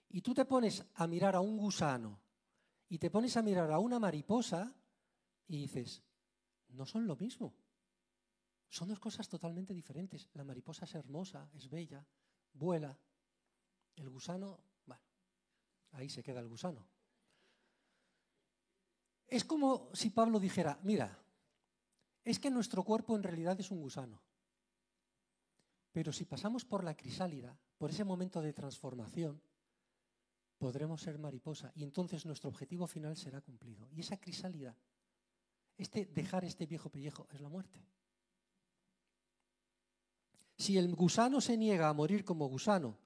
Y 0.09 0.21
tú 0.21 0.33
te 0.33 0.45
pones 0.45 0.83
a 0.95 1.05
mirar 1.05 1.35
a 1.35 1.41
un 1.41 1.57
gusano 1.57 2.19
y 2.89 2.97
te 2.97 3.11
pones 3.11 3.37
a 3.37 3.43
mirar 3.43 3.71
a 3.71 3.77
una 3.77 3.99
mariposa 3.99 4.75
y 5.47 5.57
dices, 5.57 6.01
no 6.69 6.87
son 6.87 7.05
lo 7.05 7.15
mismo. 7.15 7.53
Son 8.67 8.87
dos 8.87 8.99
cosas 8.99 9.29
totalmente 9.29 9.71
diferentes. 9.71 10.27
La 10.33 10.43
mariposa 10.43 10.85
es 10.85 10.95
hermosa, 10.95 11.47
es 11.53 11.69
bella, 11.69 12.03
vuela. 12.53 12.97
El 13.95 14.09
gusano 14.09 14.59
ahí 15.91 16.09
se 16.09 16.23
queda 16.23 16.39
el 16.39 16.47
gusano. 16.47 16.83
Es 19.27 19.45
como 19.45 19.91
si 19.93 20.09
Pablo 20.09 20.39
dijera, 20.39 20.79
mira, 20.81 21.24
es 22.25 22.39
que 22.39 22.49
nuestro 22.49 22.83
cuerpo 22.83 23.15
en 23.15 23.23
realidad 23.23 23.57
es 23.59 23.71
un 23.71 23.79
gusano. 23.79 24.21
Pero 25.91 26.11
si 26.11 26.25
pasamos 26.25 26.65
por 26.65 26.83
la 26.83 26.97
crisálida, 26.97 27.57
por 27.77 27.91
ese 27.91 28.03
momento 28.03 28.41
de 28.41 28.51
transformación, 28.51 29.41
podremos 30.57 31.01
ser 31.01 31.19
mariposa 31.19 31.71
y 31.75 31.83
entonces 31.83 32.25
nuestro 32.25 32.49
objetivo 32.49 32.87
final 32.87 33.15
será 33.15 33.41
cumplido. 33.41 33.87
Y 33.91 34.01
esa 34.01 34.17
crisálida, 34.17 34.75
este 35.77 36.07
dejar 36.07 36.43
este 36.43 36.65
viejo 36.65 36.89
pellejo, 36.89 37.27
es 37.31 37.39
la 37.39 37.49
muerte. 37.49 37.85
Si 40.57 40.77
el 40.77 40.95
gusano 40.95 41.41
se 41.41 41.57
niega 41.57 41.89
a 41.89 41.93
morir 41.93 42.25
como 42.25 42.47
gusano 42.47 42.97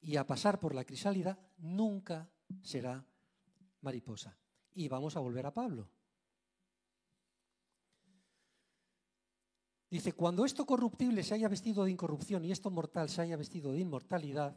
y 0.00 0.16
a 0.16 0.26
pasar 0.26 0.60
por 0.60 0.74
la 0.74 0.84
crisálida, 0.84 1.38
nunca 1.58 2.30
será 2.62 3.06
mariposa. 3.80 4.36
Y 4.72 4.88
vamos 4.88 5.16
a 5.16 5.20
volver 5.20 5.46
a 5.46 5.54
Pablo. 5.54 5.88
Dice, 9.90 10.12
cuando 10.12 10.44
esto 10.44 10.64
corruptible 10.64 11.24
se 11.24 11.34
haya 11.34 11.48
vestido 11.48 11.84
de 11.84 11.90
incorrupción 11.90 12.44
y 12.44 12.52
esto 12.52 12.70
mortal 12.70 13.08
se 13.08 13.22
haya 13.22 13.36
vestido 13.36 13.72
de 13.72 13.80
inmortalidad, 13.80 14.56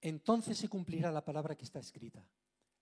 entonces 0.00 0.58
se 0.58 0.68
cumplirá 0.68 1.12
la 1.12 1.24
palabra 1.24 1.54
que 1.56 1.64
está 1.64 1.78
escrita. 1.78 2.28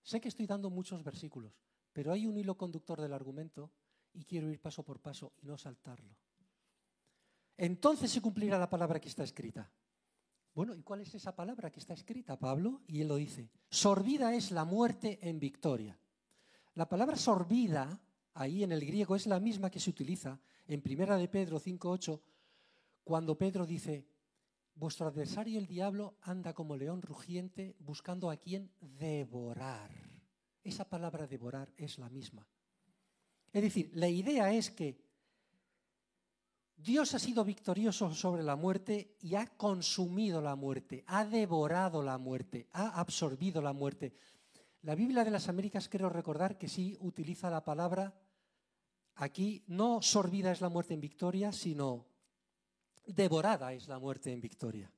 Sé 0.03 0.21
que 0.21 0.29
estoy 0.29 0.47
dando 0.47 0.71
muchos 0.71 1.05
versículos, 1.05 1.61
pero 1.93 2.11
hay 2.11 2.27
un 2.27 2.39
hilo 2.39 2.57
conductor 2.57 3.01
del 3.01 3.13
argumento 3.13 3.71
y 4.15 4.25
quiero 4.25 4.51
ir 4.51 4.61
paso 4.61 4.83
por 4.83 5.01
paso 5.01 5.35
y 5.43 5.47
no 5.47 5.59
saltarlo. 5.59 6.17
Entonces 7.57 8.11
se 8.11 8.23
cumplirá 8.23 8.59
la 8.59 8.71
palabra 8.71 8.99
que 8.99 9.09
está 9.09 9.23
escrita. 9.23 9.71
Bueno, 10.55 10.75
¿y 10.75 10.83
cuál 10.83 11.01
es 11.01 11.15
esa 11.15 11.35
palabra 11.35 11.71
que 11.71 11.81
está 11.81 11.95
escrita, 11.95 12.39
Pablo? 12.39 12.83
Y 12.87 13.01
él 13.01 13.09
lo 13.09 13.17
dice. 13.17 13.51
Sorbida 13.71 14.35
es 14.35 14.53
la 14.53 14.65
muerte 14.65 15.19
en 15.29 15.39
victoria. 15.39 15.99
La 16.75 16.89
palabra 16.89 17.17
sorbida, 17.17 18.01
ahí 18.35 18.63
en 18.63 18.73
el 18.73 18.85
griego, 18.85 19.17
es 19.17 19.27
la 19.27 19.41
misma 19.41 19.71
que 19.71 19.81
se 19.81 19.91
utiliza 19.91 20.41
en 20.67 20.83
Primera 20.83 21.17
de 21.17 21.29
Pedro 21.29 21.61
5.8, 21.61 22.21
cuando 23.05 23.37
Pedro 23.37 23.67
dice, 23.67 24.07
Vuestro 24.77 25.07
adversario 25.07 25.61
el 25.61 25.67
diablo 25.67 26.17
anda 26.23 26.53
como 26.53 26.77
león 26.77 27.01
rugiente 27.01 27.77
buscando 27.79 28.29
a 28.29 28.37
quien 28.37 28.73
devorar. 28.81 29.91
Esa 30.65 30.89
palabra 30.89 31.29
devorar 31.29 31.73
es 31.77 31.99
la 31.99 32.09
misma. 32.11 32.47
Es 33.53 33.63
decir, 33.63 33.93
la 33.95 34.09
idea 34.09 34.53
es 34.53 34.71
que 34.73 35.01
Dios 36.77 37.15
ha 37.15 37.21
sido 37.21 37.45
victorioso 37.45 38.13
sobre 38.15 38.43
la 38.43 38.57
muerte 38.57 39.17
y 39.21 39.37
ha 39.37 39.47
consumido 39.47 40.43
la 40.43 40.57
muerte, 40.57 41.05
ha 41.07 41.25
devorado 41.25 42.03
la 42.03 42.19
muerte, 42.19 42.67
ha 42.73 42.99
absorbido 42.99 43.63
la 43.63 43.73
muerte. 43.73 44.13
La 44.83 44.97
Biblia 44.97 45.23
de 45.23 45.31
las 45.31 45.49
Américas 45.49 45.89
quiero 45.89 46.09
recordar 46.09 46.59
que 46.59 46.69
sí 46.69 46.97
utiliza 47.01 47.49
la 47.49 47.65
palabra 47.65 48.13
aquí, 49.15 49.65
no 49.67 50.03
sorbida 50.03 50.53
es 50.53 50.61
la 50.61 50.69
muerte 50.69 50.95
en 50.95 51.01
victoria, 51.01 51.53
sino 51.53 52.07
devorada 53.07 53.73
es 53.73 53.89
la 53.89 53.99
muerte 53.99 54.33
en 54.33 54.41
victoria. 54.41 54.93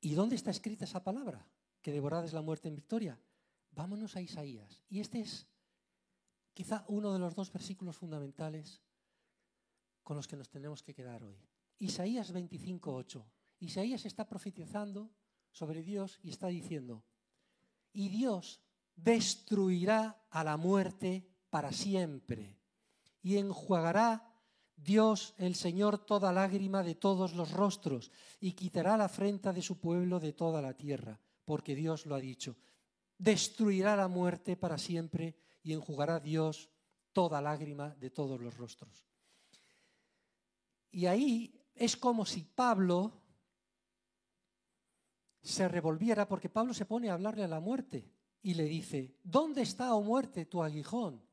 ¿Y 0.00 0.14
dónde 0.14 0.36
está 0.36 0.50
escrita 0.50 0.84
esa 0.84 1.02
palabra? 1.02 1.46
Que 1.80 1.92
devorada 1.92 2.24
es 2.24 2.32
la 2.32 2.42
muerte 2.42 2.68
en 2.68 2.76
victoria. 2.76 3.20
Vámonos 3.72 4.16
a 4.16 4.20
Isaías. 4.20 4.82
Y 4.88 5.00
este 5.00 5.20
es 5.20 5.46
quizá 6.54 6.84
uno 6.88 7.12
de 7.12 7.18
los 7.18 7.34
dos 7.34 7.52
versículos 7.52 7.96
fundamentales 7.96 8.82
con 10.02 10.16
los 10.16 10.28
que 10.28 10.36
nos 10.36 10.48
tenemos 10.48 10.82
que 10.82 10.94
quedar 10.94 11.22
hoy. 11.24 11.36
Isaías 11.78 12.32
25:8. 12.32 13.24
Isaías 13.60 14.06
está 14.06 14.28
profetizando 14.28 15.10
sobre 15.50 15.82
Dios 15.82 16.18
y 16.22 16.30
está 16.30 16.48
diciendo, 16.48 17.04
y 17.92 18.08
Dios 18.08 18.60
destruirá 18.94 20.26
a 20.30 20.44
la 20.44 20.56
muerte 20.56 21.26
para 21.50 21.72
siempre 21.72 22.58
y 23.22 23.38
enjuagará 23.38 24.32
Dios 24.76 25.34
el 25.38 25.54
Señor 25.54 25.98
toda 25.98 26.32
lágrima 26.32 26.82
de 26.82 26.94
todos 26.94 27.34
los 27.34 27.52
rostros 27.52 28.10
y 28.40 28.52
quitará 28.52 28.96
la 28.96 29.06
afrenta 29.06 29.52
de 29.52 29.62
su 29.62 29.80
pueblo 29.80 30.20
de 30.20 30.32
toda 30.32 30.60
la 30.60 30.74
tierra, 30.74 31.18
porque 31.44 31.74
Dios 31.74 32.06
lo 32.06 32.14
ha 32.14 32.20
dicho. 32.20 32.56
Destruirá 33.18 33.96
la 33.96 34.08
muerte 34.08 34.56
para 34.56 34.76
siempre 34.76 35.36
y 35.62 35.72
enjugará 35.72 36.20
Dios 36.20 36.70
toda 37.12 37.40
lágrima 37.40 37.94
de 37.94 38.10
todos 38.10 38.40
los 38.40 38.56
rostros. 38.56 39.06
Y 40.90 41.06
ahí 41.06 41.66
es 41.74 41.96
como 41.96 42.26
si 42.26 42.42
Pablo 42.42 43.22
se 45.42 45.68
revolviera, 45.68 46.28
porque 46.28 46.48
Pablo 46.48 46.74
se 46.74 46.86
pone 46.86 47.08
a 47.08 47.14
hablarle 47.14 47.44
a 47.44 47.48
la 47.48 47.60
muerte 47.60 48.10
y 48.42 48.54
le 48.54 48.64
dice, 48.64 49.16
¿dónde 49.22 49.62
está, 49.62 49.94
oh 49.94 50.02
muerte, 50.02 50.44
tu 50.46 50.62
aguijón? 50.62 51.25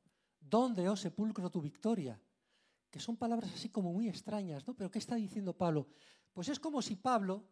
¿Dónde, 0.49 0.87
oh 0.89 0.95
sepulcro, 0.95 1.49
tu 1.49 1.61
victoria? 1.61 2.19
que 2.93 2.99
son 2.99 3.17
palabras 3.17 3.51
así 3.51 3.69
como 3.69 3.91
muy 3.91 4.07
extrañas, 4.07 4.67
¿no? 4.67 4.75
Pero 4.75 4.91
¿qué 4.91 4.99
está 4.99 5.15
diciendo 5.15 5.57
Pablo? 5.57 5.87
Pues 6.31 6.47
es 6.47 6.59
como 6.59 6.79
si 6.79 6.95
Pablo, 6.95 7.43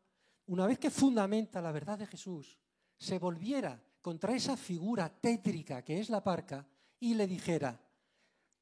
una 0.46 0.68
vez 0.68 0.78
que 0.78 0.92
fundamenta 0.92 1.60
la 1.64 1.72
verdad 1.72 1.98
de 1.98 2.06
Jesús, 2.06 2.60
se 2.96 3.18
volviera 3.18 3.84
contra 4.04 4.36
esa 4.36 4.56
figura 4.56 5.10
tétrica 5.10 5.84
que 5.84 6.00
es 6.00 6.12
la 6.12 6.24
parca 6.24 6.68
y 7.00 7.16
le 7.16 7.26
dijera, 7.26 7.84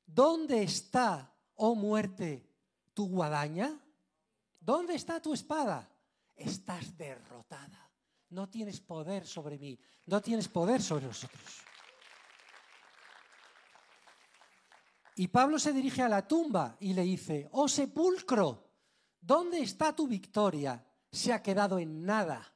¿dónde 0.06 0.64
está, 0.64 1.36
oh 1.56 1.76
muerte, 1.76 2.50
tu 2.94 3.10
guadaña? 3.10 3.78
¿Dónde 4.58 4.96
está 4.96 5.22
tu 5.22 5.34
espada? 5.34 5.92
Estás 6.34 6.98
derrotada. 6.98 7.92
No 8.30 8.48
tienes 8.48 8.80
poder 8.80 9.28
sobre 9.28 9.58
mí, 9.58 9.78
no 10.06 10.22
tienes 10.22 10.48
poder 10.48 10.82
sobre 10.82 11.08
nosotros. 11.08 11.69
Y 15.20 15.28
Pablo 15.28 15.60
se 15.60 15.74
dirige 15.74 16.02
a 16.02 16.08
la 16.08 16.26
tumba 16.26 16.78
y 16.80 16.94
le 16.94 17.02
dice, 17.02 17.50
oh 17.52 17.68
sepulcro, 17.68 18.70
¿dónde 19.20 19.60
está 19.60 19.94
tu 19.94 20.08
victoria? 20.08 20.82
Se 21.12 21.34
ha 21.34 21.44
quedado 21.44 21.78
en 21.78 22.06
nada. 22.06 22.56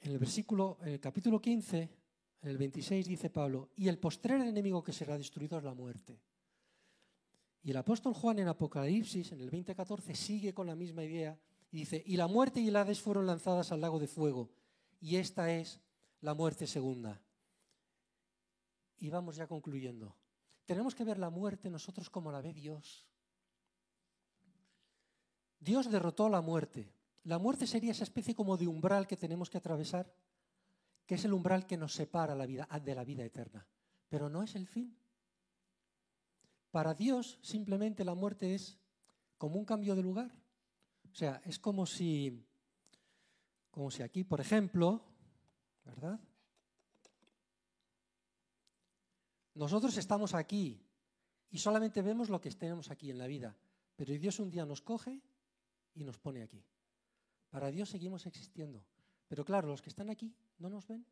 En 0.00 0.10
el 0.10 0.18
versículo, 0.18 0.78
en 0.82 0.94
el 0.94 1.00
capítulo 1.00 1.40
15, 1.40 1.78
en 2.42 2.50
el 2.50 2.58
26 2.58 3.06
dice 3.06 3.30
Pablo, 3.30 3.70
y 3.76 3.86
el 3.86 4.00
postrer 4.00 4.40
enemigo 4.40 4.82
que 4.82 4.92
será 4.92 5.16
destruido 5.16 5.56
es 5.56 5.62
la 5.62 5.74
muerte. 5.74 6.20
Y 7.62 7.70
el 7.70 7.76
apóstol 7.76 8.14
Juan 8.14 8.40
en 8.40 8.48
Apocalipsis, 8.48 9.30
en 9.30 9.42
el 9.42 9.48
20:14, 9.48 10.16
sigue 10.16 10.52
con 10.52 10.66
la 10.66 10.74
misma 10.74 11.04
idea 11.04 11.38
y 11.70 11.76
dice, 11.76 12.02
y 12.04 12.16
la 12.16 12.26
muerte 12.26 12.58
y 12.58 12.66
el 12.66 12.74
Hades 12.74 13.00
fueron 13.00 13.28
lanzadas 13.28 13.70
al 13.70 13.80
lago 13.80 14.00
de 14.00 14.08
fuego, 14.08 14.50
y 14.98 15.18
esta 15.18 15.54
es 15.54 15.80
la 16.20 16.34
muerte 16.34 16.66
segunda. 16.66 17.22
Y 18.98 19.10
vamos 19.10 19.36
ya 19.36 19.46
concluyendo. 19.46 20.16
Tenemos 20.66 20.94
que 20.94 21.04
ver 21.04 21.18
la 21.18 21.30
muerte 21.30 21.70
nosotros 21.70 22.10
como 22.10 22.30
la 22.30 22.40
ve 22.40 22.52
Dios. 22.52 23.06
Dios 25.60 25.90
derrotó 25.90 26.28
la 26.28 26.40
muerte. 26.40 26.92
La 27.24 27.38
muerte 27.38 27.66
sería 27.66 27.92
esa 27.92 28.04
especie 28.04 28.34
como 28.34 28.56
de 28.56 28.66
umbral 28.66 29.06
que 29.06 29.16
tenemos 29.16 29.50
que 29.50 29.58
atravesar, 29.58 30.12
que 31.06 31.14
es 31.14 31.24
el 31.24 31.32
umbral 31.32 31.66
que 31.66 31.76
nos 31.76 31.94
separa 31.94 32.34
la 32.34 32.46
vida, 32.46 32.68
de 32.84 32.94
la 32.94 33.04
vida 33.04 33.24
eterna. 33.24 33.66
Pero 34.08 34.28
no 34.28 34.42
es 34.42 34.54
el 34.54 34.66
fin. 34.66 34.96
Para 36.70 36.94
Dios 36.94 37.38
simplemente 37.42 38.04
la 38.04 38.14
muerte 38.14 38.54
es 38.54 38.78
como 39.36 39.58
un 39.58 39.64
cambio 39.64 39.94
de 39.94 40.02
lugar. 40.02 40.30
O 41.10 41.14
sea, 41.14 41.40
es 41.44 41.58
como 41.58 41.86
si, 41.86 42.46
como 43.70 43.90
si 43.90 44.02
aquí, 44.02 44.24
por 44.24 44.40
ejemplo, 44.40 45.02
¿verdad? 45.84 46.20
Nosotros 49.58 49.96
estamos 49.96 50.34
aquí 50.34 50.80
y 51.50 51.58
solamente 51.58 52.00
vemos 52.00 52.30
lo 52.30 52.40
que 52.40 52.48
tenemos 52.52 52.92
aquí 52.92 53.10
en 53.10 53.18
la 53.18 53.26
vida, 53.26 53.56
pero 53.96 54.16
Dios 54.16 54.38
un 54.38 54.50
día 54.50 54.64
nos 54.64 54.80
coge 54.80 55.20
y 55.94 56.04
nos 56.04 56.16
pone 56.16 56.44
aquí. 56.44 56.64
Para 57.50 57.68
Dios 57.72 57.88
seguimos 57.88 58.24
existiendo, 58.26 58.84
pero 59.26 59.44
claro, 59.44 59.66
los 59.66 59.82
que 59.82 59.88
están 59.88 60.10
aquí 60.10 60.32
no 60.58 60.70
nos 60.70 60.86
ven, 60.86 61.04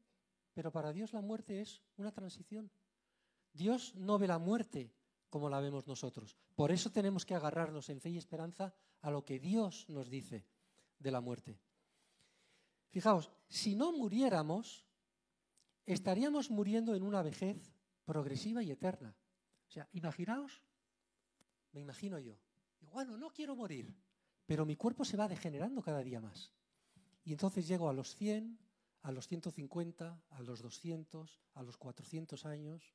pero 0.54 0.70
para 0.70 0.92
Dios 0.92 1.12
la 1.12 1.22
muerte 1.22 1.60
es 1.60 1.82
una 1.96 2.12
transición. 2.12 2.70
Dios 3.52 3.96
no 3.96 4.16
ve 4.16 4.28
la 4.28 4.38
muerte 4.38 4.94
como 5.28 5.50
la 5.50 5.58
vemos 5.58 5.88
nosotros. 5.88 6.36
Por 6.54 6.70
eso 6.70 6.92
tenemos 6.92 7.26
que 7.26 7.34
agarrarnos 7.34 7.88
en 7.88 8.00
fe 8.00 8.10
y 8.10 8.16
esperanza 8.16 8.72
a 9.02 9.10
lo 9.10 9.24
que 9.24 9.40
Dios 9.40 9.86
nos 9.88 10.08
dice 10.08 10.46
de 11.00 11.10
la 11.10 11.20
muerte. 11.20 11.58
Fijaos, 12.90 13.28
si 13.48 13.74
no 13.74 13.90
muriéramos, 13.90 14.86
estaríamos 15.84 16.48
muriendo 16.48 16.94
en 16.94 17.02
una 17.02 17.22
vejez 17.22 17.75
progresiva 18.06 18.62
y 18.62 18.70
eterna. 18.70 19.14
O 19.68 19.70
sea, 19.70 19.86
imaginaos, 19.92 20.62
me 21.72 21.80
imagino 21.80 22.18
yo, 22.18 22.38
bueno, 22.80 23.18
no 23.18 23.30
quiero 23.30 23.54
morir, 23.54 23.94
pero 24.46 24.64
mi 24.64 24.76
cuerpo 24.76 25.04
se 25.04 25.16
va 25.16 25.28
degenerando 25.28 25.82
cada 25.82 26.02
día 26.02 26.20
más. 26.20 26.54
Y 27.24 27.32
entonces 27.32 27.66
llego 27.66 27.90
a 27.90 27.92
los 27.92 28.14
100, 28.14 28.58
a 29.02 29.12
los 29.12 29.26
150, 29.26 30.22
a 30.30 30.42
los 30.42 30.62
200, 30.62 31.42
a 31.54 31.62
los 31.62 31.76
400 31.76 32.46
años. 32.46 32.94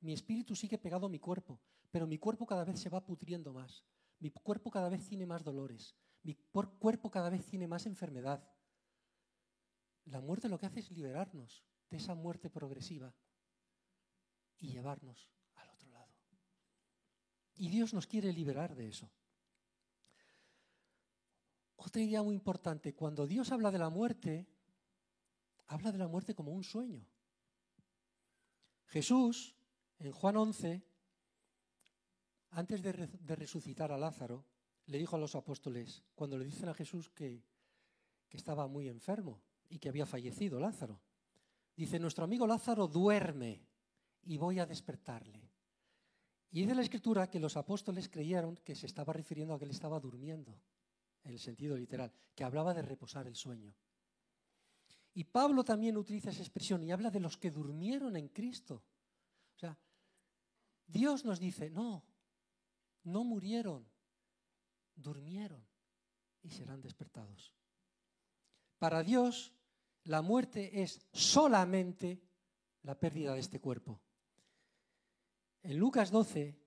Mi 0.00 0.12
espíritu 0.12 0.56
sigue 0.56 0.78
pegado 0.78 1.06
a 1.06 1.08
mi 1.08 1.20
cuerpo, 1.20 1.60
pero 1.90 2.06
mi 2.06 2.18
cuerpo 2.18 2.46
cada 2.46 2.64
vez 2.64 2.80
se 2.80 2.90
va 2.90 3.06
pudriendo 3.06 3.52
más. 3.52 3.84
Mi 4.18 4.30
cuerpo 4.30 4.70
cada 4.70 4.88
vez 4.88 5.06
tiene 5.06 5.26
más 5.26 5.44
dolores. 5.44 5.94
Mi 6.22 6.34
cuerpo 6.34 7.10
cada 7.10 7.30
vez 7.30 7.46
tiene 7.46 7.68
más 7.68 7.86
enfermedad. 7.86 8.46
La 10.04 10.20
muerte 10.20 10.48
lo 10.48 10.58
que 10.58 10.66
hace 10.66 10.80
es 10.80 10.90
liberarnos 10.90 11.64
de 11.88 11.96
esa 11.98 12.14
muerte 12.14 12.50
progresiva 12.50 13.14
y 14.60 14.68
llevarnos 14.68 15.28
al 15.56 15.68
otro 15.70 15.90
lado. 15.90 16.12
Y 17.56 17.68
Dios 17.68 17.92
nos 17.92 18.06
quiere 18.06 18.32
liberar 18.32 18.74
de 18.74 18.88
eso. 18.88 19.10
Otra 21.76 22.02
idea 22.02 22.22
muy 22.22 22.34
importante, 22.34 22.94
cuando 22.94 23.26
Dios 23.26 23.50
habla 23.52 23.70
de 23.70 23.78
la 23.78 23.88
muerte, 23.88 24.46
habla 25.66 25.90
de 25.90 25.98
la 25.98 26.08
muerte 26.08 26.34
como 26.34 26.52
un 26.52 26.62
sueño. 26.62 27.06
Jesús, 28.86 29.56
en 29.98 30.12
Juan 30.12 30.36
11, 30.36 30.84
antes 32.50 32.82
de, 32.82 32.92
resucitar 33.36 33.92
a 33.92 33.98
Lázaro, 33.98 34.44
le 34.86 34.98
dijo 34.98 35.16
a 35.16 35.18
los 35.18 35.34
apóstoles, 35.34 36.02
cuando 36.14 36.36
le 36.36 36.44
dicen 36.44 36.68
a 36.68 36.74
Jesús 36.74 37.08
que, 37.08 37.44
que 38.28 38.36
estaba 38.36 38.66
muy 38.66 38.88
enfermo 38.88 39.40
y 39.68 39.78
que 39.78 39.88
había 39.88 40.06
fallecido 40.06 40.58
Lázaro, 40.58 41.00
dice, 41.76 41.98
nuestro 41.98 42.24
amigo 42.24 42.46
Lázaro 42.46 42.88
duerme, 42.88 43.69
y 44.24 44.36
voy 44.36 44.58
a 44.58 44.66
despertarle. 44.66 45.50
Y 46.50 46.62
dice 46.62 46.74
la 46.74 46.82
escritura 46.82 47.30
que 47.30 47.38
los 47.38 47.56
apóstoles 47.56 48.08
creyeron 48.08 48.56
que 48.56 48.74
se 48.74 48.86
estaba 48.86 49.12
refiriendo 49.12 49.54
a 49.54 49.58
que 49.58 49.64
él 49.64 49.70
estaba 49.70 50.00
durmiendo, 50.00 50.60
en 51.22 51.32
el 51.32 51.38
sentido 51.38 51.76
literal, 51.76 52.12
que 52.34 52.44
hablaba 52.44 52.74
de 52.74 52.82
reposar 52.82 53.26
el 53.26 53.36
sueño. 53.36 53.74
Y 55.14 55.24
Pablo 55.24 55.64
también 55.64 55.96
utiliza 55.96 56.30
esa 56.30 56.42
expresión 56.42 56.82
y 56.82 56.92
habla 56.92 57.10
de 57.10 57.20
los 57.20 57.36
que 57.36 57.50
durmieron 57.50 58.16
en 58.16 58.28
Cristo. 58.28 58.82
O 59.54 59.58
sea, 59.58 59.78
Dios 60.86 61.24
nos 61.24 61.38
dice, 61.38 61.70
no, 61.70 62.04
no 63.04 63.24
murieron, 63.24 63.86
durmieron 64.94 65.64
y 66.42 66.50
serán 66.50 66.80
despertados. 66.80 67.54
Para 68.78 69.02
Dios, 69.02 69.52
la 70.04 70.22
muerte 70.22 70.82
es 70.82 71.06
solamente 71.12 72.22
la 72.82 72.98
pérdida 72.98 73.34
de 73.34 73.40
este 73.40 73.60
cuerpo. 73.60 74.00
En 75.62 75.78
Lucas 75.78 76.10
12 76.10 76.58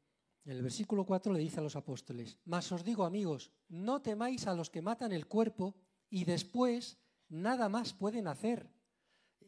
En 0.46 0.52
el 0.52 0.62
versículo 0.62 1.06
4 1.06 1.32
le 1.32 1.40
dice 1.40 1.60
a 1.60 1.64
los 1.64 1.78
apóstoles, 1.78 2.38
mas 2.44 2.70
os 2.72 2.84
digo 2.84 3.06
amigos, 3.06 3.52
no 3.70 4.02
temáis 4.02 4.46
a 4.46 4.54
los 4.54 4.70
que 4.70 4.82
matan 4.82 5.14
el 5.14 5.26
cuerpo 5.26 5.76
y 6.10 6.26
después 6.26 6.98
nada 7.30 7.70
más 7.70 7.94
pueden 7.94 8.28
hacer. 8.28 8.70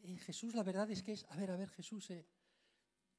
Y 0.02 0.16
Jesús 0.16 0.54
la 0.54 0.62
verdad 0.62 0.90
es 0.90 1.02
que 1.02 1.12
es, 1.12 1.26
a 1.28 1.36
ver, 1.36 1.50
a 1.50 1.56
ver 1.56 1.68
Jesús, 1.68 2.10
eh, 2.10 2.26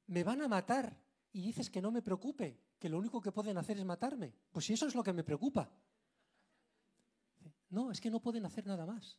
me 0.08 0.24
van 0.24 0.42
a 0.42 0.48
matar 0.48 1.00
y 1.32 1.40
dices 1.40 1.70
que 1.70 1.80
no 1.80 1.92
me 1.92 2.02
preocupe, 2.02 2.58
que 2.80 2.88
lo 2.88 2.98
único 2.98 3.20
que 3.20 3.30
pueden 3.30 3.58
hacer 3.58 3.78
es 3.78 3.84
matarme. 3.84 4.34
Pues 4.50 4.66
si 4.66 4.72
eso 4.72 4.88
es 4.88 4.94
lo 4.96 5.04
que 5.04 5.12
me 5.12 5.22
preocupa. 5.22 5.70
No, 7.70 7.90
es 7.92 8.00
que 8.00 8.10
no 8.10 8.20
pueden 8.20 8.44
hacer 8.44 8.66
nada 8.66 8.86
más. 8.86 9.18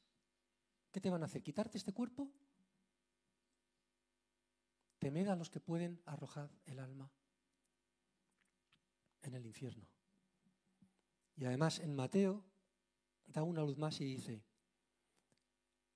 ¿Qué 0.91 0.99
te 0.99 1.09
van 1.09 1.21
a 1.21 1.27
hacer? 1.27 1.43
¿Quitarte 1.43 1.77
este 1.77 1.93
cuerpo? 1.93 2.29
Temed 4.99 5.27
a 5.29 5.35
los 5.35 5.49
que 5.49 5.59
pueden 5.59 6.01
arrojar 6.05 6.51
el 6.65 6.79
alma 6.79 7.09
en 9.21 9.33
el 9.33 9.45
infierno. 9.45 9.87
Y 11.35 11.45
además 11.45 11.79
en 11.79 11.95
Mateo 11.95 12.43
da 13.25 13.43
una 13.43 13.61
luz 13.61 13.77
más 13.77 13.99
y 14.01 14.05
dice, 14.05 14.43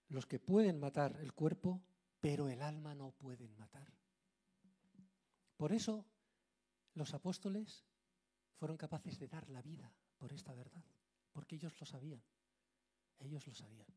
los 0.08 0.26
que 0.26 0.39
pueden 0.39 0.80
matar 0.80 1.18
el 1.20 1.34
cuerpo, 1.34 1.82
pero 2.22 2.47
el 2.47 2.62
alma 2.62 2.95
no 2.95 3.12
pueden 3.12 3.56
matar. 3.58 3.91
Por 5.58 5.74
eso 5.74 6.06
los 6.93 7.14
apóstoles 7.14 7.84
fueron 8.56 8.78
capaces 8.78 9.20
de 9.20 9.28
dar 9.28 9.49
la 9.49 9.62
vida 9.62 9.93
por 10.18 10.32
esta 10.32 10.54
verdad, 10.54 10.84
porque 11.34 11.56
ellos 11.56 11.78
lo 11.80 11.86
sabían, 11.86 12.24
ellos 13.20 13.45
lo 13.47 13.54
sabían. 13.54 13.88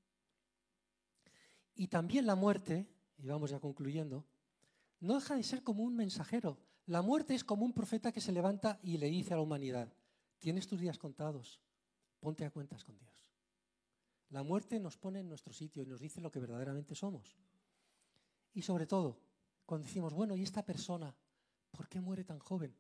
Y 1.75 1.89
también 1.89 2.27
la 2.27 2.35
muerte, 2.35 2.89
y 3.19 3.27
vamos 3.27 3.51
ya 3.51 3.61
concluyendo, 3.61 4.27
no 5.01 5.15
deja 5.15 5.37
de 5.37 5.43
ser 5.43 5.63
como 5.63 5.83
un 5.83 5.97
mensajero. 5.97 6.59
La 6.87 7.03
muerte 7.03 7.35
es 7.35 7.45
como 7.45 7.65
un 7.65 7.73
profeta 7.73 8.13
que 8.13 8.21
se 8.21 8.33
levanta 8.33 8.79
y 8.83 8.99
le 8.99 9.09
dice 9.09 9.33
a 9.33 9.37
la 9.37 9.43
humanidad, 9.43 9.93
tienes 10.39 10.67
tus 10.67 10.81
días 10.81 10.99
contados, 10.99 11.61
ponte 12.21 12.45
a 12.45 12.51
cuentas 12.51 12.85
con 12.85 12.97
Dios. 12.99 13.33
La 14.31 14.43
muerte 14.43 14.81
nos 14.81 14.97
pone 14.97 15.21
en 15.21 15.29
nuestro 15.29 15.53
sitio 15.53 15.83
y 15.83 15.87
nos 15.87 16.01
dice 16.01 16.21
lo 16.21 16.31
que 16.31 16.41
verdaderamente 16.41 16.95
somos. 16.95 17.37
Y 18.53 18.63
sobre 18.63 18.87
todo, 18.87 19.21
cuando 19.65 19.87
decimos, 19.87 20.15
bueno, 20.15 20.37
¿y 20.37 20.43
esta 20.43 20.65
persona? 20.65 21.15
¿Por 21.71 21.89
qué 21.89 22.01
muere 22.01 22.25
tan 22.25 22.39
joven? 22.39 22.75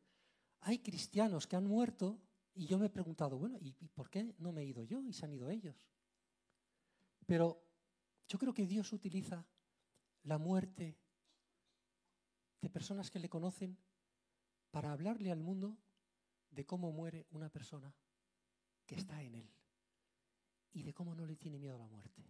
Hay 0.60 0.78
cristianos 0.78 1.46
que 1.46 1.56
han 1.56 1.66
muerto 1.66 2.18
y 2.54 2.66
yo 2.66 2.78
me 2.78 2.86
he 2.86 2.90
preguntado, 2.90 3.38
bueno, 3.38 3.58
¿y, 3.60 3.72
por 3.72 4.08
qué 4.08 4.34
no 4.38 4.52
me 4.52 4.62
he 4.62 4.64
ido 4.64 4.82
yo 4.82 5.02
y 5.02 5.12
se 5.12 5.26
han 5.26 5.32
ido 5.32 5.50
ellos? 5.50 5.86
Pero 7.26 7.62
yo 8.26 8.38
creo 8.38 8.54
que 8.54 8.66
Dios 8.66 8.92
utiliza 8.92 9.46
la 10.24 10.38
muerte 10.38 10.96
de 12.60 12.70
personas 12.70 13.10
que 13.10 13.18
le 13.18 13.28
conocen 13.28 13.76
para 14.70 14.92
hablarle 14.92 15.30
al 15.30 15.40
mundo 15.40 15.76
de 16.50 16.64
cómo 16.64 16.92
muere 16.92 17.26
una 17.30 17.48
persona 17.48 17.94
que 18.84 18.94
está 18.94 19.22
en 19.22 19.34
él 19.34 19.50
y 20.72 20.82
de 20.82 20.94
cómo 20.94 21.14
no 21.14 21.26
le 21.26 21.36
tiene 21.36 21.58
miedo 21.58 21.74
a 21.74 21.78
la 21.78 21.86
muerte. 21.86 22.24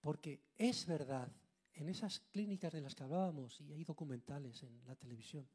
Porque 0.00 0.40
es 0.56 0.86
verdad, 0.86 1.30
en 1.74 1.88
esas 1.88 2.20
clínicas 2.20 2.72
de 2.72 2.80
las 2.80 2.94
que 2.94 3.04
hablábamos, 3.04 3.60
y 3.60 3.72
hay 3.72 3.84
documentales 3.84 4.62
en 4.62 4.84
la 4.86 4.96
televisión, 4.96 5.48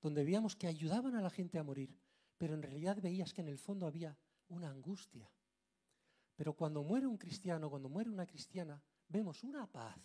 donde 0.00 0.24
veíamos 0.24 0.56
que 0.56 0.66
ayudaban 0.66 1.14
a 1.14 1.20
la 1.20 1.30
gente 1.30 1.58
a 1.58 1.64
morir, 1.64 1.94
pero 2.38 2.54
en 2.54 2.62
realidad 2.62 3.00
veías 3.00 3.34
que 3.34 3.42
en 3.42 3.48
el 3.48 3.58
fondo 3.58 3.86
había 3.86 4.16
una 4.48 4.70
angustia. 4.70 5.30
Pero 6.36 6.54
cuando 6.54 6.82
muere 6.82 7.06
un 7.06 7.18
cristiano, 7.18 7.68
cuando 7.68 7.88
muere 7.88 8.08
una 8.08 8.26
cristiana, 8.26 8.82
vemos 9.08 9.44
una 9.44 9.66
paz. 9.66 10.00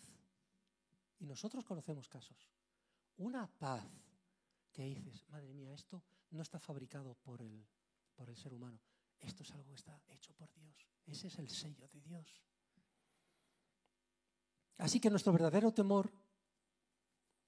Y 1.18 1.24
nosotros 1.24 1.64
conocemos 1.64 2.08
casos. 2.08 2.50
Una 3.18 3.46
paz 3.46 3.84
que 4.72 4.84
dices, 4.84 5.24
madre 5.28 5.54
mía, 5.54 5.72
esto 5.72 6.02
no 6.30 6.42
está 6.42 6.58
fabricado 6.58 7.14
por 7.14 7.40
el, 7.40 7.66
por 8.14 8.28
el 8.28 8.36
ser 8.36 8.52
humano. 8.52 8.78
Esto 9.18 9.42
es 9.42 9.50
algo 9.52 9.66
que 9.68 9.74
está 9.74 10.02
hecho 10.08 10.34
por 10.34 10.52
Dios. 10.52 10.86
Ese 11.06 11.28
es 11.28 11.38
el 11.38 11.48
sello 11.48 11.88
de 11.88 12.00
Dios. 12.00 12.42
Así 14.78 15.00
que 15.00 15.08
nuestro 15.08 15.32
verdadero 15.32 15.72
temor 15.72 16.12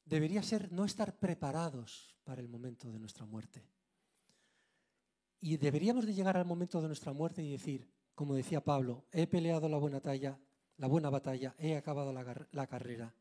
debería 0.04 0.42
ser 0.42 0.72
no 0.72 0.84
estar 0.84 1.18
preparados 1.18 2.16
para 2.24 2.40
el 2.40 2.48
momento 2.48 2.90
de 2.90 2.98
nuestra 2.98 3.26
muerte. 3.26 3.68
Y 5.40 5.56
deberíamos 5.58 6.06
de 6.06 6.14
llegar 6.14 6.36
al 6.36 6.46
momento 6.46 6.80
de 6.80 6.88
nuestra 6.88 7.12
muerte 7.12 7.42
y 7.42 7.50
decir, 7.50 7.92
como 8.14 8.34
decía 8.34 8.64
Pablo, 8.64 9.06
he 9.12 9.26
peleado 9.26 9.68
la 9.68 9.76
buena 9.76 10.00
talla, 10.00 10.40
la 10.78 10.86
buena 10.88 11.10
batalla, 11.10 11.54
he 11.58 11.76
acabado 11.76 12.12
la, 12.12 12.48
la 12.50 12.66
carrera, 12.66 13.14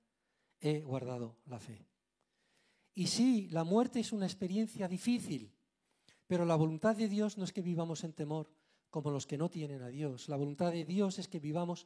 he 0.60 0.82
guardado 0.82 1.38
la 1.45 1.60
fe. 1.60 1.86
Y 2.98 3.06
sí, 3.06 3.48
la 3.52 3.64
muerte 3.64 4.00
es 4.00 4.12
una 4.12 4.26
experiencia 4.26 4.88
difícil, 4.88 5.54
pero 6.26 6.45
la 6.45 6.56
voluntad 6.56 6.95
de 6.95 7.08
Dios 7.08 7.38
no 7.38 7.43
es 7.43 7.54
que 7.54 7.62
vivamos 7.62 8.04
en 8.04 8.12
temor 8.12 8.50
como 8.89 9.12
los 9.12 9.28
que 9.28 9.38
no 9.38 9.52
tienen 9.52 9.84
a 9.84 9.89
Dios. 9.89 10.28
La 10.30 10.36
voluntad 10.36 10.72
de 10.72 10.84
Dios 10.84 11.20
es 11.20 11.28
que 11.28 11.39
vivamos 11.39 11.86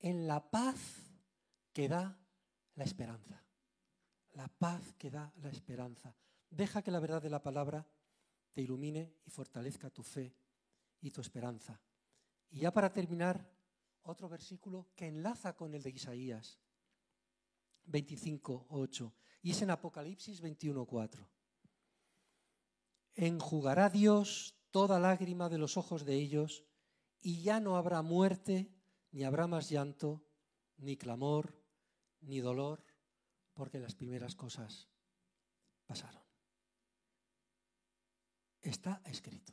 en 0.00 0.26
la 0.26 0.50
paz 0.50 0.76
que 1.72 1.88
da 1.88 2.14
la 2.74 2.84
esperanza. 2.84 3.42
La 4.32 4.48
paz 4.48 4.82
que 4.98 5.10
da 5.10 5.32
la 5.40 5.48
esperanza. 5.48 6.14
Deja 6.50 6.82
que 6.82 6.90
la 6.90 7.00
verdad 7.00 7.22
de 7.22 7.30
la 7.30 7.42
palabra 7.42 7.88
te 8.52 8.60
ilumine 8.60 9.14
y 9.24 9.30
fortalezca 9.30 9.88
tu 9.88 10.02
fe 10.02 10.36
y 11.00 11.10
tu 11.10 11.22
esperanza. 11.22 11.80
Y 12.50 12.58
ya 12.58 12.70
para 12.70 12.92
terminar, 12.92 13.50
otro 14.02 14.28
versículo 14.28 14.90
que 14.94 15.06
enlaza 15.06 15.56
con 15.56 15.72
el 15.72 15.82
de 15.82 15.88
Isaías 15.88 16.58
25.8 17.86 19.12
y 19.42 19.50
es 19.52 19.62
en 19.62 19.70
Apocalipsis 19.70 20.42
21.4 20.42 21.26
enjugará 23.14 23.90
Dios 23.90 24.56
toda 24.70 24.98
lágrima 24.98 25.48
de 25.48 25.58
los 25.58 25.76
ojos 25.76 26.04
de 26.04 26.14
ellos, 26.14 26.64
y 27.20 27.42
ya 27.42 27.60
no 27.60 27.76
habrá 27.76 28.02
muerte, 28.02 28.72
ni 29.10 29.24
habrá 29.24 29.46
más 29.46 29.68
llanto, 29.68 30.24
ni 30.78 30.96
clamor, 30.96 31.62
ni 32.20 32.40
dolor, 32.40 32.84
porque 33.52 33.78
las 33.78 33.94
primeras 33.94 34.34
cosas 34.34 34.88
pasaron. 35.84 36.22
Está 38.62 39.02
escrito. 39.04 39.52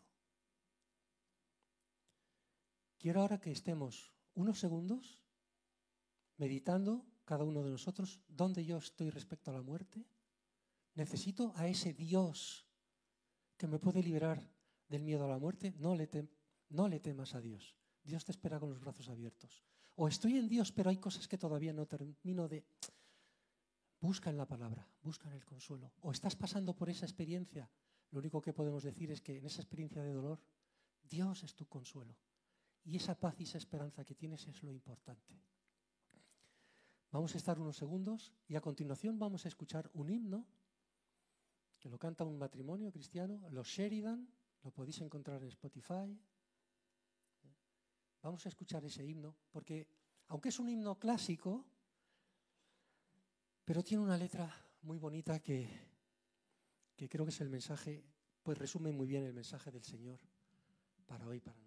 Quiero 2.98 3.22
ahora 3.22 3.40
que 3.40 3.52
estemos 3.52 4.14
unos 4.34 4.60
segundos 4.60 5.22
meditando 6.38 7.06
cada 7.28 7.44
uno 7.44 7.62
de 7.62 7.72
nosotros 7.72 8.22
dónde 8.30 8.64
yo 8.64 8.78
estoy 8.78 9.10
respecto 9.10 9.52
a 9.52 9.54
la 9.54 9.62
muerte. 9.62 10.08
Necesito 10.96 11.52
a 11.58 11.68
ese 11.68 11.94
Dios 11.94 12.66
que 13.58 13.68
me 13.68 13.80
puede 13.80 14.02
liberar 14.02 14.50
del 14.88 15.04
miedo 15.04 15.26
a 15.26 15.28
la 15.28 15.38
muerte, 15.38 15.74
no 15.78 15.94
le, 15.94 17.00
temas 17.00 17.36
a 17.36 17.42
Dios. 17.42 17.76
Dios 18.02 18.24
te 18.24 18.32
espera 18.32 18.62
con 18.62 18.70
los 18.70 18.80
brazos 18.80 19.10
abiertos. 19.10 19.66
O 19.96 20.08
estoy 20.08 20.38
en 20.38 20.48
Dios, 20.48 20.72
pero 20.72 20.90
hay 20.90 20.98
cosas 20.98 21.28
que 21.28 21.38
todavía 21.38 21.74
no 21.74 21.86
termino 21.86 22.48
de... 22.48 22.66
Busca 24.00 24.30
en 24.30 24.38
la 24.38 24.48
palabra, 24.48 24.88
busca 25.02 25.28
en 25.28 25.36
el 25.36 25.44
consuelo. 25.44 25.92
O 26.00 26.12
estás 26.12 26.38
pasando 26.38 26.78
por 26.78 26.90
esa 26.90 27.06
experiencia. 27.06 27.70
Lo 28.12 28.20
único 28.20 28.42
que 28.42 28.54
podemos 28.54 28.84
decir 28.84 29.12
es 29.12 29.22
que 29.22 29.36
en 29.36 29.46
esa 29.46 29.62
experiencia 29.62 30.02
de 30.02 30.14
dolor, 30.14 30.42
Dios 31.04 31.44
es 31.44 31.54
tu 31.56 31.68
consuelo. 31.68 32.16
Y 32.86 32.96
esa 32.96 33.20
paz 33.20 33.36
y 33.42 33.44
esa 33.44 33.58
esperanza 33.58 34.06
que 34.06 34.16
tienes 34.16 34.48
es 34.48 34.64
lo 34.64 34.72
importante. 34.72 35.42
Vamos 37.18 37.34
a 37.34 37.40
estar 37.40 37.60
unos 37.60 37.76
segundos 37.76 38.32
y 38.48 38.56
a 38.58 38.62
continuación 38.62 39.18
vamos 39.18 39.44
a 39.44 39.48
escuchar 39.48 39.90
un 39.96 40.12
himno 40.12 40.46
que 41.80 41.90
lo 41.90 41.98
canta 41.98 42.24
un 42.24 42.38
matrimonio 42.38 42.92
cristiano, 42.92 43.42
los 43.50 43.68
Sheridan, 43.68 44.30
lo 44.62 44.70
podéis 44.70 45.02
encontrar 45.02 45.42
en 45.42 45.48
Spotify. 45.50 46.16
Vamos 48.22 48.46
a 48.46 48.50
escuchar 48.50 48.86
ese 48.86 49.04
himno, 49.04 49.36
porque 49.50 49.88
aunque 50.28 50.50
es 50.50 50.60
un 50.60 50.70
himno 50.70 51.00
clásico, 51.00 51.66
pero 53.66 53.84
tiene 53.84 54.04
una 54.04 54.16
letra 54.16 54.56
muy 54.84 55.00
bonita 55.00 55.40
que, 55.40 55.68
que 56.96 57.10
creo 57.10 57.26
que 57.26 57.32
es 57.32 57.42
el 57.42 57.50
mensaje, 57.50 58.06
pues 58.44 58.60
resume 58.60 58.92
muy 58.92 59.08
bien 59.08 59.24
el 59.24 59.34
mensaje 59.34 59.72
del 59.72 59.84
Señor 59.84 60.20
para 61.08 61.26
hoy, 61.26 61.40
para 61.40 61.58
nosotros. 61.58 61.67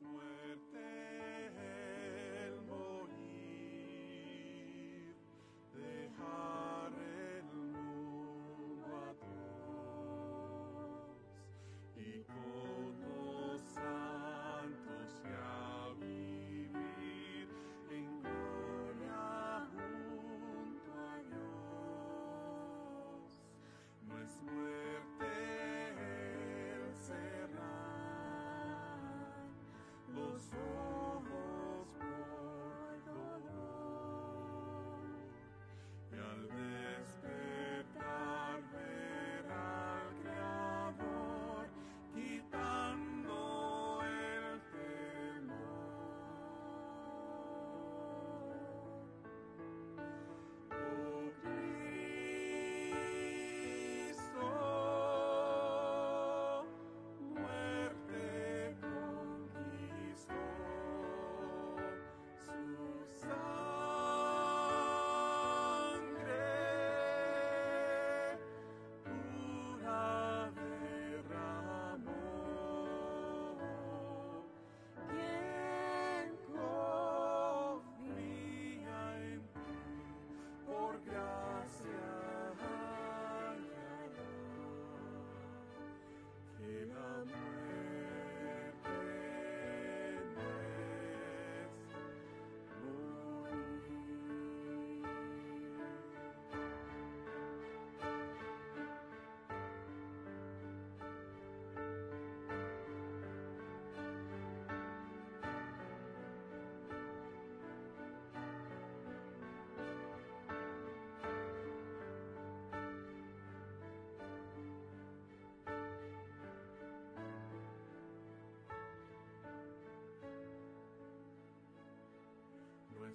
Y 0.00 0.95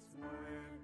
His 0.02 0.20
word. 0.20 0.81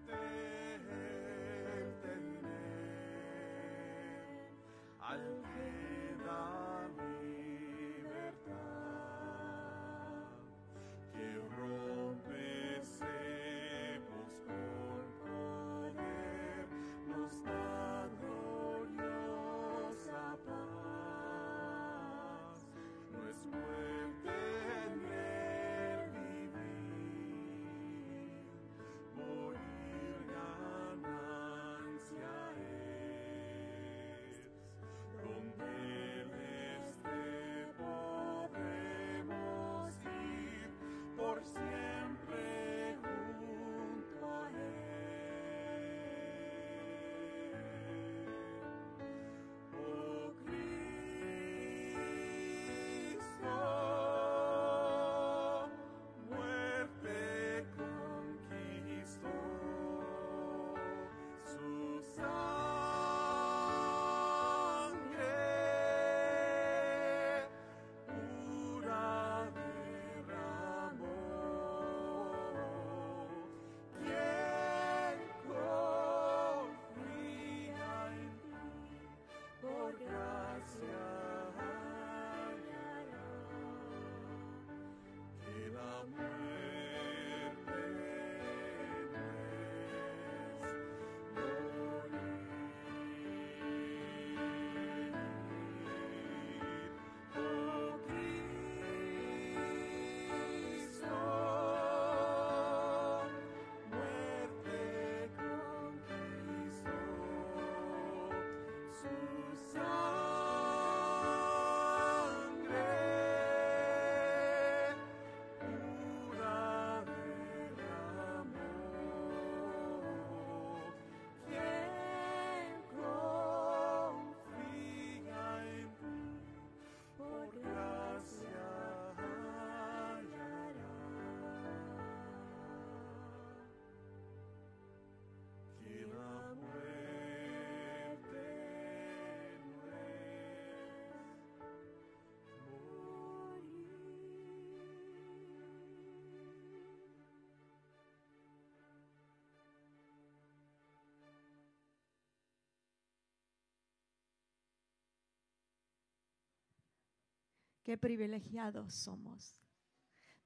Qué 157.88 157.96
privilegiados 157.96 158.92
somos 158.92 159.56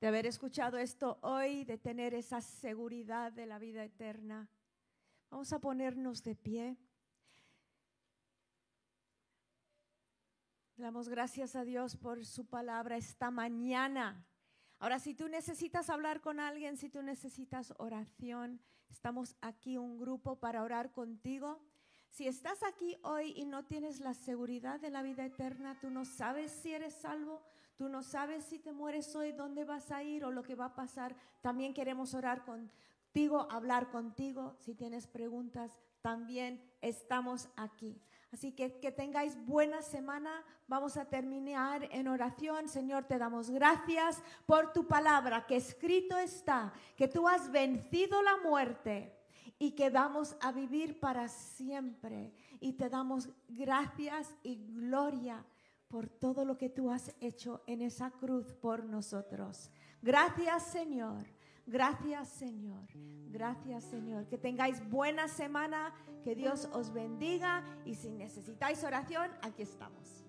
de 0.00 0.06
haber 0.06 0.26
escuchado 0.26 0.78
esto 0.78 1.18
hoy, 1.22 1.64
de 1.64 1.76
tener 1.76 2.14
esa 2.14 2.40
seguridad 2.40 3.32
de 3.32 3.46
la 3.46 3.58
vida 3.58 3.82
eterna. 3.82 4.48
Vamos 5.28 5.52
a 5.52 5.58
ponernos 5.58 6.22
de 6.22 6.36
pie. 6.36 6.76
Damos 10.76 11.08
gracias 11.08 11.56
a 11.56 11.64
Dios 11.64 11.96
por 11.96 12.24
su 12.24 12.46
palabra 12.46 12.96
esta 12.96 13.32
mañana. 13.32 14.24
Ahora, 14.78 15.00
si 15.00 15.12
tú 15.12 15.26
necesitas 15.28 15.90
hablar 15.90 16.20
con 16.20 16.38
alguien, 16.38 16.76
si 16.76 16.90
tú 16.90 17.02
necesitas 17.02 17.74
oración, 17.78 18.60
estamos 18.88 19.34
aquí 19.40 19.78
un 19.78 19.98
grupo 19.98 20.38
para 20.38 20.62
orar 20.62 20.92
contigo. 20.92 21.60
Si 22.12 22.28
estás 22.28 22.62
aquí 22.62 22.98
hoy 23.04 23.32
y 23.36 23.46
no 23.46 23.64
tienes 23.64 23.98
la 23.98 24.12
seguridad 24.12 24.78
de 24.78 24.90
la 24.90 25.00
vida 25.00 25.24
eterna, 25.24 25.78
tú 25.80 25.88
no 25.88 26.04
sabes 26.04 26.52
si 26.52 26.70
eres 26.70 26.92
salvo, 26.92 27.40
tú 27.78 27.88
no 27.88 28.02
sabes 28.02 28.44
si 28.44 28.58
te 28.58 28.70
mueres 28.70 29.16
hoy, 29.16 29.32
dónde 29.32 29.64
vas 29.64 29.90
a 29.90 30.02
ir 30.02 30.26
o 30.26 30.30
lo 30.30 30.42
que 30.42 30.54
va 30.54 30.66
a 30.66 30.74
pasar, 30.74 31.16
también 31.40 31.72
queremos 31.72 32.12
orar 32.12 32.44
contigo, 32.44 33.50
hablar 33.50 33.90
contigo. 33.90 34.54
Si 34.58 34.74
tienes 34.74 35.06
preguntas, 35.06 35.78
también 36.02 36.62
estamos 36.82 37.48
aquí. 37.56 37.98
Así 38.30 38.52
que 38.52 38.78
que 38.78 38.92
tengáis 38.92 39.34
buena 39.46 39.80
semana. 39.80 40.44
Vamos 40.68 40.98
a 40.98 41.06
terminar 41.06 41.88
en 41.92 42.08
oración. 42.08 42.68
Señor, 42.68 43.04
te 43.04 43.16
damos 43.16 43.48
gracias 43.48 44.22
por 44.44 44.74
tu 44.74 44.86
palabra, 44.86 45.46
que 45.46 45.56
escrito 45.56 46.18
está, 46.18 46.74
que 46.94 47.08
tú 47.08 47.26
has 47.26 47.50
vencido 47.50 48.20
la 48.20 48.36
muerte 48.36 49.21
y 49.62 49.70
que 49.70 49.90
vamos 49.90 50.34
a 50.40 50.50
vivir 50.50 50.98
para 50.98 51.28
siempre. 51.28 52.32
Y 52.58 52.72
te 52.72 52.88
damos 52.88 53.28
gracias 53.48 54.34
y 54.42 54.56
gloria 54.56 55.46
por 55.86 56.08
todo 56.08 56.44
lo 56.44 56.58
que 56.58 56.68
tú 56.68 56.90
has 56.90 57.14
hecho 57.20 57.62
en 57.68 57.80
esa 57.80 58.10
cruz 58.10 58.52
por 58.54 58.84
nosotros. 58.84 59.70
Gracias 60.02 60.64
Señor, 60.64 61.28
gracias 61.64 62.28
Señor, 62.30 62.88
gracias 63.30 63.84
Señor. 63.84 64.26
Que 64.26 64.36
tengáis 64.36 64.82
buena 64.90 65.28
semana, 65.28 65.94
que 66.24 66.34
Dios 66.34 66.68
os 66.72 66.92
bendiga 66.92 67.62
y 67.84 67.94
si 67.94 68.10
necesitáis 68.10 68.82
oración, 68.82 69.30
aquí 69.42 69.62
estamos. 69.62 70.21